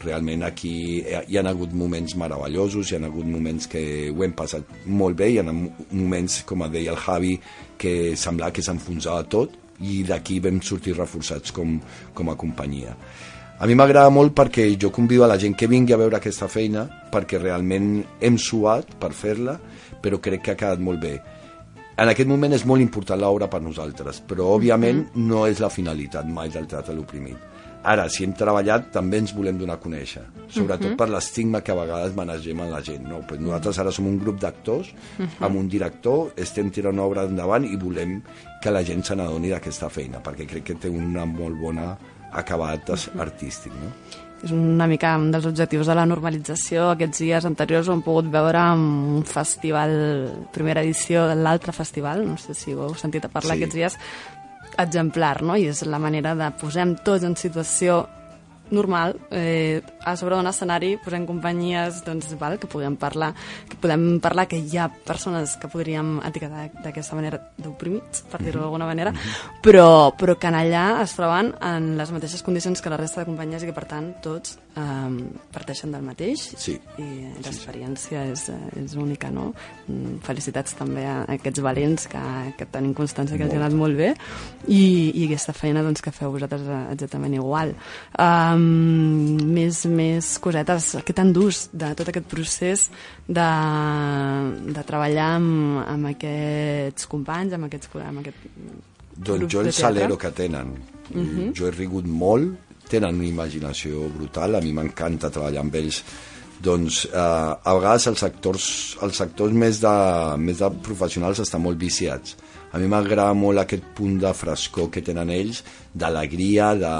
Realment 0.00 0.44
aquí 0.48 0.74
hi 1.00 1.14
ha, 1.14 1.24
hi 1.28 1.38
ha 1.38 1.44
hagut 1.50 1.72
moments 1.72 2.16
meravellosos, 2.16 2.90
hi 2.90 2.96
ha 2.96 3.04
hagut 3.04 3.26
moments 3.26 3.68
que 3.68 3.82
ho 4.10 4.24
hem 4.24 4.32
passat 4.32 4.64
molt 4.86 5.16
bé, 5.16 5.30
hi 5.30 5.38
ha 5.38 5.44
moments, 5.44 6.42
com 6.48 6.64
deia 6.70 6.92
el 6.92 7.00
Javi, 7.00 7.34
que 7.76 8.16
semblava 8.16 8.52
que 8.52 8.62
s'enfonsava 8.62 9.24
tot, 9.24 9.56
i 9.80 10.02
d'aquí 10.04 10.40
vam 10.40 10.60
sortir 10.60 10.96
reforçats 10.96 11.52
com, 11.52 11.78
com 12.14 12.30
a 12.30 12.36
companyia. 12.36 12.96
A 13.60 13.66
mi 13.68 13.74
m'agrada 13.76 14.08
molt 14.08 14.32
perquè 14.32 14.64
jo 14.80 14.88
convido 14.88 15.24
a 15.24 15.28
la 15.28 15.36
gent 15.36 15.52
que 15.52 15.68
vingui 15.68 15.92
a 15.92 15.98
veure 16.00 16.16
aquesta 16.16 16.48
feina 16.48 16.86
perquè 17.12 17.36
realment 17.36 17.90
hem 18.24 18.38
suat 18.40 18.94
per 19.00 19.12
fer-la, 19.12 19.58
però 20.00 20.16
crec 20.16 20.46
que 20.46 20.54
ha 20.54 20.56
quedat 20.56 20.80
molt 20.80 21.00
bé. 21.02 21.18
En 21.98 22.08
aquest 22.08 22.28
moment 22.30 22.52
és 22.54 22.64
molt 22.64 22.80
important 22.80 23.20
l'obra 23.20 23.48
per 23.50 23.60
nosaltres, 23.62 24.22
però 24.26 24.54
òbviament 24.56 25.06
no 25.20 25.46
és 25.48 25.60
la 25.60 25.72
finalitat 25.72 26.28
mai 26.28 26.48
del 26.52 26.68
teatre 26.70 26.94
a 26.94 26.96
l'oprimit. 26.96 27.48
Ara, 27.90 28.04
si 28.12 28.26
hem 28.26 28.34
treballat, 28.36 28.90
també 28.92 29.22
ens 29.22 29.32
volem 29.32 29.56
donar 29.56 29.78
a 29.78 29.80
conèixer, 29.80 30.22
sobretot 30.52 30.98
per 31.00 31.06
l'estigma 31.08 31.62
que 31.64 31.72
a 31.72 31.78
vegades 31.78 32.12
manegem 32.16 32.60
en 32.60 32.72
la 32.74 32.82
gent. 32.84 33.06
No? 33.08 33.22
Pues 33.28 33.40
nosaltres 33.40 33.80
ara 33.80 33.92
som 33.92 34.08
un 34.08 34.18
grup 34.20 34.36
d'actors, 34.42 34.92
amb 35.40 35.56
un 35.56 35.68
director, 35.72 36.34
estem 36.36 36.68
tirant 36.68 36.98
una 36.98 37.08
obra 37.08 37.24
endavant 37.28 37.64
i 37.64 37.80
volem 37.80 38.18
que 38.60 38.72
la 38.72 38.84
gent 38.84 39.00
se 39.06 39.16
n'adoni 39.16 39.52
d'aquesta 39.54 39.88
feina, 39.88 40.20
perquè 40.20 40.48
crec 40.50 40.68
que 40.68 40.76
té 40.82 40.92
una 40.92 41.24
molt 41.24 41.56
bona 41.60 41.94
acabat 42.36 42.92
artístic. 43.18 43.72
No? 43.80 43.94
És 44.40 44.52
una 44.56 44.86
mica 44.88 45.12
un 45.20 45.30
dels 45.34 45.44
objectius 45.44 45.86
de 45.90 45.94
la 45.94 46.06
normalització. 46.08 46.90
Aquests 46.94 47.20
dies 47.20 47.44
anteriors 47.44 47.88
ho 47.88 47.92
hem 47.92 48.00
pogut 48.02 48.30
veure 48.32 48.62
en 48.72 48.84
un 49.18 49.24
festival, 49.28 49.92
primera 50.54 50.80
edició 50.80 51.26
de 51.28 51.34
l'altre 51.36 51.74
festival, 51.76 52.24
no 52.26 52.38
sé 52.40 52.54
si 52.56 52.72
ho 52.72 52.86
heu 52.88 52.94
sentit 52.96 53.24
a 53.24 53.28
parlar 53.28 53.56
Sí. 53.56 53.62
aquests 53.62 53.74
dies, 53.74 53.98
exemplar, 54.78 55.42
no? 55.42 55.56
I 55.56 55.66
és 55.68 55.84
la 55.84 55.98
manera 55.98 56.34
de 56.34 56.50
posem 56.60 56.96
tots 57.04 57.24
en 57.24 57.36
situació 57.36 58.06
normal, 58.70 59.16
eh, 59.30 59.82
a 60.04 60.16
sobre 60.16 60.36
d'un 60.36 60.48
escenari 60.50 60.94
posem 61.02 61.26
companyies 61.28 62.02
doncs, 62.06 62.32
val, 62.40 62.58
que 62.58 62.70
podem 62.70 62.96
parlar 62.96 63.32
que 63.68 63.76
podem 63.80 64.18
parlar 64.22 64.46
que 64.48 64.58
hi 64.58 64.78
ha 64.78 64.88
persones 64.88 65.56
que 65.60 65.68
podríem 65.68 66.18
etiquetar 66.26 66.70
d'aquesta 66.84 67.18
manera 67.18 67.40
d'oprimits, 67.58 68.24
per 68.30 68.42
dir-ho 68.42 68.62
d'alguna 68.62 68.88
manera, 68.88 69.12
però, 69.62 70.12
però 70.16 70.38
que 70.38 70.50
en 70.50 70.58
allà 70.58 70.84
es 71.02 71.14
troben 71.18 71.54
en 71.60 71.96
les 71.98 72.12
mateixes 72.14 72.42
condicions 72.46 72.80
que 72.80 72.92
la 72.92 73.00
resta 73.00 73.22
de 73.22 73.30
companyies 73.30 73.64
i 73.64 73.70
que 73.70 73.76
per 73.76 73.86
tant 73.90 74.12
tots 74.24 74.58
eh, 74.76 75.40
parteixen 75.52 75.92
del 75.92 76.02
mateix 76.06 76.42
Sí. 76.60 76.76
i 76.98 77.08
l'experiència 77.42 78.24
és, 78.32 78.48
eh, 78.48 78.82
és 78.84 78.94
única, 78.94 79.30
no? 79.30 79.52
Mm, 79.88 80.18
Felicitats 80.26 80.74
també 80.78 81.06
a 81.06 81.24
aquests 81.36 81.60
valents 81.64 82.06
que, 82.10 82.22
que 82.58 82.66
tenim 82.66 82.94
constància 82.94 83.36
que 83.36 83.44
els 83.44 83.54
ha 83.54 83.60
anat 83.62 83.76
molt 83.76 83.96
bé 83.96 84.14
i, 84.68 84.82
i 85.14 85.26
aquesta 85.26 85.52
feina 85.56 85.82
doncs, 85.82 86.02
que 86.02 86.12
feu 86.14 86.32
vosaltres 86.32 86.66
eh, 86.66 86.82
exactament 86.94 87.34
igual. 87.34 87.74
Um, 88.18 89.36
més, 89.54 89.84
més 89.86 90.38
cosetes, 90.42 90.96
què 91.04 91.16
t'endús 91.16 91.68
de 91.72 91.94
tot 91.98 92.08
aquest 92.12 92.28
procés 92.30 92.88
de, 93.26 93.50
de 94.70 94.86
treballar 94.86 95.34
amb, 95.38 95.82
amb 95.86 96.12
aquests 96.14 97.10
companys, 97.10 97.56
amb, 97.56 97.70
aquests, 97.70 97.92
amb 98.04 98.22
aquest 98.24 98.48
Doncs 99.20 99.52
jo 99.52 99.60
el 99.60 99.72
salero 99.72 100.16
que 100.16 100.30
tenen. 100.32 100.72
Jo 101.56 101.66
he 101.68 101.72
rigut 101.74 102.06
molt, 102.06 102.69
tenen 102.90 103.20
una 103.20 103.28
imaginació 103.28 104.08
brutal, 104.12 104.58
a 104.58 104.64
mi 104.64 104.74
m'encanta 104.76 105.32
treballar 105.32 105.64
amb 105.64 105.80
ells. 105.80 106.02
Doncs 106.60 107.06
eh, 107.08 107.16
a 107.16 107.74
vegades 107.78 108.10
els 108.10 108.22
actors, 108.26 108.64
els 109.06 109.20
actors 109.24 109.54
més, 109.56 109.80
de, 109.80 109.94
més 110.42 110.60
de 110.60 110.68
professionals 110.84 111.40
estan 111.40 111.64
molt 111.64 111.80
viciats. 111.80 112.36
A 112.70 112.78
mi 112.78 112.86
m'agrada 112.86 113.32
molt 113.34 113.58
aquest 113.62 113.86
punt 113.96 114.20
de 114.22 114.30
frescor 114.36 114.90
que 114.94 115.02
tenen 115.02 115.32
ells, 115.34 115.64
d'alegria, 115.90 116.70
de 116.78 116.92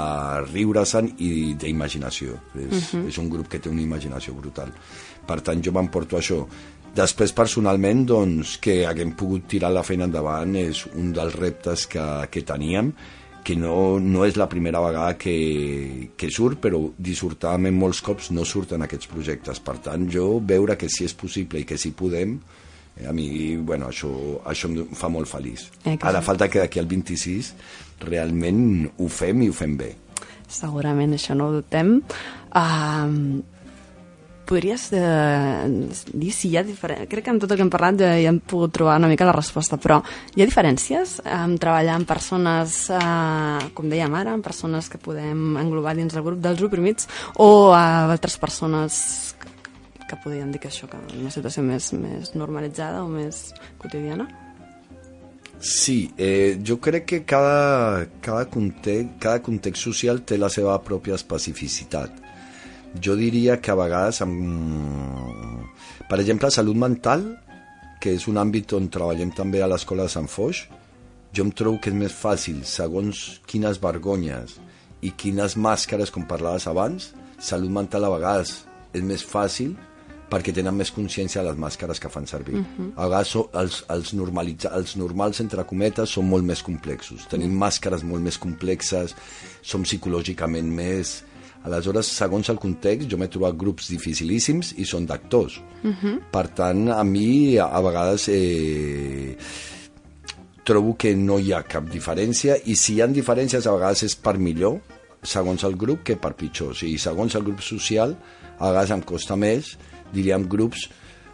riure-se'n 0.49 1.13
i 1.23 1.31
d'imaginació. 1.59 2.35
És, 2.59 2.91
és 3.05 3.21
un 3.21 3.29
grup 3.31 3.47
que 3.51 3.61
té 3.61 3.71
una 3.71 3.85
imaginació 3.85 4.35
brutal. 4.35 4.73
Per 5.27 5.39
tant, 5.45 5.61
jo 5.63 5.71
m'emporto 5.75 6.19
això. 6.19 6.41
Després, 6.91 7.31
personalment, 7.31 8.03
doncs, 8.03 8.57
que 8.59 8.81
haguem 8.83 9.13
pogut 9.15 9.45
tirar 9.53 9.69
la 9.71 9.85
feina 9.87 10.09
endavant 10.09 10.57
és 10.59 10.83
un 10.91 11.13
dels 11.15 11.37
reptes 11.39 11.85
que, 11.87 12.03
que 12.33 12.43
teníem, 12.43 12.91
que 13.51 13.59
no, 13.59 13.99
no 13.99 14.23
és 14.23 14.37
la 14.39 14.47
primera 14.47 14.79
vegada 14.79 15.17
que, 15.19 16.11
que 16.15 16.29
surt, 16.31 16.61
però 16.63 16.79
dissortadament 16.95 17.75
molts 17.75 17.99
cops 18.05 18.29
no 18.31 18.45
surten 18.47 18.85
aquests 18.85 19.09
projectes. 19.11 19.59
Per 19.59 19.75
tant, 19.83 20.05
jo 20.11 20.37
veure 20.39 20.77
que 20.79 20.87
si 20.91 21.03
és 21.03 21.15
possible 21.17 21.59
i 21.59 21.67
que 21.67 21.75
si 21.81 21.91
podem, 21.97 22.37
eh, 22.95 23.09
a 23.09 23.13
mi, 23.15 23.57
bueno, 23.57 23.89
això, 23.91 24.11
això 24.47 24.71
em 24.71 24.95
fa 24.95 25.11
molt 25.11 25.27
feliç. 25.27 25.67
Eh, 25.83 25.97
Ara 25.99 26.21
sí. 26.21 26.29
falta 26.29 26.47
que 26.47 26.63
d'aquí 26.63 26.79
al 26.79 26.87
26 26.87 27.51
realment 28.05 28.87
ho 28.97 29.09
fem 29.11 29.43
i 29.43 29.51
ho 29.51 29.57
fem 29.57 29.75
bé. 29.81 29.91
Segurament 30.51 31.15
això 31.15 31.35
no 31.35 31.49
ho 31.49 31.57
dubtem. 31.59 31.97
Uh, 32.55 33.43
podries 34.47 34.87
eh, 34.97 35.69
dir 36.13 36.31
si 36.35 36.49
hi 36.51 36.57
ha 36.59 36.63
diferències... 36.67 37.09
Crec 37.11 37.25
que 37.25 37.33
amb 37.33 37.43
tot 37.43 37.51
el 37.51 37.59
que 37.59 37.65
hem 37.65 37.71
parlat 37.73 38.01
ja, 38.01 38.11
ja 38.19 38.31
hem 38.31 38.39
pogut 38.39 38.73
trobar 38.75 38.97
una 39.01 39.09
mica 39.11 39.27
la 39.27 39.35
resposta, 39.35 39.79
però 39.81 40.01
hi 40.35 40.43
ha 40.43 40.49
diferències 40.49 41.19
en 41.25 41.57
treballar 41.61 41.97
amb 41.99 42.09
persones, 42.09 42.77
eh, 42.93 43.71
com 43.77 43.89
dèiem 43.91 44.19
ara, 44.19 44.35
amb 44.37 44.45
persones 44.45 44.89
que 44.91 45.01
podem 45.01 45.57
englobar 45.61 45.95
dins 45.97 46.13
del 46.15 46.25
grup 46.27 46.43
dels 46.43 46.61
oprimits 46.67 47.09
o 47.39 47.71
a 47.75 48.11
altres 48.11 48.37
persones 48.41 49.01
que, 49.41 49.51
que 50.07 50.21
podríem 50.23 50.51
dir 50.53 50.61
que 50.63 50.71
això, 50.71 50.89
que 50.91 50.99
una 51.19 51.33
situació 51.33 51.65
més, 51.65 51.91
més 51.97 52.35
normalitzada 52.35 53.03
o 53.05 53.11
més 53.11 53.49
quotidiana? 53.81 54.29
Sí, 55.61 56.09
eh, 56.17 56.57
jo 56.65 56.79
crec 56.81 57.05
que 57.05 57.23
cada, 57.23 58.07
cada, 58.19 58.47
context, 58.49 59.19
cada 59.21 59.43
context 59.45 59.83
social 59.83 60.23
té 60.25 60.39
la 60.41 60.49
seva 60.49 60.73
pròpia 60.81 61.13
especificitat. 61.13 62.30
Jo 62.99 63.15
diria 63.15 63.57
que 63.63 63.71
a 63.71 63.77
vegades, 63.79 64.21
amb, 64.25 65.67
per 66.09 66.19
exemple, 66.19 66.51
salut 66.51 66.75
mental, 66.75 67.23
que 68.01 68.15
és 68.17 68.27
un 68.27 68.39
àmbit 68.41 68.73
on 68.75 68.89
treballem 68.91 69.31
també 69.37 69.61
a 69.61 69.69
l'Escola 69.69 70.09
de 70.09 70.13
Sant 70.13 70.27
Foix, 70.27 70.65
jo 71.31 71.45
em 71.45 71.51
trobo 71.55 71.79
que 71.79 71.91
és 71.93 71.95
més 71.95 72.11
fàcil, 72.11 72.65
segons 72.67 73.39
quines 73.47 73.79
vergonyes 73.79 74.57
i 75.01 75.13
quines 75.15 75.55
màscares, 75.55 76.11
com 76.11 76.27
parlaves 76.27 76.67
abans, 76.67 77.13
salut 77.39 77.71
mental 77.71 78.05
a 78.05 78.11
vegades 78.17 78.57
és 78.91 79.05
més 79.05 79.23
fàcil 79.23 79.77
perquè 80.31 80.53
tenen 80.55 80.77
més 80.77 80.91
consciència 80.95 81.41
de 81.41 81.49
les 81.49 81.59
màscares 81.59 81.99
que 81.99 82.09
fan 82.09 82.27
servir. 82.27 82.55
Uh 82.59 82.65
-huh. 82.65 82.91
A 82.95 83.07
vegades 83.07 83.27
so, 83.27 83.49
els, 83.53 83.83
els, 83.89 84.13
normalitza, 84.13 84.69
els 84.75 84.95
normals, 84.95 85.39
entre 85.41 85.65
cometes, 85.65 86.09
són 86.09 86.29
molt 86.29 86.45
més 86.45 86.63
complexos. 86.63 87.27
Tenim 87.27 87.51
màscares 87.51 88.03
molt 88.03 88.23
més 88.23 88.37
complexes, 88.37 89.15
som 89.61 89.83
psicològicament 89.83 90.71
més... 90.71 91.23
Aleshores, 91.63 92.07
segons 92.09 92.49
el 92.49 92.57
context, 92.57 93.09
jo 93.09 93.19
m'he 93.21 93.29
trobat 93.29 93.57
grups 93.57 93.91
dificilíssims 93.91 94.73
i 94.81 94.85
són 94.85 95.05
d'actors. 95.05 95.59
Uh 95.83 95.91
-huh. 95.91 96.15
Per 96.31 96.47
tant, 96.49 96.89
a 96.89 97.03
mi, 97.03 97.57
a, 97.57 97.65
a 97.65 97.81
vegades... 97.81 98.27
Eh, 98.29 99.37
trobo 100.63 100.95
que 100.95 101.15
no 101.15 101.39
hi 101.39 101.53
ha 101.53 101.63
cap 101.65 101.87
diferència 101.89 102.57
i 102.69 102.75
si 102.77 102.95
hi 102.95 103.01
ha 103.01 103.07
diferències 103.07 103.65
a 103.65 103.73
vegades 103.73 104.03
és 104.03 104.15
per 104.15 104.37
millor 104.37 104.77
segons 105.23 105.63
el 105.67 105.75
grup 105.75 106.03
que 106.05 106.17
per 106.21 106.33
pitjor 106.37 106.73
o 106.73 106.77
sigui, 106.77 106.97
segons 107.01 107.35
el 107.35 107.43
grup 107.43 107.61
social 107.65 108.15
a 108.59 108.69
vegades 108.69 108.93
em 108.95 109.01
costa 109.01 109.35
més 109.35 109.75
diríem 110.13 110.47
grups 110.49 110.87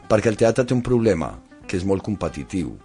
perquè 0.08 0.32
el 0.32 0.40
teatre 0.40 0.66
té 0.66 0.76
un 0.76 0.84
problema 0.84 1.34
que 1.68 1.78
és 1.78 1.86
molt 1.88 2.06
competitiu 2.08 2.78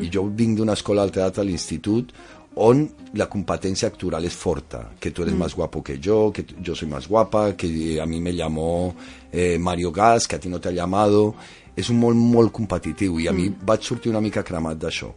i 0.00 0.10
jo 0.12 0.26
vinc 0.28 0.58
d'una 0.58 0.76
escola 0.76 1.04
al 1.04 1.12
teatre 1.12 1.44
a 1.44 1.48
l'institut 1.48 2.12
on 2.56 2.86
la 3.16 3.26
competència 3.28 3.88
actoral 3.90 4.24
és 4.24 4.34
forta, 4.36 4.86
que 5.00 5.12
tu 5.12 5.22
eres 5.22 5.36
más 5.36 5.54
guapo 5.54 5.82
que 5.84 5.98
yo, 6.00 6.32
que 6.32 6.44
yo 6.60 6.74
soy 6.74 6.88
más 6.88 7.06
guapa, 7.08 7.56
que 7.56 8.00
a 8.00 8.06
mí 8.06 8.20
me 8.20 8.32
llamó 8.32 8.94
eh, 9.32 9.58
Mario 9.58 9.92
Gas, 9.92 10.26
que 10.26 10.36
a 10.36 10.40
ti 10.40 10.48
no 10.48 10.60
te 10.60 10.70
ha 10.70 10.72
llamado... 10.72 11.34
És 11.76 11.90
un 11.92 11.98
molt, 12.00 12.16
molt 12.16 12.54
competitiu 12.56 13.18
i 13.20 13.26
a 13.28 13.34
mi 13.36 13.50
vaig 13.52 13.82
sortir 13.84 14.08
una 14.08 14.22
mica 14.24 14.40
cremat 14.40 14.78
d'això. 14.80 15.10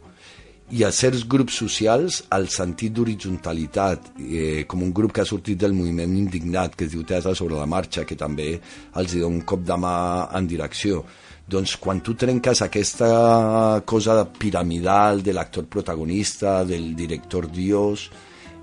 I 0.75 0.83
a 0.83 0.89
certs 0.93 1.23
grups 1.25 1.55
socials 1.63 2.19
el 2.35 2.49
sentit 2.51 2.91
d'horitzontalitat 2.93 4.09
eh, 4.19 4.65
com 4.67 4.83
un 4.83 4.91
grup 4.91 5.15
que 5.15 5.23
ha 5.23 5.29
sortit 5.29 5.57
del 5.63 5.71
moviment 5.73 6.17
indignat 6.19 6.75
que 6.75 6.85
es 6.85 6.91
diu 6.91 7.05
Teatre 7.07 7.31
sobre 7.31 7.55
la 7.55 7.65
marxa 7.65 8.03
que 8.05 8.19
també 8.19 8.51
els 8.99 9.15
dona 9.15 9.31
un 9.31 9.39
cop 9.47 9.63
de 9.65 9.79
mà 9.79 9.95
en 10.35 10.51
direcció 10.51 11.05
doncs 11.49 11.75
quan 11.81 12.01
tu 12.05 12.13
trenques 12.19 12.61
aquesta 12.61 13.81
cosa 13.85 14.21
piramidal 14.29 15.23
de 15.25 15.33
l'actor 15.33 15.65
protagonista, 15.65 16.63
del 16.63 16.93
director 16.95 17.49
dios 17.51 18.09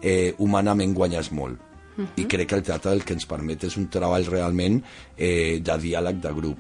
eh, 0.01 0.35
humanament 0.39 0.95
guanyes 0.95 1.33
molt. 1.33 1.63
I 2.21 2.27
crec 2.29 2.51
que 2.51 2.59
el 2.59 2.65
teatre 2.65 2.93
el 2.93 3.05
que 3.09 3.15
ens 3.17 3.25
permet 3.29 3.63
és 3.65 3.77
un 3.81 3.89
treball 3.93 4.27
realment 4.29 4.83
eh, 5.17 5.59
de 5.65 5.77
diàleg 5.81 6.21
de 6.21 6.33
grup. 6.37 6.59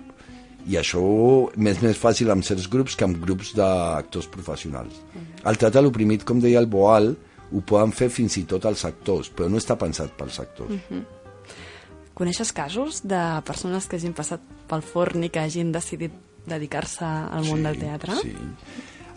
I 0.66 0.78
això 0.80 1.02
és 1.54 1.82
més 1.84 2.00
fàcil 2.00 2.32
amb 2.32 2.44
certs 2.46 2.66
grups 2.72 2.96
que 2.96 3.06
amb 3.06 3.20
grups 3.22 3.52
d'actors 3.54 4.26
professionals. 4.32 4.96
El 5.46 5.60
teatre 5.60 5.84
l'oprimit, 5.84 6.24
com 6.26 6.40
deia 6.42 6.58
el 6.58 6.66
Boal, 6.66 7.12
ho 7.52 7.60
poden 7.62 7.92
fer 7.94 8.08
fins 8.10 8.40
i 8.40 8.46
tot 8.50 8.64
els 8.66 8.82
actors, 8.88 9.30
però 9.30 9.46
no 9.52 9.60
està 9.62 9.76
pensat 9.78 10.16
pels 10.18 10.40
actors. 10.42 10.74
Coneixes 12.16 12.48
casos 12.56 13.02
de 13.04 13.18
persones 13.44 13.84
que 13.84 13.98
hagin 13.98 14.14
passat 14.16 14.40
pel 14.70 14.80
forn 14.80 15.26
i 15.26 15.28
que 15.28 15.42
hagin 15.42 15.68
decidit 15.74 16.14
dedicar-se 16.48 17.04
al 17.04 17.44
món 17.44 17.66
del 17.66 17.76
teatre? 17.76 18.16
Sí. 18.22 18.32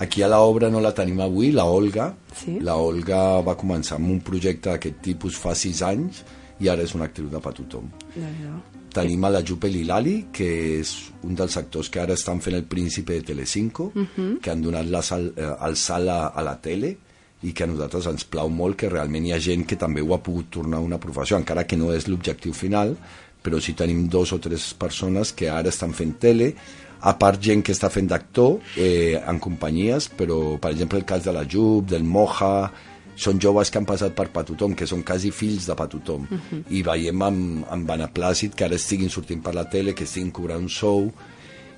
Aquí 0.04 0.24
a 0.24 0.28
l'obra 0.32 0.68
no 0.72 0.82
la 0.84 0.92
tenim 0.96 1.22
avui, 1.24 1.54
la 1.56 1.64
Olga. 1.72 2.10
Sí. 2.36 2.58
La 2.64 2.76
Olga 2.76 3.40
va 3.46 3.56
començar 3.60 3.96
amb 4.00 4.12
un 4.12 4.20
projecte 4.20 4.74
d'aquest 4.74 5.00
tipus 5.06 5.40
fa 5.40 5.56
sis 5.56 5.80
anys 5.88 6.26
i 6.60 6.68
ara 6.68 6.84
és 6.84 6.96
una 6.96 7.08
actriu 7.08 7.32
de 7.32 7.40
pa 7.40 7.56
tothom. 7.56 7.88
Déu-n'hi-do. 8.18 8.60
Tenim 8.92 9.24
a 9.24 9.32
la 9.32 9.46
Jupe 9.48 9.70
Lilali, 9.72 10.16
que 10.34 10.48
és 10.82 10.92
un 11.24 11.40
dels 11.40 11.56
actors 11.62 11.92
que 11.94 12.02
ara 12.04 12.18
estan 12.20 12.42
fent 12.44 12.58
el 12.58 12.66
príncipe 12.68 13.20
de 13.20 13.28
Telecinco, 13.32 13.94
uh 13.96 14.08
-huh. 14.08 14.40
que 14.42 14.52
han 14.52 14.62
donat 14.62 14.88
la 14.88 15.02
sal, 15.02 15.32
eh, 15.38 15.56
el 15.68 15.76
salt 15.78 16.10
a, 16.10 16.28
a 16.28 16.44
la 16.44 16.60
tele 16.60 16.98
i 17.42 17.54
que 17.56 17.64
a 17.64 17.70
nosaltres 17.72 18.10
ens 18.12 18.26
plau 18.28 18.50
molt 18.52 18.76
que 18.80 18.90
realment 18.92 19.26
hi 19.26 19.34
ha 19.34 19.40
gent 19.40 19.64
que 19.68 19.80
també 19.80 20.04
ho 20.04 20.14
ha 20.14 20.24
pogut 20.24 20.50
tornar 20.52 20.82
una 20.84 21.00
professió, 21.00 21.38
encara 21.38 21.66
que 21.68 21.78
no 21.80 21.94
és 21.96 22.10
l'objectiu 22.10 22.54
final, 22.54 22.96
però 23.42 23.62
sí 23.64 23.74
tenim 23.80 24.08
dos 24.12 24.34
o 24.36 24.40
tres 24.44 24.74
persones 24.76 25.32
que 25.32 25.48
ara 25.50 25.72
estan 25.72 25.96
fent 25.96 26.18
tele, 26.20 26.54
a 27.00 27.14
part 27.16 27.40
gent 27.40 27.64
que 27.64 27.72
està 27.72 27.88
fent 27.88 28.10
d'actor 28.12 28.58
eh, 28.76 29.16
en 29.16 29.40
companyies, 29.40 30.10
però 30.20 30.58
per 30.60 30.74
exemple 30.74 31.00
el 31.00 31.08
cas 31.08 31.24
de 31.24 31.32
la 31.36 31.46
Jub, 31.48 31.88
del 31.88 32.04
Moja, 32.04 32.72
són 33.20 33.40
joves 33.40 33.72
que 33.72 33.80
han 33.80 33.88
passat 33.88 34.16
per 34.16 34.30
Patotom, 34.36 34.76
que 34.76 34.88
són 34.88 35.04
quasi 35.08 35.32
fills 35.36 35.68
de 35.68 35.76
Patotom, 35.76 36.28
uh 36.28 36.40
-huh. 36.40 36.64
i 36.72 36.84
veiem 36.84 37.22
amb, 37.22 37.66
amb 37.70 37.88
beneplàcit 37.88 38.56
que 38.56 38.66
ara 38.66 38.76
estiguin 38.76 39.10
sortint 39.10 39.42
per 39.44 39.56
la 39.56 39.70
tele, 39.70 39.94
que 39.94 40.04
estiguin 40.04 40.32
cobrant 40.32 40.62
un 40.62 40.70
sou. 40.70 41.12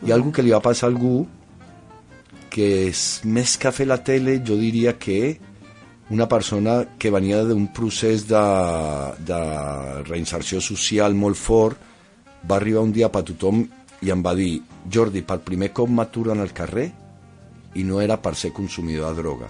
Hi 0.05 0.12
ha 0.12 0.16
algú 0.16 0.32
que 0.32 0.41
li 0.41 0.51
va 0.51 0.62
passar 0.62 0.88
a 0.88 0.91
algú 0.91 1.28
que 2.49 2.89
és 2.89 3.22
més 3.24 3.57
que 3.57 3.72
fer 3.72 3.88
la 3.88 4.03
tele, 4.03 4.41
jo 4.45 4.57
diria 4.57 4.97
que 4.97 5.39
una 6.12 6.28
persona 6.28 6.82
que 6.99 7.09
venia 7.09 7.39
d'un 7.47 7.70
procés 7.72 8.26
de, 8.28 8.41
de 9.24 9.39
reinserció 10.09 10.59
social 10.59 11.16
molt 11.16 11.39
fort 11.39 11.89
va 12.43 12.57
arribar 12.57 12.84
un 12.84 12.91
dia 12.91 13.07
a 13.07 13.14
Patotom 13.14 13.62
i 14.01 14.12
em 14.12 14.24
va 14.26 14.34
dir 14.36 14.59
Jordi, 14.91 15.22
per 15.24 15.39
primer 15.45 15.72
cop 15.72 15.89
m'aturen 15.89 16.41
al 16.43 16.51
carrer 16.57 16.89
i 17.80 17.86
no 17.88 18.01
era 18.03 18.18
per 18.20 18.36
ser 18.36 18.51
consumidor 18.51 19.16
de 19.16 19.22
droga. 19.22 19.47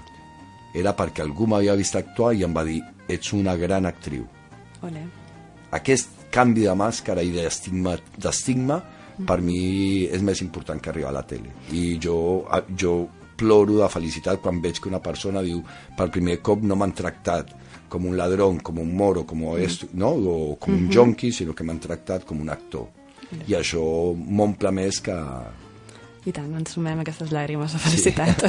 Era 0.78 0.93
perquè 0.95 1.24
algú 1.26 1.47
m'havia 1.49 1.76
vist 1.80 1.97
actuar 1.97 2.36
i 2.36 2.45
em 2.45 2.53
va 2.53 2.64
dir 2.68 2.78
ets 3.09 3.34
una 3.34 3.55
gran 3.57 3.89
actriu. 3.89 4.28
Ole. 4.82 5.01
aquest 5.78 6.09
canvi 6.34 6.64
de 6.66 6.74
màscara 6.74 7.22
i 7.22 7.30
d'estigma 7.36 7.93
d'estigma 8.18 8.80
per 9.28 9.38
mi 9.45 10.07
és 10.09 10.24
més 10.26 10.41
important 10.41 10.80
que 10.82 10.89
arribar 10.89 11.12
a 11.12 11.18
la 11.20 11.26
tele. 11.28 11.51
I 11.72 11.99
jo, 12.01 12.16
jo 12.78 12.93
ploro 13.42 13.80
de 13.82 13.89
felicitat 13.89 14.39
quan 14.46 14.62
veig 14.62 14.78
que 14.80 14.89
una 14.94 15.02
persona 15.02 15.42
diu 15.42 15.60
per 15.98 16.12
primer 16.14 16.38
cop 16.46 16.62
no 16.64 16.78
m'han 16.78 16.94
tractat 16.94 17.52
com 17.92 18.06
un 18.08 18.16
ladrón, 18.16 18.62
com 18.64 18.78
un 18.80 18.94
moro, 18.96 19.26
com 19.28 19.42
esto, 19.60 19.89
no? 20.00 20.14
o 20.16 20.56
com 20.62 20.72
un 20.78 20.88
jonqui, 20.94 21.34
sinó 21.36 21.52
que 21.58 21.66
m'han 21.68 21.82
tractat 21.84 22.24
com 22.30 22.39
un 22.39 22.50
actor 22.54 22.88
i 23.48 23.56
això 23.56 23.82
m'omple 24.16 24.72
més 24.76 24.98
que... 25.04 25.16
I 26.28 26.32
tant, 26.36 26.50
ens 26.54 26.74
sumem 26.76 27.00
aquestes 27.02 27.32
làgrimes 27.34 27.72
de 27.74 27.80
felicitat. 27.82 28.44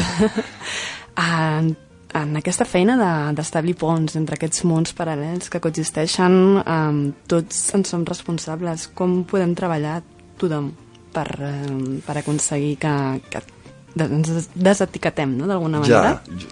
en, 1.23 1.71
en 2.19 2.37
aquesta 2.41 2.67
feina 2.69 2.97
de- 3.01 3.35
d'establir 3.39 3.77
ponts 3.81 4.17
entre 4.19 4.37
aquests 4.37 4.65
mons 4.69 4.93
paral·lels 4.99 5.49
que 5.53 5.61
coexisteixen, 5.65 6.35
um, 6.63 7.01
tots 7.31 7.63
en 7.79 7.87
som 7.89 8.05
responsables. 8.09 8.89
Com 8.99 9.23
podem 9.29 9.55
treballar 9.59 10.01
tothom 10.41 10.73
per, 11.15 11.29
um, 11.41 12.01
per 12.05 12.19
aconseguir 12.21 12.75
que, 12.83 12.95
que 13.31 13.41
de- 13.47 13.52
ens 13.97 14.29
des- 14.29 14.49
desetiquetem, 14.55 15.37
no?, 15.37 15.47
d'alguna 15.47 15.81
manera? 15.81 16.23
Ja, 16.27 16.39
jo, 16.39 16.49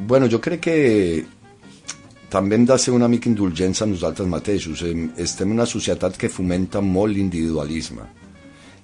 bueno, 0.00 0.28
jo 0.28 0.40
crec 0.40 0.60
que 0.60 1.24
també 2.30 2.54
hem 2.56 2.64
de 2.66 2.76
ser 2.78 2.92
una 2.94 3.08
mica 3.08 3.28
indulgents 3.28 3.82
amb 3.82 3.92
nosaltres 3.96 4.28
mateixos. 4.28 4.82
Em- 4.82 5.10
Estem 5.16 5.48
en 5.50 5.58
una 5.58 5.66
societat 5.66 6.16
que 6.16 6.28
fomenta 6.28 6.80
molt 6.80 7.14
l'individualisme. 7.14 8.02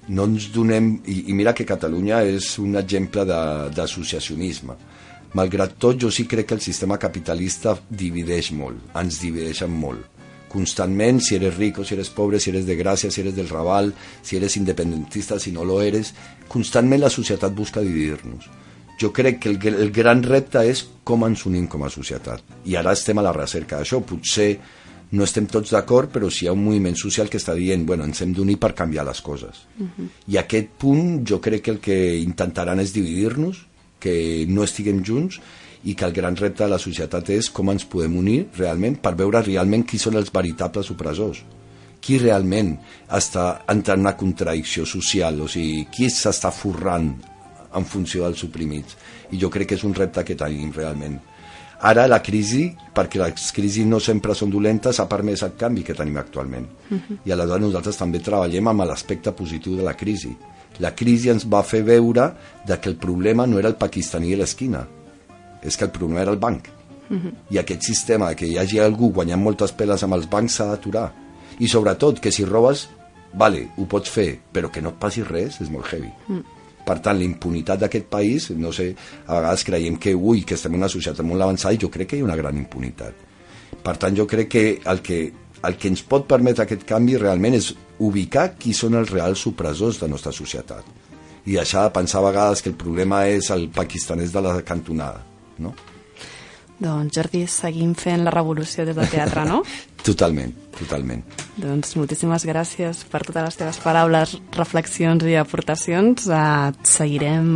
No 0.09 0.25
ens 0.25 0.51
donem... 0.55 1.01
I, 1.07 1.25
I 1.31 1.35
mira 1.35 1.53
que 1.55 1.65
Catalunya 1.67 2.23
és 2.25 2.59
un 2.63 2.77
exemple 2.77 3.25
de- 3.27 3.71
d'associacionisme. 3.75 4.75
Malgrat 5.35 5.75
tot, 5.79 5.99
jo 6.01 6.11
sí 6.11 6.25
crec 6.27 6.47
que 6.49 6.55
el 6.55 6.61
sistema 6.65 6.97
capitalista 6.99 7.75
divideix 7.91 8.53
molt, 8.53 8.79
ens 8.97 9.19
divideixen 9.21 9.71
molt. 9.71 10.05
Constantment, 10.57 11.21
si 11.21 11.35
eres 11.37 11.57
rico, 11.59 11.85
si 11.85 11.93
eres 11.93 12.09
pobre, 12.09 12.41
si 12.41 12.49
eres 12.49 12.65
de 12.65 12.79
Gràcia, 12.79 13.11
si 13.13 13.21
eres 13.21 13.35
del 13.37 13.51
Raval, 13.51 13.91
si 14.23 14.39
eres 14.39 14.57
independentista, 14.57 15.37
si 15.39 15.53
no 15.53 15.67
lo 15.69 15.83
eres, 15.85 16.15
constantment 16.49 17.03
la 17.03 17.13
societat 17.13 17.53
busca 17.53 17.83
dividir-nos. 17.85 18.49
Jo 18.97 19.13
crec 19.13 19.43
que 19.43 19.51
el, 19.53 19.61
el 19.75 19.93
gran 19.93 20.23
repte 20.25 20.63
és 20.65 20.81
com 21.05 21.27
ens 21.29 21.45
unim 21.45 21.67
com 21.69 21.85
a 21.85 21.93
societat. 21.93 22.41
I 22.65 22.79
ara 22.81 22.97
estem 22.97 23.21
a 23.21 23.27
la 23.27 23.35
recerca 23.37 23.77
d'això. 23.77 24.01
Potser 24.01 24.49
no 25.13 25.27
estem 25.29 25.45
tots 25.53 25.75
d'acord, 25.77 26.09
però 26.15 26.31
si 26.33 26.47
hi 26.47 26.49
ha 26.49 26.57
un 26.57 26.65
moviment 26.65 26.97
social 26.97 27.29
que 27.29 27.37
està 27.37 27.53
dient 27.55 27.85
bueno, 27.85 28.09
ens 28.09 28.25
hem 28.25 28.33
d'unir 28.33 28.57
per 28.63 28.73
canviar 28.79 29.05
les 29.07 29.21
coses. 29.21 29.67
I 30.33 30.41
a 30.41 30.47
aquest 30.47 30.73
punt 30.81 31.21
jo 31.29 31.43
crec 31.45 31.69
que 31.69 31.75
el 31.77 31.83
que 31.85 32.01
intentaran 32.23 32.81
és 32.81 32.97
dividir-nos, 32.97 33.67
que 34.01 34.47
no 34.49 34.65
estiguem 34.65 35.05
junts 35.05 35.39
i 35.87 35.95
que 35.95 36.05
el 36.07 36.14
gran 36.14 36.37
repte 36.37 36.64
de 36.64 36.72
la 36.72 36.82
societat 36.82 37.30
és 37.30 37.51
com 37.55 37.70
ens 37.70 37.87
podem 37.87 38.16
unir 38.18 38.41
realment 38.59 38.99
per 39.03 39.14
veure 39.18 39.45
realment 39.47 39.87
qui 39.87 40.03
són 40.03 40.18
els 40.18 40.32
veritables 40.34 40.91
opressors 40.91 41.45
qui 42.07 42.18
realment 42.22 42.76
està 43.18 43.47
entrant 43.72 43.99
en 43.99 44.05
una 44.05 44.16
contradicció 44.18 44.84
social, 44.87 45.41
o 45.43 45.49
sigui, 45.51 45.87
qui 45.91 46.07
s'està 46.12 46.53
forrant 46.55 47.09
en 47.76 47.87
funció 47.89 48.22
dels 48.24 48.45
oprimits. 48.47 48.95
I 49.34 49.41
jo 49.43 49.51
crec 49.51 49.72
que 49.72 49.78
és 49.78 49.84
un 49.87 49.95
repte 49.97 50.22
que 50.24 50.37
tenim 50.39 50.70
realment. 50.76 51.16
Ara 51.87 52.07
la 52.09 52.22
crisi, 52.24 52.70
perquè 52.95 53.18
les 53.20 53.51
crisis 53.53 53.84
no 53.84 53.99
sempre 54.01 54.37
són 54.39 54.53
dolentes, 54.55 55.01
ha 55.01 55.09
permès 55.11 55.43
el 55.45 55.57
canvi 55.61 55.82
que 55.84 55.97
tenim 55.99 56.16
actualment. 56.22 56.68
I 57.26 57.34
aleshores 57.34 57.66
nosaltres 57.66 57.99
també 58.01 58.22
treballem 58.24 58.70
amb 58.70 58.87
l'aspecte 58.89 59.34
positiu 59.37 59.76
de 59.76 59.84
la 59.84 59.97
crisi. 59.99 60.30
La 60.80 60.95
crisi 60.95 61.32
ens 61.32 61.45
va 61.49 61.64
fer 61.64 61.82
veure 61.82 62.30
de 62.68 62.78
que 62.78 62.93
el 62.93 62.97
problema 62.97 63.47
no 63.47 63.59
era 63.59 63.68
el 63.68 63.80
pakistaní 63.80 64.32
a 64.34 64.41
l'esquina, 64.41 64.87
és 65.67 65.77
que 65.77 65.87
el 65.87 65.95
problema 65.95 66.23
era 66.23 66.35
el 66.35 66.41
banc. 66.43 66.69
I 67.51 67.61
aquest 67.61 67.87
sistema 67.87 68.33
que 68.35 68.49
hi 68.49 68.59
hagi 68.59 68.81
algú 68.83 69.12
guanyant 69.14 69.43
moltes 69.43 69.73
peles 69.73 70.03
amb 70.03 70.17
els 70.17 70.29
bancs 70.31 70.59
s'ha 70.59 70.67
d'aturar. 70.73 71.07
I 71.62 71.69
sobretot 71.71 72.21
que 72.21 72.33
si 72.35 72.45
robes, 72.45 72.89
vale, 73.35 73.69
ho 73.77 73.87
pots 73.87 74.11
fer, 74.11 74.29
però 74.53 74.71
que 74.73 74.83
no 74.83 74.95
et 74.95 75.01
passi 75.01 75.23
res 75.23 75.61
és 75.62 75.71
molt 75.71 75.93
heavy. 75.93 76.11
Per 76.87 76.99
tant, 77.03 77.19
la 77.19 77.27
impunitat 77.27 77.81
d'aquest 77.83 78.07
país, 78.11 78.51
no 78.55 78.71
sé, 78.73 78.93
a 79.27 79.41
vegades 79.41 79.64
creiem 79.67 79.97
que, 79.99 80.14
ui, 80.14 80.45
que 80.47 80.55
estem 80.55 80.75
en 80.75 80.85
una 80.85 80.91
societat 80.91 81.27
molt 81.27 81.43
avançada 81.43 81.75
i 81.75 81.81
jo 81.83 81.91
crec 81.91 82.12
que 82.12 82.19
hi 82.19 82.23
ha 82.23 82.29
una 82.29 82.39
gran 82.39 82.59
impunitat. 82.59 83.25
Per 83.83 83.97
tant, 83.97 84.14
jo 84.14 84.27
crec 84.27 84.49
que 84.51 84.64
el 84.87 85.03
que, 85.03 85.19
el 85.67 85.77
que 85.77 85.91
ens 85.91 86.05
pot 86.07 86.29
permetre 86.31 86.62
aquest 86.62 86.87
canvi 86.87 87.19
realment 87.19 87.59
és 87.59 87.73
ubicar 87.99 88.53
qui 88.59 88.75
són 88.77 88.95
els 88.95 89.11
reals 89.11 89.43
opressors 89.51 89.99
de 89.99 90.07
la 90.07 90.14
nostra 90.14 90.33
societat 90.35 90.87
i 91.47 91.55
deixar 91.55 91.87
de 91.87 91.95
pensar 91.95 92.21
a 92.21 92.27
vegades 92.27 92.62
que 92.62 92.73
el 92.73 92.79
problema 92.79 93.23
és 93.31 93.51
el 93.55 93.69
pakistanès 93.75 94.33
de 94.35 94.43
la 94.43 94.57
cantonada, 94.67 95.23
no? 95.63 95.75
Doncs 96.77 97.15
Jordi, 97.17 97.47
seguim 97.49 97.95
fent 97.97 98.27
la 98.27 98.33
revolució 98.35 98.85
des 98.85 98.97
del 98.97 99.09
teatre, 99.09 99.47
no? 99.49 99.63
Totalment, 100.07 100.53
totalment. 100.77 101.23
Doncs 101.59 101.97
moltíssimes 101.99 102.45
gràcies 102.47 103.01
per 103.11 103.25
totes 103.27 103.43
les 103.43 103.57
teves 103.59 103.79
paraules, 103.83 104.37
reflexions 104.55 105.25
i 105.27 105.35
aportacions. 105.41 106.29
Uh, 106.29 106.69
et 106.71 106.91
seguirem 106.93 107.49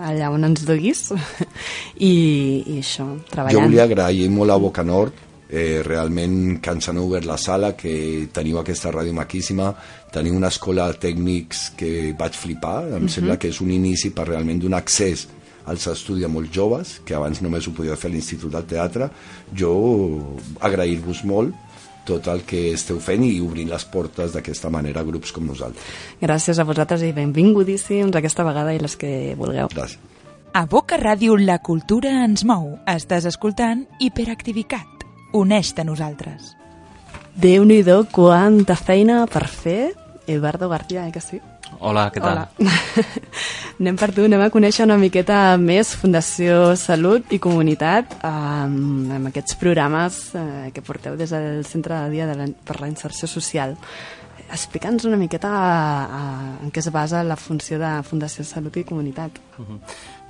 allà 0.00 0.30
on 0.32 0.46
ens 0.48 0.62
duguis 0.64 1.10
i, 1.98 2.14
i 2.62 2.78
això, 2.78 3.04
treballant. 3.28 3.58
Jo 3.58 3.66
volia 3.66 3.84
agrair 3.84 4.30
molt 4.32 4.54
a 4.54 4.56
Boca 4.62 4.86
Nord, 4.86 5.18
eh, 5.50 5.82
realment 5.84 6.62
que 6.62 6.72
ens 6.72 6.88
han 6.88 7.02
obert 7.02 7.28
la 7.28 7.36
sala, 7.42 7.74
que 7.76 8.30
teniu 8.32 8.62
aquesta 8.62 8.94
ràdio 8.94 9.12
maquíssima, 9.18 9.74
teniu 10.14 10.38
una 10.38 10.48
escola 10.48 10.88
de 10.88 11.02
tècnics 11.04 11.66
que 11.76 12.14
vaig 12.16 12.38
flipar, 12.38 12.78
em 12.96 13.10
sembla 13.12 13.36
que 13.36 13.52
és 13.52 13.60
un 13.60 13.74
inici 13.74 14.14
per 14.14 14.30
realment 14.30 14.62
donar 14.62 14.80
accés 14.86 15.26
als 15.66 15.86
estudis 15.90 16.24
a 16.24 16.30
molts 16.32 16.52
joves, 16.54 17.00
que 17.04 17.14
abans 17.14 17.42
només 17.42 17.66
ho 17.66 17.74
podia 17.76 17.96
fer 17.96 18.10
a 18.10 18.14
l'Institut 18.14 18.52
del 18.52 18.68
Teatre. 18.70 19.10
Jo 19.56 19.74
agrair-vos 20.60 21.24
molt 21.24 21.54
tot 22.04 22.26
el 22.32 22.42
que 22.48 22.70
esteu 22.74 22.98
fent 23.02 23.22
i 23.26 23.40
obrint 23.44 23.68
les 23.70 23.84
portes 23.92 24.32
d'aquesta 24.34 24.70
manera 24.72 25.02
a 25.02 25.06
grups 25.06 25.34
com 25.36 25.44
nosaltres. 25.46 25.84
Gràcies 26.22 26.58
a 26.58 26.66
vosaltres 26.66 27.04
i 27.06 27.12
benvingudíssims 27.14 28.16
aquesta 28.16 28.46
vegada 28.46 28.74
i 28.74 28.80
les 28.82 28.96
que 28.98 29.34
vulgueu. 29.38 29.68
Gràcies. 29.74 30.00
A 30.52 30.64
Boca 30.66 30.96
Ràdio 30.98 31.36
la 31.38 31.60
cultura 31.62 32.10
ens 32.24 32.42
mou. 32.42 32.72
Estàs 32.90 33.28
escoltant 33.28 33.84
Hiperactivicat. 34.02 35.04
Uneix-te 35.38 35.84
a 35.84 35.86
nosaltres. 35.86 36.56
Déu-n'hi-do, 37.38 38.00
quanta 38.10 38.74
feina 38.74 39.22
per 39.30 39.46
fer. 39.46 39.92
Eduardo 40.26 40.68
García, 40.68 41.06
eh 41.06 41.12
que 41.12 41.20
sí? 41.20 41.38
Hola, 41.78 42.10
què 42.12 42.20
tal? 42.20 42.42
Hola. 42.58 42.74
anem 43.80 43.96
per 43.96 44.10
tu, 44.16 44.24
anem 44.26 44.42
a 44.44 44.50
conèixer 44.52 44.84
una 44.84 44.98
miqueta 45.00 45.56
més 45.60 45.94
Fundació 45.96 46.74
Salut 46.76 47.30
i 47.32 47.38
Comunitat 47.38 48.18
amb, 48.26 49.12
amb 49.16 49.30
aquests 49.30 49.56
programes 49.60 50.22
eh, 50.34 50.70
que 50.74 50.84
porteu 50.84 51.16
des 51.16 51.30
del 51.30 51.64
Centre 51.64 51.94
de 51.94 52.10
Dia 52.16 52.26
de 52.28 52.36
la, 52.36 52.48
per 52.64 52.80
la 52.80 52.90
Inserció 52.90 53.28
Social. 53.28 53.76
explica'ns 54.50 55.04
una 55.06 55.16
miqueta 55.16 55.46
a, 55.46 55.74
a, 56.10 56.22
en 56.64 56.72
què 56.74 56.82
es 56.82 56.88
basa 56.90 57.22
la 57.22 57.36
funció 57.38 57.78
de 57.78 57.90
Fundació 58.02 58.42
Salut 58.44 58.76
i 58.76 58.84
Comunitat. 58.84 59.38
Uh 59.58 59.64
-huh. 59.64 59.78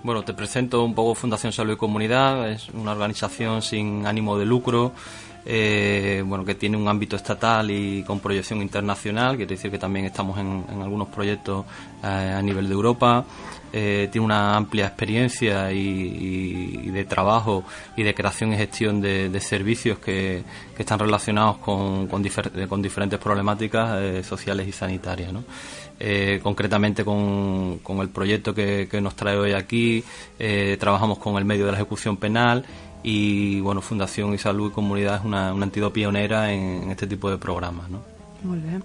Bueno, 0.03 0.23
te 0.23 0.33
presento 0.33 0.83
un 0.83 0.95
poco 0.95 1.15
Fundación 1.15 1.53
Salud 1.53 1.75
y 1.75 1.77
Comunidad, 1.77 2.51
es 2.51 2.71
una 2.71 2.93
organización 2.93 3.61
sin 3.61 4.07
ánimo 4.07 4.39
de 4.39 4.47
lucro, 4.47 4.93
eh, 5.45 6.23
bueno, 6.27 6.45
que 6.45 6.55
tiene 6.55 6.77
un 6.77 6.87
ámbito 6.89 7.17
estatal 7.17 7.71
y 7.71 8.03
con 8.03 8.21
proyección 8.21 8.61
internacional, 8.61 9.37
quiere 9.37 9.55
decir 9.55 9.71
que 9.71 9.79
también 9.79 10.05
estamos 10.05 10.39
en, 10.39 10.65
algunos 10.83 11.09
proyectos 11.09 11.65
eh, 12.03 12.07
a 12.07 12.43
nivel 12.43 12.69
de 12.69 12.75
Europa. 12.75 13.25
Eh, 13.73 14.09
tiene 14.11 14.25
una 14.25 14.57
amplia 14.57 14.87
experiencia 14.87 15.73
y, 15.73 16.91
de 16.91 17.05
trabajo 17.05 17.63
y 17.97 18.03
de 18.03 18.15
creación 18.15 18.53
y 18.53 18.57
gestión 18.57 19.01
de, 19.01 19.41
servicios 19.41 19.99
que, 19.99 20.43
que, 20.77 20.83
están 20.83 20.99
relacionados 20.99 21.59
con, 21.59 22.09
con, 22.09 22.21
difer 22.21 22.67
con 22.69 22.83
diferentes 22.83 23.19
problemáticas 23.21 24.27
sociales 24.27 24.67
y 24.67 24.73
sanitarias. 24.73 25.33
¿no? 25.33 25.45
Concretamente 26.43 27.05
con, 27.05 27.79
con, 27.79 28.01
el 28.01 28.09
proyecto 28.09 28.53
que, 28.53 28.89
nos 29.01 29.15
trae 29.15 29.37
hoy 29.37 29.53
aquí, 29.53 30.03
trabajamos 30.81 31.19
con 31.19 31.37
el 31.37 31.45
medio 31.45 31.67
de 31.67 31.73
la 31.73 31.79
ejecución 31.79 32.17
penal 32.17 32.65
y 33.03 33.61
bueno, 33.61 33.81
Fundación 33.81 34.35
y 34.35 34.39
Salud 34.39 34.71
y 34.71 34.75
Comunidad 34.75 35.17
es 35.17 35.25
una, 35.25 35.53
una 35.55 35.65
entidad 35.65 35.91
pionera 35.91 36.53
en, 36.53 36.85
en 36.85 36.91
este 36.91 37.07
tipo 37.07 37.31
de 37.31 37.39
programas. 37.39 37.91
¿no? 37.91 38.01
Molt 38.43 38.65
bé. 38.65 38.81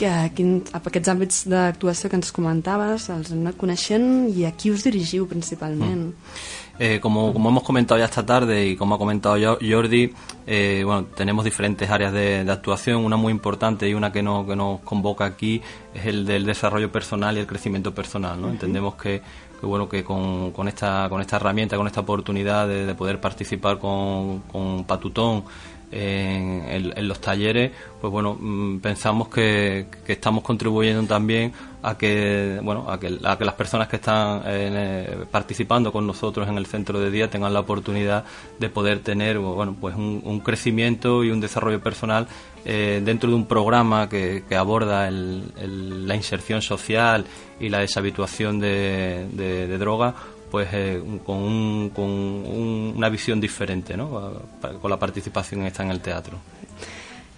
Que, 0.00 0.10
quin, 0.34 0.58
aquests 0.74 1.12
àmbits 1.12 1.44
d'actuació 1.50 2.10
que 2.10 2.18
ens 2.18 2.32
comentaves, 2.34 3.08
els 3.14 3.32
hem 3.32 3.44
anat 3.44 3.58
coneixent 3.60 4.06
i 4.32 4.46
a 4.48 4.52
qui 4.56 4.72
us 4.74 4.84
dirigiu 4.86 5.28
principalment? 5.30 6.10
Mm. 6.10 6.38
Eh, 6.76 6.98
como, 7.00 7.32
como, 7.32 7.50
hemos 7.50 7.62
comentado 7.62 8.00
ya 8.00 8.06
esta 8.06 8.26
tarde 8.26 8.66
y 8.66 8.76
como 8.76 8.96
ha 8.96 8.98
comentado 8.98 9.36
Jordi, 9.60 10.12
eh, 10.44 10.82
bueno, 10.84 11.04
tenemos 11.04 11.44
diferentes 11.44 11.88
áreas 11.88 12.12
de, 12.12 12.44
de, 12.44 12.50
actuación. 12.50 13.04
Una 13.04 13.16
muy 13.16 13.30
importante 13.30 13.88
y 13.88 13.94
una 13.94 14.10
que, 14.10 14.24
no, 14.24 14.44
que 14.44 14.56
nos 14.56 14.80
convoca 14.80 15.24
aquí 15.24 15.62
es 15.94 16.06
el 16.06 16.26
del 16.26 16.44
desarrollo 16.44 16.90
personal 16.90 17.36
y 17.36 17.40
el 17.40 17.46
crecimiento 17.46 17.94
personal. 17.94 18.40
¿no? 18.40 18.48
Uh 18.48 18.50
-huh. 18.50 18.54
Entendemos 18.54 18.94
que, 18.96 19.22
que, 19.64 19.68
bueno, 19.68 19.88
que 19.88 20.04
con, 20.04 20.52
con, 20.52 20.68
esta, 20.68 21.08
con 21.08 21.20
esta 21.20 21.36
herramienta, 21.36 21.76
con 21.76 21.86
esta 21.86 22.00
oportunidad 22.00 22.68
de, 22.68 22.84
de 22.84 22.94
poder 22.94 23.20
participar 23.20 23.78
con, 23.78 24.40
con 24.40 24.84
Patutón, 24.84 25.44
en, 25.90 26.64
en, 26.68 26.92
en, 26.98 27.08
los 27.08 27.20
talleres, 27.20 27.70
pues 28.00 28.10
bueno, 28.10 28.36
mm, 28.38 28.80
pensamos 28.80 29.28
que, 29.28 29.86
que, 30.04 30.12
estamos 30.12 30.42
contribuyendo 30.42 31.02
también 31.04 31.52
a 31.84 31.98
que, 31.98 32.60
bueno, 32.62 32.90
a 32.90 32.98
que, 32.98 33.18
a 33.22 33.36
que 33.36 33.44
las 33.44 33.54
personas 33.54 33.88
que 33.88 33.96
están 33.96 34.40
eh, 34.46 35.26
participando 35.30 35.92
con 35.92 36.06
nosotros 36.06 36.48
en 36.48 36.56
el 36.56 36.64
centro 36.64 36.98
de 36.98 37.10
día 37.10 37.28
tengan 37.28 37.52
la 37.52 37.60
oportunidad 37.60 38.24
de 38.58 38.70
poder 38.70 39.00
tener, 39.00 39.38
bueno, 39.38 39.76
pues 39.78 39.94
un, 39.94 40.40
crecimiento 40.40 41.22
y 41.24 41.30
un 41.30 41.40
desarrollo 41.40 41.82
personal 41.82 42.26
eh, 42.64 43.02
dentro 43.04 43.28
de 43.28 43.36
un 43.36 43.46
programa 43.46 44.08
que, 44.08 44.44
que 44.48 44.56
aborda 44.56 45.10
la 45.10 46.16
inserción 46.16 46.62
social 46.62 47.26
y 47.60 47.68
la 47.68 47.80
deshabituación 47.80 48.60
de, 48.60 49.26
de, 49.32 49.78
droga 49.78 50.14
pues 50.50 50.68
eh, 50.72 51.02
con, 51.26 51.36
un, 51.36 51.90
con 51.90 52.06
un, 52.06 52.94
una 52.96 53.10
visión 53.10 53.40
diferente, 53.40 53.96
¿no? 53.96 54.40
Con 54.80 54.90
la 54.90 54.98
participación 54.98 55.66
esta 55.66 55.82
en 55.82 55.90
el 55.90 56.00
teatro. 56.00 56.38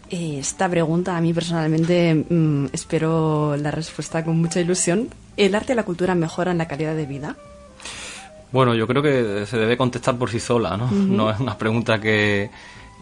Esta 0.08 0.68
pregunta 0.68 1.16
a 1.16 1.20
mí 1.20 1.32
personalmente 1.32 2.14
mmm, 2.28 2.66
espero 2.72 3.56
la 3.56 3.70
respuesta 3.70 4.24
con 4.24 4.38
mucha 4.40 4.60
ilusión. 4.60 5.08
¿El 5.36 5.54
arte 5.54 5.72
y 5.72 5.76
la 5.76 5.82
cultura 5.82 6.14
mejoran 6.14 6.58
la 6.58 6.68
calidad 6.68 6.94
de 6.94 7.06
vida? 7.06 7.36
Bueno, 8.52 8.74
yo 8.74 8.86
creo 8.86 9.02
que 9.02 9.44
se 9.46 9.58
debe 9.58 9.76
contestar 9.76 10.16
por 10.16 10.30
sí 10.30 10.38
sola, 10.38 10.76
¿no? 10.76 10.84
Uh 10.86 10.90
-huh. 10.90 11.08
No 11.08 11.30
es 11.30 11.40
una 11.40 11.58
pregunta 11.58 12.00
que, 12.00 12.48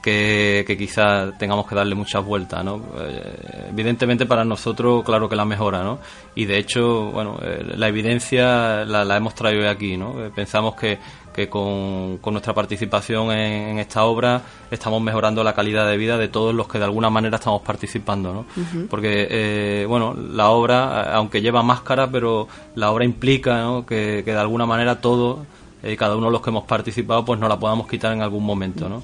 que, 0.03 0.65
que 0.67 0.77
quizá 0.77 1.33
tengamos 1.39 1.67
que 1.69 1.75
darle 1.75 1.95
muchas 1.95 2.25
vueltas, 2.25 2.65
¿no? 2.65 2.83
Eh, 2.99 3.69
evidentemente 3.71 4.25
para 4.27 4.45
nosotros, 4.45 5.05
claro 5.05 5.29
que 5.29 5.37
la 5.37 5.45
mejora, 5.45 5.85
¿no? 5.85 5.99
Y 6.35 6.47
de 6.47 6.59
hecho, 6.59 7.11
bueno, 7.13 7.39
eh, 7.43 7.75
la 7.77 7.89
evidencia 7.89 8.85
la, 8.87 9.05
la, 9.05 9.17
hemos 9.17 9.35
traído 9.35 9.69
aquí, 9.69 9.97
¿no? 9.97 10.25
Eh, 10.25 10.31
pensamos 10.35 10.75
que, 10.75 10.99
que 11.35 11.49
con, 11.49 12.19
con, 12.19 12.33
nuestra 12.33 12.55
participación 12.55 13.33
en, 13.33 13.71
en, 13.71 13.79
esta 13.81 14.05
obra 14.05 14.43
estamos 14.71 15.03
mejorando 15.03 15.43
la 15.43 15.53
calidad 15.53 15.87
de 15.87 15.97
vida 15.97 16.17
de 16.17 16.29
todos 16.29 16.55
los 16.55 16.69
que 16.69 16.79
de 16.79 16.85
alguna 16.85 17.11
manera 17.11 17.39
estamos 17.39 17.61
participando, 17.63 18.33
¿no? 18.33 18.41
Uh 18.57 18.65
-huh. 18.65 18.89
Porque, 18.89 19.27
eh, 19.29 19.87
bueno, 19.87 20.15
la 20.15 20.51
obra, 20.51 21.13
aunque 21.15 21.43
lleva 21.43 21.63
máscara, 21.63 22.09
pero 22.09 22.47
la 22.77 22.93
obra 22.93 23.05
implica, 23.05 23.61
¿no? 23.63 23.85
Que, 23.85 24.23
que 24.25 24.33
de 24.33 24.39
alguna 24.39 24.65
manera 24.65 25.01
todos, 25.01 25.41
eh, 25.85 25.97
cada 25.97 26.17
uno 26.17 26.27
de 26.27 26.33
los 26.33 26.43
que 26.43 26.51
hemos 26.51 26.65
participado, 26.65 27.25
pues 27.25 27.39
nos 27.39 27.49
la 27.49 27.59
podamos 27.59 27.87
quitar 27.87 28.13
en 28.13 28.23
algún 28.23 28.45
momento, 28.45 28.89
¿no? 28.89 29.03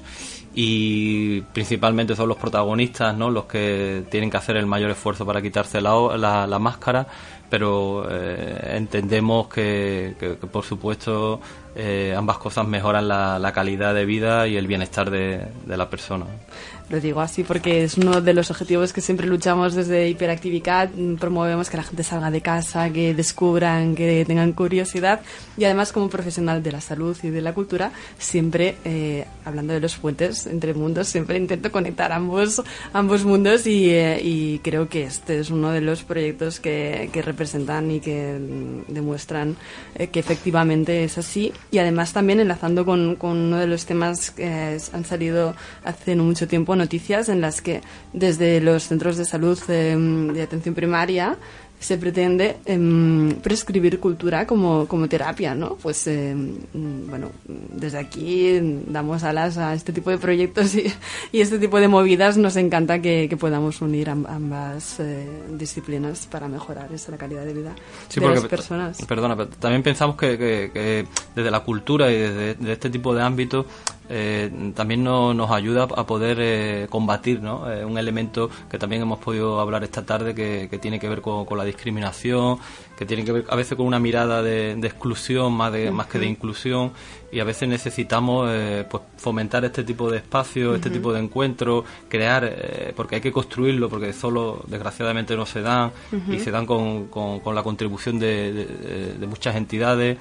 y 0.53 1.41
principalmente 1.53 2.13
son 2.15 2.27
los 2.27 2.37
protagonistas 2.37 3.15
¿no? 3.15 3.29
los 3.29 3.45
que 3.45 4.03
tienen 4.11 4.29
que 4.29 4.35
hacer 4.35 4.57
el 4.57 4.65
mayor 4.65 4.91
esfuerzo 4.91 5.25
para 5.25 5.41
quitarse 5.41 5.79
la, 5.79 6.17
la, 6.17 6.45
la 6.45 6.59
máscara 6.59 7.07
pero 7.51 8.07
eh, 8.09 8.75
entendemos 8.77 9.49
que, 9.49 10.15
por 10.49 10.63
supuesto 10.63 11.41
eh, 11.75 12.15
ambas 12.17 12.37
cosas 12.37 12.65
mejoran 12.65 13.09
la, 13.09 13.39
la, 13.39 13.51
calidad 13.51 13.93
de 13.93 14.05
vida 14.05 14.47
y 14.47 14.55
el 14.55 14.67
bienestar 14.67 15.11
de, 15.11 15.47
de 15.65 15.77
la 15.77 15.89
persona. 15.89 16.25
Lo 16.91 16.99
digo 16.99 17.21
así 17.21 17.45
porque 17.45 17.85
es 17.85 17.97
uno 17.97 18.19
de 18.19 18.33
los 18.33 18.51
objetivos 18.51 18.91
que 18.91 18.99
siempre 18.99 19.25
luchamos 19.25 19.75
desde 19.75 20.09
Hiperactividad. 20.09 20.89
Promovemos 21.17 21.69
que 21.69 21.77
la 21.77 21.83
gente 21.83 22.03
salga 22.03 22.29
de 22.29 22.41
casa, 22.41 22.89
que 22.89 23.13
descubran, 23.13 23.95
que 23.95 24.25
tengan 24.25 24.51
curiosidad. 24.51 25.21
Y 25.55 25.63
además, 25.63 25.93
como 25.93 26.09
profesional 26.09 26.61
de 26.61 26.73
la 26.73 26.81
salud 26.81 27.15
y 27.23 27.29
de 27.29 27.39
la 27.39 27.53
cultura, 27.53 27.93
siempre, 28.17 28.75
eh, 28.83 29.25
hablando 29.45 29.71
de 29.71 29.79
los 29.79 29.95
puentes 29.95 30.45
entre 30.47 30.73
mundos, 30.73 31.07
siempre 31.07 31.37
intento 31.37 31.71
conectar 31.71 32.11
ambos, 32.11 32.61
ambos 32.91 33.23
mundos 33.23 33.65
y, 33.67 33.89
eh, 33.91 34.19
y 34.21 34.59
creo 34.59 34.89
que 34.89 35.03
este 35.03 35.39
es 35.39 35.49
uno 35.49 35.71
de 35.71 35.79
los 35.79 36.03
proyectos 36.03 36.59
que, 36.59 37.09
que 37.13 37.21
representan 37.21 37.89
y 37.89 38.01
que 38.01 38.37
demuestran 38.89 39.55
eh, 39.95 40.07
que 40.07 40.19
efectivamente 40.19 41.05
es 41.05 41.17
así. 41.17 41.53
Y 41.71 41.77
además 41.77 42.11
también 42.11 42.41
enlazando 42.41 42.83
con, 42.83 43.15
con 43.15 43.37
uno 43.37 43.59
de 43.59 43.67
los 43.67 43.85
temas 43.85 44.31
que 44.31 44.77
han 44.91 45.05
salido 45.05 45.55
hace 45.85 46.17
no 46.17 46.25
mucho 46.25 46.49
tiempo 46.49 46.75
noticias 46.81 47.29
en 47.29 47.39
las 47.39 47.61
que 47.61 47.81
desde 48.13 48.59
los 48.59 48.83
centros 48.83 49.15
de 49.17 49.25
salud 49.25 49.59
eh, 49.69 49.95
de 50.33 50.41
atención 50.41 50.75
primaria 50.75 51.37
se 51.81 51.97
pretende 51.97 52.57
eh, 52.65 53.35
prescribir 53.41 53.99
cultura 53.99 54.45
como, 54.45 54.87
como 54.87 55.09
terapia, 55.09 55.55
¿no? 55.55 55.77
Pues, 55.81 56.05
eh, 56.05 56.35
bueno, 56.73 57.31
desde 57.45 57.97
aquí 57.97 58.59
damos 58.85 59.23
alas 59.23 59.57
a 59.57 59.73
este 59.73 59.91
tipo 59.91 60.11
de 60.11 60.19
proyectos 60.19 60.75
y, 60.75 60.93
y 61.31 61.41
este 61.41 61.57
tipo 61.57 61.79
de 61.79 61.87
movidas. 61.87 62.37
Nos 62.37 62.55
encanta 62.55 63.01
que, 63.01 63.27
que 63.27 63.35
podamos 63.35 63.81
unir 63.81 64.11
ambas 64.11 64.99
eh, 64.99 65.27
disciplinas 65.57 66.27
para 66.27 66.47
mejorar 66.47 66.93
esa, 66.93 67.11
la 67.11 67.17
calidad 67.17 67.45
de 67.45 67.53
vida 67.53 67.75
sí, 68.09 68.19
de 68.19 68.29
las 68.29 68.45
personas. 68.45 69.03
Perdona, 69.03 69.35
pero 69.35 69.49
también 69.49 69.81
pensamos 69.81 70.15
que, 70.15 70.37
que, 70.37 70.71
que, 70.71 71.07
desde 71.35 71.49
la 71.49 71.61
cultura 71.61 72.11
y 72.11 72.17
desde 72.17 72.53
de 72.53 72.73
este 72.73 72.91
tipo 72.91 73.15
de 73.15 73.23
ámbitos 73.23 73.65
eh, 74.13 74.51
también 74.75 75.05
no, 75.05 75.33
nos 75.33 75.51
ayuda 75.51 75.83
a 75.83 76.05
poder 76.05 76.37
eh, 76.41 76.87
combatir 76.89 77.41
¿no? 77.41 77.71
Eh, 77.71 77.85
un 77.85 77.97
elemento 77.97 78.49
que 78.69 78.77
también 78.77 79.01
hemos 79.03 79.19
podido 79.19 79.61
hablar 79.61 79.85
esta 79.85 80.05
tarde 80.05 80.35
que, 80.35 80.67
que 80.69 80.77
tiene 80.79 80.99
que 80.99 81.07
ver 81.07 81.21
con, 81.21 81.45
con, 81.45 81.57
la 81.57 81.63
discriminación, 81.71 82.57
que 82.97 83.05
tiene 83.05 83.25
que 83.25 83.31
ver 83.31 83.45
a 83.49 83.55
veces 83.55 83.75
con 83.75 83.87
una 83.87 83.99
mirada 83.99 84.43
de, 84.43 84.75
de 84.75 84.87
exclusión 84.87 85.53
más, 85.53 85.71
de, 85.73 85.87
uh 85.87 85.89
-huh. 85.89 85.95
más 85.95 86.07
que 86.07 86.19
de 86.19 86.27
inclusión 86.27 86.91
y 87.31 87.39
a 87.39 87.43
veces 87.43 87.67
necesitamos 87.67 88.47
eh, 88.51 88.85
pues 88.89 89.01
fomentar 89.17 89.65
este 89.65 89.83
tipo 89.83 90.11
de 90.11 90.17
espacios, 90.17 90.67
uh 90.67 90.73
-huh. 90.73 90.75
este 90.75 90.89
tipo 90.91 91.11
de 91.11 91.19
encuentros, 91.19 91.83
crear, 92.07 92.43
eh, 92.45 92.93
porque 92.95 93.15
hay 93.15 93.21
que 93.21 93.31
construirlo, 93.31 93.89
porque 93.89 94.13
solo 94.13 94.63
desgraciadamente 94.67 95.35
no 95.35 95.45
se 95.45 95.61
dan 95.61 95.91
uh 96.11 96.15
-huh. 96.15 96.35
y 96.35 96.39
se 96.39 96.51
dan 96.51 96.65
con, 96.65 97.07
con, 97.07 97.39
con 97.39 97.55
la 97.55 97.63
contribución 97.63 98.19
de, 98.19 98.53
de, 98.53 98.65
de 99.19 99.27
muchas 99.27 99.55
entidades 99.55 100.17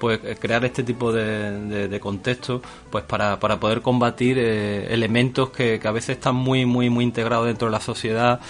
pues 0.00 0.18
crear 0.38 0.64
este 0.64 0.82
tipo 0.82 1.12
de, 1.12 1.26
de, 1.68 1.88
de 1.88 2.00
contextos 2.00 2.62
pues 2.90 3.04
para, 3.04 3.38
para 3.38 3.60
poder 3.60 3.82
combatir 3.82 4.38
eh, 4.38 4.86
elementos 4.94 5.50
que, 5.50 5.78
que, 5.78 5.86
a 5.88 5.92
veces 5.92 6.16
están 6.16 6.34
muy 6.36 6.64
muy 6.64 6.88
muy 6.88 7.04
integrados 7.04 7.46
dentro 7.46 7.68
de 7.68 7.72
la 7.72 7.80
sociedad 7.80 8.40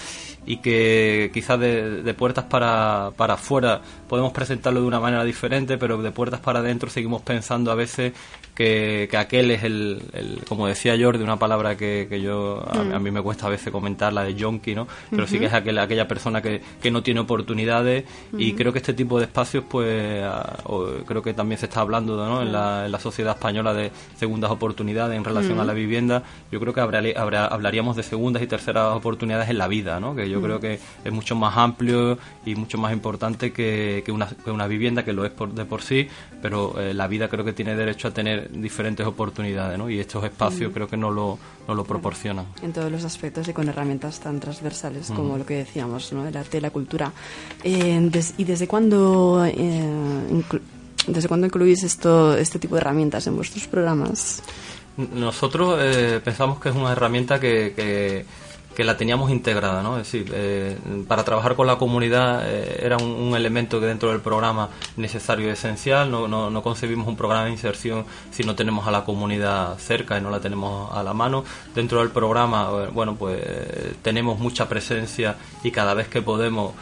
y 0.45 0.57
que 0.57 1.29
quizás 1.33 1.59
de, 1.59 2.01
de, 2.01 2.13
puertas 2.13 2.45
para, 2.45 3.11
para 3.15 3.35
afuera 3.35 3.81
podemos 4.09 4.31
presentarlo 4.33 4.81
de 4.81 4.87
una 4.87 4.99
manera 4.99 5.23
diferente, 5.23 5.77
pero 5.77 6.01
de 6.01 6.11
puertas 6.11 6.39
para 6.39 6.59
adentro 6.59 6.89
seguimos 6.89 7.21
pensando 7.21 7.71
a 7.71 7.75
veces 7.75 8.13
que, 8.55 9.07
que 9.09 9.17
aquel 9.17 9.51
es 9.51 9.63
el, 9.63 10.01
el, 10.13 10.41
como 10.47 10.67
decía 10.67 10.95
Jordi, 10.99 11.23
una 11.23 11.37
palabra 11.37 11.77
que, 11.77 12.07
que 12.09 12.21
yo 12.21 12.63
a, 12.67 12.83
mm. 12.83 12.93
a, 12.93 12.99
mí 12.99 13.11
me 13.11 13.21
cuesta 13.21 13.47
a 13.47 13.49
veces 13.49 13.71
comentar, 13.71 14.11
la 14.11 14.23
de 14.23 14.35
junkie, 14.39 14.75
¿no? 14.75 14.87
Pero 15.09 15.23
uh 15.23 15.25
-huh. 15.25 15.29
sí 15.29 15.39
que 15.39 15.45
es 15.45 15.53
aquel, 15.53 15.77
aquella 15.77 16.07
persona 16.07 16.41
que, 16.41 16.61
que 16.81 16.91
no 16.91 17.01
tiene 17.03 17.19
oportunidades 17.19 18.03
uh 18.31 18.37
-huh. 18.37 18.41
y 18.41 18.53
creo 18.53 18.73
que 18.73 18.79
este 18.79 18.93
tipo 18.93 19.19
de 19.19 19.25
espacios, 19.25 19.63
pues, 19.69 20.23
a, 20.23 20.59
o, 20.65 20.85
creo 21.05 21.21
que 21.21 21.33
también 21.33 21.59
se 21.59 21.67
está 21.67 21.81
hablando 21.81 22.17
¿no? 22.17 22.41
en, 22.41 22.51
la, 22.51 22.85
en, 22.85 22.91
la, 22.91 22.99
sociedad 22.99 23.35
española 23.35 23.73
de 23.73 23.91
segundas 24.17 24.51
oportunidades 24.51 25.17
en 25.17 25.23
relación 25.23 25.59
a 25.59 25.65
la 25.65 25.73
vivienda, 25.73 26.23
yo 26.51 26.59
creo 26.59 26.73
que 26.73 26.81
hablaríamos 26.81 27.95
de 27.95 28.03
segundas 28.03 28.43
y 28.43 28.47
terceras 28.47 28.95
oportunidades 28.95 29.49
en 29.49 29.57
la 29.57 29.67
vida, 29.67 29.99
¿no? 29.99 30.15
que 30.15 30.29
yo 30.31 30.41
creo 30.41 30.59
que 30.59 30.79
es 31.03 31.11
mucho 31.11 31.35
más 31.35 31.55
amplio 31.57 32.17
y 32.45 32.55
mucho 32.55 32.77
más 32.77 32.93
importante 32.93 33.51
que, 33.51 34.01
que, 34.05 34.11
una, 34.11 34.27
que 34.27 34.51
una, 34.51 34.67
vivienda, 34.67 35.03
que 35.03 35.13
lo 35.13 35.25
es 35.25 35.31
por, 35.31 35.53
de 35.53 35.65
por 35.65 35.81
sí, 35.81 36.07
pero 36.41 36.79
eh, 36.79 36.93
la 36.93 37.07
vida 37.07 37.27
creo 37.27 37.45
que 37.45 37.53
tiene 37.53 37.75
derecho 37.75 38.07
a 38.07 38.11
tener 38.11 38.51
diferentes 38.51 39.05
oportunidades 39.05 39.77
¿no? 39.77 39.89
y 39.89 39.99
estos 39.99 40.23
espacios 40.23 40.71
creo 40.73 40.87
que 40.87 40.97
no 40.97 41.11
lo, 41.11 41.37
no 41.67 41.75
lo 41.75 41.83
proporcionan. 41.83 42.45
En 42.61 42.73
todos 42.73 42.91
los 42.91 43.03
aspectos 43.03 43.47
y 43.47 43.53
con 43.53 43.67
herramientas 43.67 44.19
tan 44.19 44.39
transversales 44.39 45.11
como 45.11 45.37
lo 45.37 45.45
que 45.45 45.55
decíamos, 45.55 46.11
¿no? 46.13 46.27
el 46.27 46.35
arte 46.35 46.57
y 46.57 46.61
la 46.61 46.71
cultura. 46.71 47.11
Eh, 47.63 48.09
¿Y 48.37 48.43
desde 48.43 48.67
cuándo, 48.67 49.45
eh, 49.45 50.43
desde 51.07 51.27
cuándo 51.27 51.47
incluís 51.47 51.83
esto, 51.83 52.35
este 52.35 52.59
tipo 52.59 52.75
de 52.75 52.81
herramientas 52.81 53.27
en 53.27 53.35
vuestros 53.35 53.67
programas? 53.67 54.41
Nosotros 54.97 55.79
pensamos 56.23 56.59
que 56.59 56.69
es 56.69 56.75
una 56.75 56.91
herramienta 56.91 57.39
que 57.39 57.73
que 57.75 58.25
la 58.77 58.97
teníamos 58.97 59.31
integrada, 59.31 59.83
¿no? 59.83 59.97
Es 59.97 60.11
decir, 60.11 60.31
eh, 60.33 60.77
para 61.07 61.23
trabajar 61.23 61.55
con 61.55 61.67
la 61.67 61.77
comunidad 61.77 62.43
eh, 62.45 62.79
era 62.83 62.97
un, 62.97 63.35
elemento 63.35 63.79
que 63.79 63.85
dentro 63.85 64.09
del 64.09 64.21
programa 64.21 64.69
necesario 64.97 65.47
y 65.47 65.51
esencial. 65.51 66.09
No, 66.11 66.27
no, 66.27 66.63
concebimos 66.63 67.07
un 67.07 67.15
programa 67.15 67.45
de 67.45 67.51
inserción 67.51 68.05
si 68.31 68.43
no 68.43 68.55
tenemos 68.55 68.87
a 68.87 68.91
la 68.91 69.03
comunidad 69.03 69.77
cerca 69.77 70.17
y 70.17 70.21
no 70.21 70.29
la 70.29 70.39
tenemos 70.39 70.91
a 70.91 71.03
la 71.03 71.13
mano. 71.13 71.43
Dentro 71.73 71.99
del 71.99 72.09
programa, 72.09 72.69
eh, 72.71 72.89
bueno, 72.93 73.15
pues 73.15 73.41
tenemos 74.01 74.39
mucha 74.39 74.67
presencia 74.67 75.35
y 75.63 75.71
cada 75.71 75.93
vez 75.93 76.07
que 76.07 76.21
podemos 76.21 76.73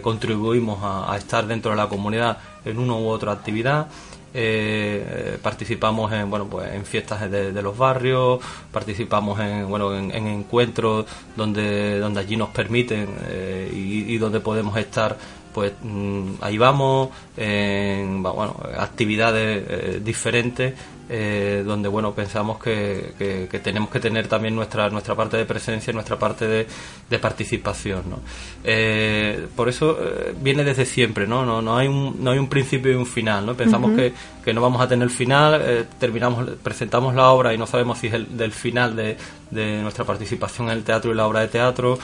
contribuimos 0.00 0.78
a, 0.80 1.12
a 1.12 1.16
estar 1.16 1.44
dentro 1.44 1.72
de 1.72 1.76
la 1.76 1.88
comunidad 1.88 2.38
en 2.64 2.78
una 2.78 2.94
u 2.94 3.08
otra 3.08 3.32
actividad. 3.32 3.88
Eh, 4.34 5.38
participamos 5.40 6.12
en 6.12 6.28
bueno 6.28 6.46
pues 6.46 6.70
en 6.74 6.84
fiestas 6.84 7.30
de, 7.30 7.62
los 7.62 7.78
barrios 7.78 8.38
participamos 8.70 9.40
en 9.40 9.66
bueno 9.66 9.96
en, 9.96 10.10
encuentros 10.12 11.06
donde 11.36 11.98
donde 11.98 12.20
allí 12.20 12.36
nos 12.36 12.50
permiten 12.50 13.08
eh, 13.28 13.70
y, 13.72 14.18
donde 14.18 14.40
podemos 14.40 14.76
estar 14.76 15.16
pues 15.54 15.72
mm, 15.82 16.32
ahí 16.42 16.58
vamos 16.58 17.10
en 17.36 18.22
bueno 18.22 18.60
actividades 18.76 19.64
eh, 19.68 20.00
diferentes 20.04 20.74
eh, 21.08 21.62
donde 21.64 21.88
bueno 21.88 22.12
pensamos 22.14 22.58
que, 22.58 23.14
que, 23.16 23.60
tenemos 23.60 23.90
que 23.90 24.00
tener 24.00 24.26
también 24.26 24.56
nuestra 24.56 24.90
nuestra 24.90 25.14
parte 25.14 25.36
de 25.36 25.44
presencia 25.44 25.92
nuestra 25.92 26.18
parte 26.18 26.48
de, 26.48 26.66
de 27.08 27.18
participación 27.20 28.02
¿no? 28.10 28.18
Eh, 28.64 29.46
por 29.54 29.68
eso 29.68 29.96
eh, 30.00 30.34
viene 30.42 30.64
desde 30.64 30.84
siempre 30.84 31.28
¿no? 31.28 31.46
No, 31.46 31.62
no 31.62 31.76
hay 31.76 31.86
un 31.86 32.16
no 32.18 32.32
hay 32.32 32.38
un 32.38 32.48
principio 32.48 32.90
y 32.90 32.96
un 32.96 33.06
final 33.06 33.46
¿no? 33.46 33.54
pensamos 33.54 33.92
que, 33.92 34.12
que 34.44 34.52
no 34.52 34.60
vamos 34.60 34.80
a 34.82 34.88
tener 34.88 35.08
final 35.10 35.86
terminamos 36.00 36.50
presentamos 36.60 37.14
la 37.14 37.30
obra 37.30 37.54
y 37.54 37.58
no 37.58 37.68
sabemos 37.68 37.98
si 37.98 38.08
es 38.08 38.14
el 38.14 38.36
del 38.36 38.50
final 38.50 38.96
de, 38.96 39.16
de 39.52 39.82
nuestra 39.82 40.04
participación 40.04 40.70
en 40.70 40.78
el 40.78 40.82
teatro 40.82 41.12
y 41.12 41.14
la 41.14 41.28
obra 41.28 41.42
de 41.42 41.48
teatro 41.48 42.00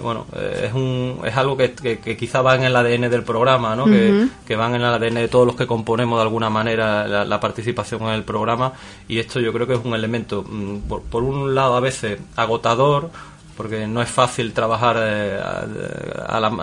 bueno 0.00 0.26
es 0.62 0.72
un 0.72 1.22
es 1.24 1.36
algo 1.36 1.56
que, 1.56 1.72
que, 1.72 2.16
quizá 2.16 2.40
va 2.40 2.54
en 2.54 2.62
el 2.62 2.76
ADN 2.76 3.10
del 3.10 3.24
programa 3.24 3.74
¿no? 3.74 3.86
que, 3.86 4.28
que 4.46 4.54
van 4.54 4.76
en 4.76 4.82
el 4.82 4.86
ADN 4.86 5.14
de 5.14 5.28
todos 5.28 5.44
los 5.44 5.56
que 5.56 5.66
componemos 5.66 6.18
de 6.18 6.22
alguna 6.22 6.50
manera 6.50 7.08
la, 7.08 7.24
la 7.24 7.40
participación 7.40 8.11
el 8.14 8.24
programa 8.24 8.72
y 9.08 9.18
esto 9.18 9.40
yo 9.40 9.52
creo 9.52 9.66
que 9.66 9.74
es 9.74 9.80
un 9.84 9.94
elemento, 9.94 10.42
mm, 10.42 10.88
por, 11.10 11.22
un 11.22 11.54
lado 11.54 11.76
a 11.76 11.80
veces 11.80 12.18
agotador, 12.36 13.10
porque 13.56 13.86
no 13.86 14.00
es 14.02 14.08
fácil 14.08 14.52
trabajar 14.52 14.96
eh, 14.98 15.40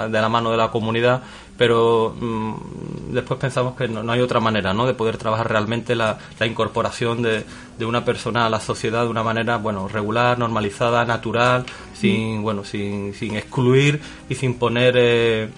de 0.09 0.21
la 0.21 0.29
mano 0.29 0.51
de 0.51 0.57
la 0.57 0.71
comunidad, 0.71 1.21
pero 1.57 2.15
mm, 2.19 3.13
después 3.13 3.39
pensamos 3.39 3.75
que 3.75 3.87
no, 3.87 4.09
hay 4.11 4.21
otra 4.21 4.39
manera 4.39 4.73
¿no? 4.73 4.87
de 4.87 4.93
poder 4.93 5.17
trabajar 5.17 5.49
realmente 5.49 5.93
la, 5.93 6.17
incorporación 6.45 7.21
de, 7.21 7.43
de, 7.77 7.85
una 7.85 8.05
persona 8.05 8.45
a 8.45 8.49
la 8.49 8.61
sociedad 8.61 9.03
de 9.03 9.09
una 9.09 9.23
manera 9.23 9.57
bueno 9.57 9.87
regular, 9.87 10.39
normalizada, 10.39 11.03
natural, 11.05 11.65
sin, 11.93 12.41
bueno, 12.41 12.63
sin, 12.63 13.13
sin 13.13 13.35
excluir 13.35 14.01
y 14.29 14.35
sin 14.35 14.55
poner... 14.55 14.95
Eh, 14.97 15.49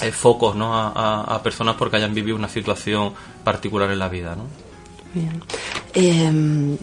eh, 0.00 0.12
focos 0.12 0.54
¿no? 0.54 0.76
a, 0.76 1.22
a, 1.22 1.42
personas 1.42 1.74
porque 1.74 1.96
hayan 1.96 2.14
vivido 2.14 2.36
una 2.36 2.48
situación 2.48 3.14
particular 3.42 3.90
en 3.90 3.98
la 3.98 4.08
vida. 4.08 4.36
¿no? 4.36 4.44
Bien. 5.14 5.42
Eh, 5.94 6.76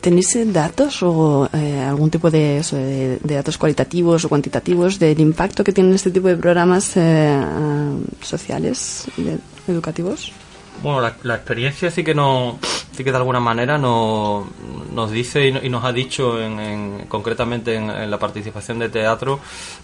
¿Tenéis 0.00 0.38
datos 0.52 1.02
o 1.02 1.48
eh, 1.52 1.80
algún 1.80 2.10
tipo 2.10 2.30
de, 2.30 2.62
de, 2.62 3.34
datos 3.34 3.58
cualitativos 3.58 4.24
o 4.24 4.28
cuantitativos 4.28 5.00
del 5.00 5.18
impacto 5.18 5.64
que 5.64 5.72
tienen 5.72 5.94
este 5.94 6.12
tipo 6.12 6.28
de 6.28 6.36
programas 6.36 6.92
eh, 6.94 7.42
sociales, 8.22 9.06
educativos? 9.66 10.30
Bueno, 10.82 11.12
la, 11.22 11.34
experiencia 11.34 11.90
sí 11.90 12.04
que 12.04 12.14
no, 12.14 12.58
sí 12.96 13.04
que 13.04 13.10
de 13.10 13.16
alguna 13.18 13.40
manera 13.40 13.78
no, 13.78 14.46
nos 14.92 15.10
dice 15.10 15.48
y, 15.48 15.68
nos 15.68 15.84
ha 15.84 15.92
dicho 15.92 16.40
en, 16.40 17.04
concretamente 17.08 17.74
en, 17.74 18.10
la 18.10 18.18
participación 18.18 18.78
de 18.78 18.88
teatro 18.88 19.40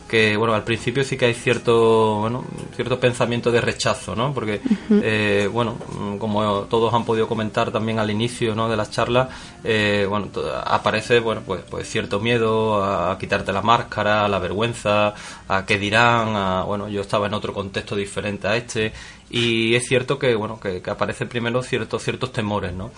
que 0.09 0.37
bueno 0.37 0.55
al 0.55 0.65
principio 0.65 1.05
sí 1.05 1.17
que 1.17 1.27
hay 1.27 1.35
cierto 1.35 2.21
bueno 2.21 2.45
cierto 2.75 2.99
pensamiento 2.99 3.53
de 3.53 3.61
rechazo 3.61 4.17
no 4.17 4.33
porque 4.33 4.61
eh, 4.91 5.49
bueno 5.53 5.77
como 6.19 6.63
todos 6.63 6.95
han 6.95 7.05
podido 7.05 7.29
comentar 7.29 7.71
también 7.71 7.99
al 7.99 8.11
inicio 8.11 8.55
¿no? 8.55 8.69
de 8.69 8.77
las 8.77 8.91
charlas 8.91 9.29
eh, 9.65 10.07
bueno 10.09 10.29
aparece 10.65 11.21
bueno 11.21 11.43
pues, 11.45 11.63
pues 11.69 11.89
cierto 11.89 12.21
miedo 12.21 12.83
a, 12.83 13.19
quitarte 13.19 13.53
la 13.53 13.63
máscara 13.63 14.25
a 14.25 14.29
la 14.29 14.39
vergüenza 14.39 15.15
a 15.49 15.67
qué 15.67 15.79
dirán 15.79 16.35
a, 16.35 16.63
bueno 16.65 16.89
yo 16.89 17.03
estaba 17.03 17.27
en 17.27 17.35
otro 17.35 17.53
contexto 17.53 17.95
diferente 17.95 18.49
a 18.49 18.57
este 18.57 18.93
y 19.31 19.75
es 19.75 19.87
cierto 19.87 20.19
que 20.19 20.35
bueno 20.35 20.61
que, 20.61 20.83
que 20.83 20.91
aparecen 20.91 21.29
primero 21.29 21.63
ciertos 21.63 22.03
ciertos 22.03 22.33
temores 22.33 22.73
no 22.75 22.91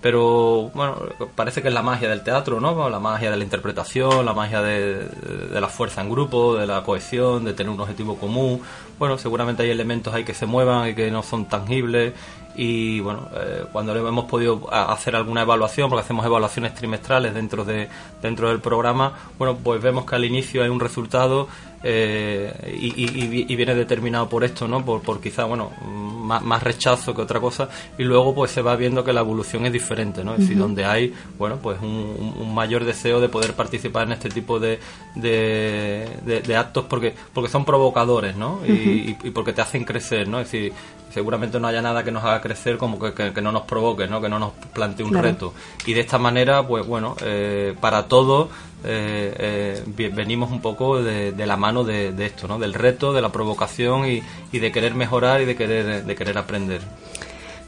pero 0.00 0.70
bueno, 0.74 0.96
parece 1.34 1.60
que 1.60 1.68
es 1.68 1.74
la 1.74 1.82
magia 1.82 2.08
del 2.08 2.22
teatro, 2.22 2.58
¿no? 2.58 2.88
La 2.88 3.00
magia 3.00 3.30
de 3.30 3.36
la 3.36 3.44
interpretación, 3.44 4.24
la 4.24 4.32
magia 4.32 4.62
de, 4.62 5.06
la 5.52 5.68
fuerza 5.68 6.00
en 6.00 6.08
grupo, 6.08 6.56
de 6.56 6.66
la 6.66 6.82
cohesión, 6.82 7.44
de 7.44 7.52
tener 7.52 7.70
un 7.70 7.80
objetivo 7.80 8.16
común. 8.16 8.62
Bueno, 8.98 9.18
seguramente 9.18 9.62
hay 9.62 9.70
elementos 9.70 10.14
ahí 10.14 10.24
que 10.24 10.32
se 10.32 10.46
muevan 10.46 10.88
y 10.88 10.94
que 10.94 11.10
no 11.10 11.22
son 11.22 11.46
tangibles 11.46 12.14
y 12.62 13.00
bueno, 13.00 13.26
eh, 13.34 13.64
cuando 13.72 13.96
hemos 13.96 14.26
podido 14.26 14.70
hacer 14.70 15.16
alguna 15.16 15.40
evaluación, 15.40 15.88
porque 15.88 16.04
hacemos 16.04 16.26
evaluaciones 16.26 16.74
trimestrales 16.74 17.32
dentro 17.32 17.64
de 17.64 17.88
dentro 18.20 18.50
del 18.50 18.60
programa, 18.60 19.14
bueno, 19.38 19.56
pues 19.56 19.80
vemos 19.80 20.04
que 20.04 20.14
al 20.14 20.26
inicio 20.26 20.62
hay 20.62 20.68
un 20.68 20.78
resultado 20.78 21.48
eh, 21.82 22.76
y, 22.78 23.56
viene 23.56 23.74
determinado 23.74 24.28
por 24.28 24.44
esto, 24.44 24.68
¿no? 24.68 24.84
Por, 24.84 25.00
por 25.00 25.22
quizá, 25.22 25.44
bueno, 25.44 25.70
más, 25.80 26.62
rechazo 26.62 27.14
que 27.14 27.22
otra 27.22 27.40
cosa 27.40 27.70
y 27.96 28.04
luego 28.04 28.34
pues 28.34 28.50
se 28.50 28.60
va 28.60 28.76
viendo 28.76 29.02
que 29.02 29.14
la 29.14 29.20
evolución 29.20 29.64
es 29.64 29.72
diferente, 29.72 30.22
¿no? 30.22 30.34
Es 30.34 30.40
decir, 30.40 30.58
donde 30.58 30.84
hay, 30.84 31.14
bueno, 31.38 31.56
pues 31.62 31.80
un, 31.80 32.54
mayor 32.54 32.84
deseo 32.84 33.20
de 33.20 33.30
poder 33.30 33.54
participar 33.54 34.06
en 34.06 34.12
este 34.12 34.28
tipo 34.28 34.60
de, 34.60 34.78
de, 35.14 36.56
actos 36.56 36.84
porque 36.84 37.14
porque 37.32 37.48
son 37.48 37.64
provocadores, 37.64 38.36
¿no? 38.36 38.60
y, 38.66 39.14
porque 39.30 39.54
te 39.54 39.62
hacen 39.62 39.84
crecer, 39.84 40.28
¿no? 40.28 40.40
Es 40.40 40.52
decir, 40.52 40.74
seguramente 41.12 41.58
no 41.60 41.68
haya 41.68 41.82
nada 41.82 42.04
que 42.04 42.10
nos 42.10 42.24
haga 42.24 42.40
crecer 42.40 42.78
como 42.78 42.98
que, 42.98 43.32
no 43.42 43.52
nos 43.52 43.62
provoque, 43.62 44.06
¿no? 44.06 44.20
Que 44.20 44.28
no 44.28 44.38
nos 44.38 44.52
plantee 44.72 45.04
un 45.04 45.14
reto. 45.14 45.52
Y 45.86 45.92
de 45.92 46.00
esta 46.00 46.18
manera, 46.18 46.66
pues 46.66 46.86
bueno, 46.86 47.16
eh, 47.22 47.74
para 47.80 48.06
todos 48.06 48.48
eh, 48.84 49.82
eh, 49.96 50.10
venimos 50.14 50.50
un 50.50 50.60
poco 50.60 51.02
de, 51.02 51.32
la 51.46 51.56
mano 51.56 51.84
de, 51.84 52.14
esto, 52.24 52.48
¿no? 52.48 52.58
Del 52.58 52.74
reto, 52.74 53.12
de 53.12 53.22
la 53.22 53.30
provocación 53.30 54.06
y, 54.06 54.22
y 54.52 54.58
de 54.58 54.72
querer 54.72 54.94
mejorar 54.94 55.40
y 55.40 55.44
de 55.44 55.56
querer, 55.56 56.04
de 56.04 56.14
querer 56.14 56.38
aprender. 56.38 56.80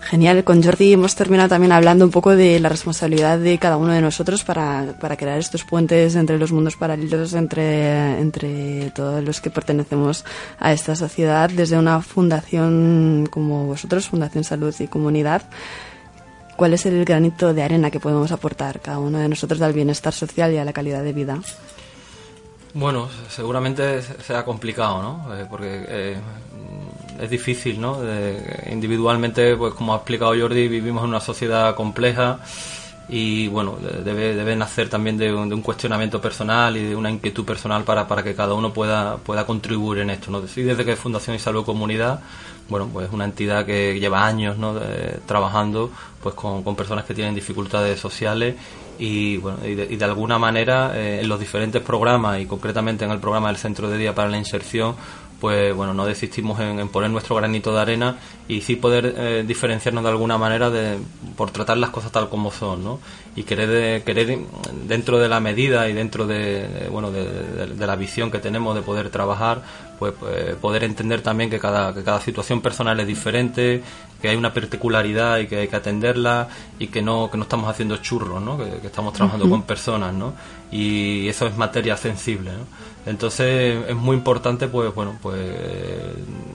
Genial, 0.04 0.44
con 0.44 0.62
Jordi 0.62 0.92
hemos 0.92 1.14
terminado 1.14 1.48
también 1.48 1.72
hablando 1.72 2.04
un 2.04 2.10
poco 2.10 2.34
de 2.34 2.58
la 2.60 2.68
responsabilidad 2.68 3.38
de 3.38 3.58
cada 3.58 3.76
uno 3.76 3.92
de 3.92 4.00
nosotros 4.00 4.44
para, 4.44 4.94
para 5.00 5.16
crear 5.16 5.38
estos 5.38 5.64
puentes 5.64 6.16
entre 6.16 6.38
los 6.38 6.52
mundos 6.52 6.76
paralelos, 6.76 7.32
entre, 7.34 8.18
entre 8.20 8.90
todos 8.90 9.22
los 9.22 9.40
que 9.40 9.50
pertenecemos 9.50 10.24
a 10.58 10.72
esta 10.72 10.96
sociedad, 10.96 11.48
desde 11.48 11.78
una 11.78 12.02
fundación 12.02 13.28
como 13.30 13.66
vosotros, 13.66 14.08
Fundación 14.08 14.44
Salud 14.44 14.74
y 14.80 14.88
Comunidad. 14.88 15.42
¿Cuál 16.56 16.74
es 16.74 16.84
el 16.84 17.04
granito 17.04 17.54
de 17.54 17.62
arena 17.62 17.90
que 17.90 18.00
podemos 18.00 18.32
aportar 18.32 18.80
cada 18.80 18.98
uno 18.98 19.18
de 19.18 19.28
nosotros 19.28 19.60
al 19.62 19.72
bienestar 19.72 20.12
social 20.12 20.52
y 20.52 20.58
a 20.58 20.64
la 20.64 20.72
calidad 20.72 21.02
de 21.02 21.12
vida? 21.12 21.40
Bueno, 22.74 23.08
seguramente 23.28 24.02
sea 24.02 24.44
complicado, 24.44 25.02
¿no? 25.02 25.36
Eh, 25.36 25.46
porque 25.48 25.84
eh, 25.88 26.16
es 27.20 27.30
difícil, 27.30 27.80
¿no? 27.80 27.98
individualmente, 28.70 29.56
pues 29.56 29.74
como 29.74 29.94
ha 29.94 29.96
explicado 29.96 30.34
Jordi, 30.38 30.68
vivimos 30.68 31.02
en 31.02 31.10
una 31.10 31.20
sociedad 31.20 31.74
compleja 31.74 32.38
y 33.08 33.48
bueno, 33.48 33.76
debe, 34.04 34.34
debe 34.34 34.56
nacer 34.56 34.88
también 34.88 35.18
de 35.18 35.32
un, 35.34 35.60
cuestionamiento 35.60 36.20
personal 36.20 36.76
y 36.76 36.84
de 36.84 36.96
una 36.96 37.10
inquietud 37.10 37.44
personal 37.44 37.84
para, 37.84 38.06
para 38.06 38.22
que 38.22 38.34
cada 38.34 38.54
uno 38.54 38.72
pueda, 38.72 39.16
pueda 39.18 39.44
contribuir 39.44 40.02
en 40.02 40.10
esto, 40.10 40.30
¿no? 40.30 40.40
Y 40.56 40.62
desde 40.62 40.84
que 40.84 40.96
Fundación 40.96 41.36
y 41.36 41.38
Salud 41.38 41.64
Comunidad, 41.64 42.20
bueno, 42.68 42.88
pues 42.92 43.08
es 43.08 43.12
una 43.12 43.24
entidad 43.24 43.66
que 43.66 43.98
lleva 43.98 44.24
años, 44.24 44.56
¿no? 44.56 44.74
trabajando 45.26 45.90
pues 46.22 46.34
con, 46.34 46.62
con 46.62 46.76
personas 46.76 47.04
que 47.04 47.14
tienen 47.14 47.34
dificultades 47.34 47.98
sociales 47.98 48.54
y 48.98 49.36
bueno 49.38 49.58
y 49.64 49.74
de, 49.74 50.04
alguna 50.04 50.38
manera 50.38 50.92
eh, 50.94 51.20
en 51.22 51.28
los 51.28 51.40
diferentes 51.40 51.82
programas 51.82 52.40
y 52.40 52.46
concretamente 52.46 53.04
en 53.04 53.10
el 53.10 53.18
programa 53.18 53.48
del 53.48 53.56
centro 53.56 53.88
de 53.88 53.98
día 53.98 54.14
para 54.14 54.28
la 54.28 54.38
inserción 54.38 54.94
pues 55.42 55.74
bueno, 55.74 55.92
no 55.92 56.06
desistimos 56.06 56.60
en, 56.60 56.88
poner 56.88 57.10
nuestro 57.10 57.34
granito 57.34 57.74
de 57.74 57.80
arena 57.80 58.16
y 58.46 58.60
sí 58.60 58.76
poder 58.76 59.12
eh, 59.18 59.44
diferenciarnos 59.44 60.04
de 60.04 60.10
alguna 60.10 60.38
manera 60.38 60.70
de, 60.70 60.98
por 61.36 61.50
tratar 61.50 61.78
las 61.78 61.90
cosas 61.90 62.12
tal 62.12 62.28
como 62.28 62.52
son, 62.52 62.84
¿no? 62.84 63.00
Y 63.34 63.42
querer, 63.42 64.04
querer 64.04 64.38
dentro 64.86 65.18
de 65.18 65.28
la 65.28 65.40
medida 65.40 65.88
y 65.88 65.94
dentro 65.94 66.28
de, 66.28 66.86
bueno, 66.92 67.10
de, 67.10 67.74
la 67.76 67.96
visión 67.96 68.30
que 68.30 68.38
tenemos 68.38 68.76
de 68.76 68.82
poder 68.82 69.10
trabajar, 69.10 69.62
pues, 69.98 70.12
pues, 70.12 70.54
poder 70.60 70.84
entender 70.84 71.22
también 71.22 71.50
que 71.50 71.58
cada, 71.58 71.92
que 71.92 72.04
cada 72.04 72.20
situación 72.20 72.60
personal 72.60 73.00
es 73.00 73.08
diferente, 73.08 73.82
que 74.20 74.28
hay 74.28 74.36
una 74.36 74.54
particularidad 74.54 75.38
y 75.38 75.48
que 75.48 75.56
hay 75.56 75.66
que 75.66 75.74
atenderla 75.74 76.46
y 76.78 76.86
que 76.86 77.02
no, 77.02 77.28
que 77.32 77.36
no 77.36 77.42
estamos 77.42 77.68
haciendo 77.68 77.96
churros, 77.96 78.40
¿no? 78.40 78.58
Que, 78.58 78.86
estamos 78.86 79.12
trabajando 79.12 79.50
con 79.50 79.62
personas, 79.62 80.14
¿no? 80.14 80.34
Y 80.72 81.28
eso 81.28 81.46
es 81.46 81.56
materia 81.56 81.96
sensible, 81.96 82.50
¿no? 82.52 82.66
Entonces 83.04 83.84
es 83.88 83.96
muy 83.96 84.16
importante 84.16 84.68
pues 84.68 84.94
bueno 84.94 85.18
pues 85.20 85.40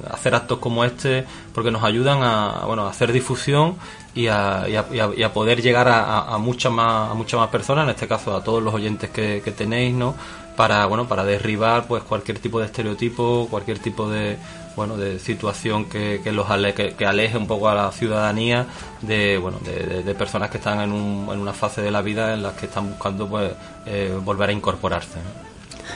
hacer 0.10 0.34
actos 0.34 0.60
como 0.60 0.86
este 0.86 1.26
porque 1.54 1.72
nos 1.72 1.84
ayudan 1.84 2.24
a, 2.24 2.64
bueno, 2.66 2.86
a 2.88 2.90
hacer 2.90 3.12
difusión 3.12 3.76
y 4.16 4.28
a, 4.28 4.64
a, 4.64 5.34
poder 5.34 5.62
llegar 5.62 5.88
a, 5.90 6.38
muchas 6.38 6.72
más 6.72 7.12
a 7.12 7.14
muchas 7.16 7.40
más 7.40 7.50
personas, 7.50 7.84
en 7.84 7.90
este 7.90 8.08
caso 8.08 8.36
a 8.36 8.44
todos 8.44 8.64
los 8.64 8.74
oyentes 8.74 9.10
que, 9.10 9.42
que 9.44 9.52
tenéis, 9.52 9.94
¿no? 9.94 10.16
Para 10.56 10.86
bueno 10.86 11.08
para 11.08 11.26
derribar 11.26 11.86
pues 11.86 12.04
cualquier 12.04 12.40
tipo 12.40 12.60
de 12.60 12.68
estereotipo, 12.68 13.48
cualquier 13.52 13.80
tipo 13.80 14.10
de 14.10 14.38
bueno 14.78 14.96
de 14.96 15.20
situación 15.20 15.86
que, 15.86 16.22
que 16.24 16.32
los 16.32 16.46
que, 16.74 17.06
aleje 17.06 17.38
un 17.38 17.48
poco 17.48 17.68
a 17.68 17.76
la 17.76 17.92
ciudadanía 17.92 18.68
de 19.02 19.38
bueno 19.38 19.60
de, 19.60 20.16
personas 20.16 20.50
que 20.50 20.58
están 20.58 20.80
en, 20.80 20.92
un, 20.92 21.28
en 21.34 21.40
una 21.40 21.52
fase 21.52 21.82
de 21.82 21.92
la 21.92 22.02
vida 22.02 22.34
en 22.34 22.44
las 22.44 22.54
que 22.54 22.68
están 22.68 22.92
buscando 22.92 23.28
pues 23.28 23.52
eh, 23.86 24.18
volver 24.24 24.50
a 24.50 24.54
incorporarse. 24.54 25.20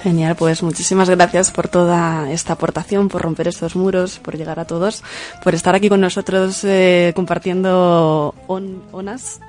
Genial, 0.04 0.36
pues 0.36 0.64
muchísimas 0.64 1.10
gracias 1.10 1.52
por 1.52 1.68
toda 1.68 2.32
esta 2.32 2.54
aportación, 2.54 3.08
por 3.08 3.22
romper 3.22 3.50
estos 3.50 3.76
muros, 3.76 4.18
por 4.18 4.36
llegar 4.36 4.60
a 4.60 4.66
todos, 4.66 5.04
por 5.44 5.54
estar 5.54 5.76
aquí 5.76 5.90
con 5.90 6.02
nosotros 6.02 6.64
eh, 6.64 7.12
compartiendo 7.16 8.34
onas 8.48 9.42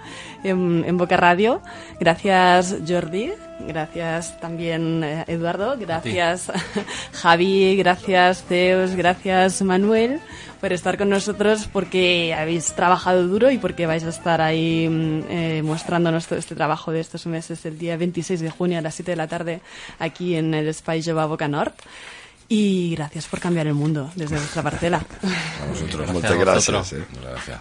en, 0.45 0.97
Boca 0.99 1.17
Radio. 1.17 1.63
Gracias 2.01 2.77
Jordi, 2.87 3.33
gracias 3.67 4.39
también 4.41 5.03
eh, 5.05 5.25
Eduardo, 5.27 5.77
gracias 5.79 6.51
Javi, 7.13 7.77
gracias 7.77 8.45
Zeus, 8.49 8.95
gracias 8.95 9.63
Manuel 9.63 10.21
por 10.63 10.73
estar 10.73 10.97
con 10.97 11.09
nosotros 11.09 11.69
porque 11.73 12.35
habéis 12.35 12.73
trabajado 12.73 13.27
duro 13.27 13.51
y 13.51 13.59
porque 13.59 13.85
vais 13.87 14.05
a 14.05 14.11
estar 14.11 14.41
ahí 14.41 14.89
mm, 14.89 15.23
eh, 15.29 15.63
mostrándonos 15.65 16.29
todo 16.29 16.39
este 16.39 16.55
trabajo 16.55 16.93
de 16.93 17.01
estos 17.01 17.27
meses 17.27 17.67
el 17.67 17.79
día 17.79 17.97
26 17.97 18.41
de 18.41 18.51
junio 18.51 18.79
a 18.79 18.81
las 18.81 18.95
7 18.95 19.11
de 19.11 19.17
la 19.17 19.27
tarde 19.27 19.61
aquí 19.99 20.37
en 20.37 20.55
el 20.55 20.73
Spy 20.73 21.03
Jova 21.03 21.27
Boca 21.27 21.49
Nord. 21.49 21.73
Y 22.49 22.95
gracias 22.95 23.27
por 23.27 23.41
cambiar 23.41 23.67
el 23.67 23.75
mundo 23.75 24.13
desde 24.15 24.37
vuestra 24.37 24.63
parcela. 24.63 24.99
A 24.99 25.67
vosotros, 25.67 26.13
muchas 26.13 26.39
gracias. 26.39 26.93
Eh. 26.93 27.05
gracias. 27.21 27.61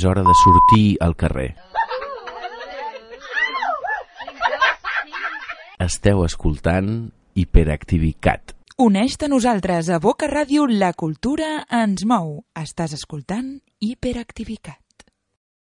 És 0.00 0.06
hora 0.08 0.22
de 0.24 0.32
sortir 0.40 0.96
al 1.04 1.12
carrer. 1.14 1.50
Esteu 5.80 6.24
escoltant 6.24 7.10
Hiperactivicat. 7.36 8.54
Uneix-te 8.80 9.28
a 9.28 9.32
nosaltres 9.32 9.90
a 9.92 9.98
Boca 10.00 10.28
Ràdio 10.30 10.64
La 10.70 10.94
Cultura 10.96 11.66
ens 11.82 12.06
mou. 12.08 12.38
Estàs 12.56 12.96
escoltant 12.96 13.58
Hiperactivicat. 13.84 14.80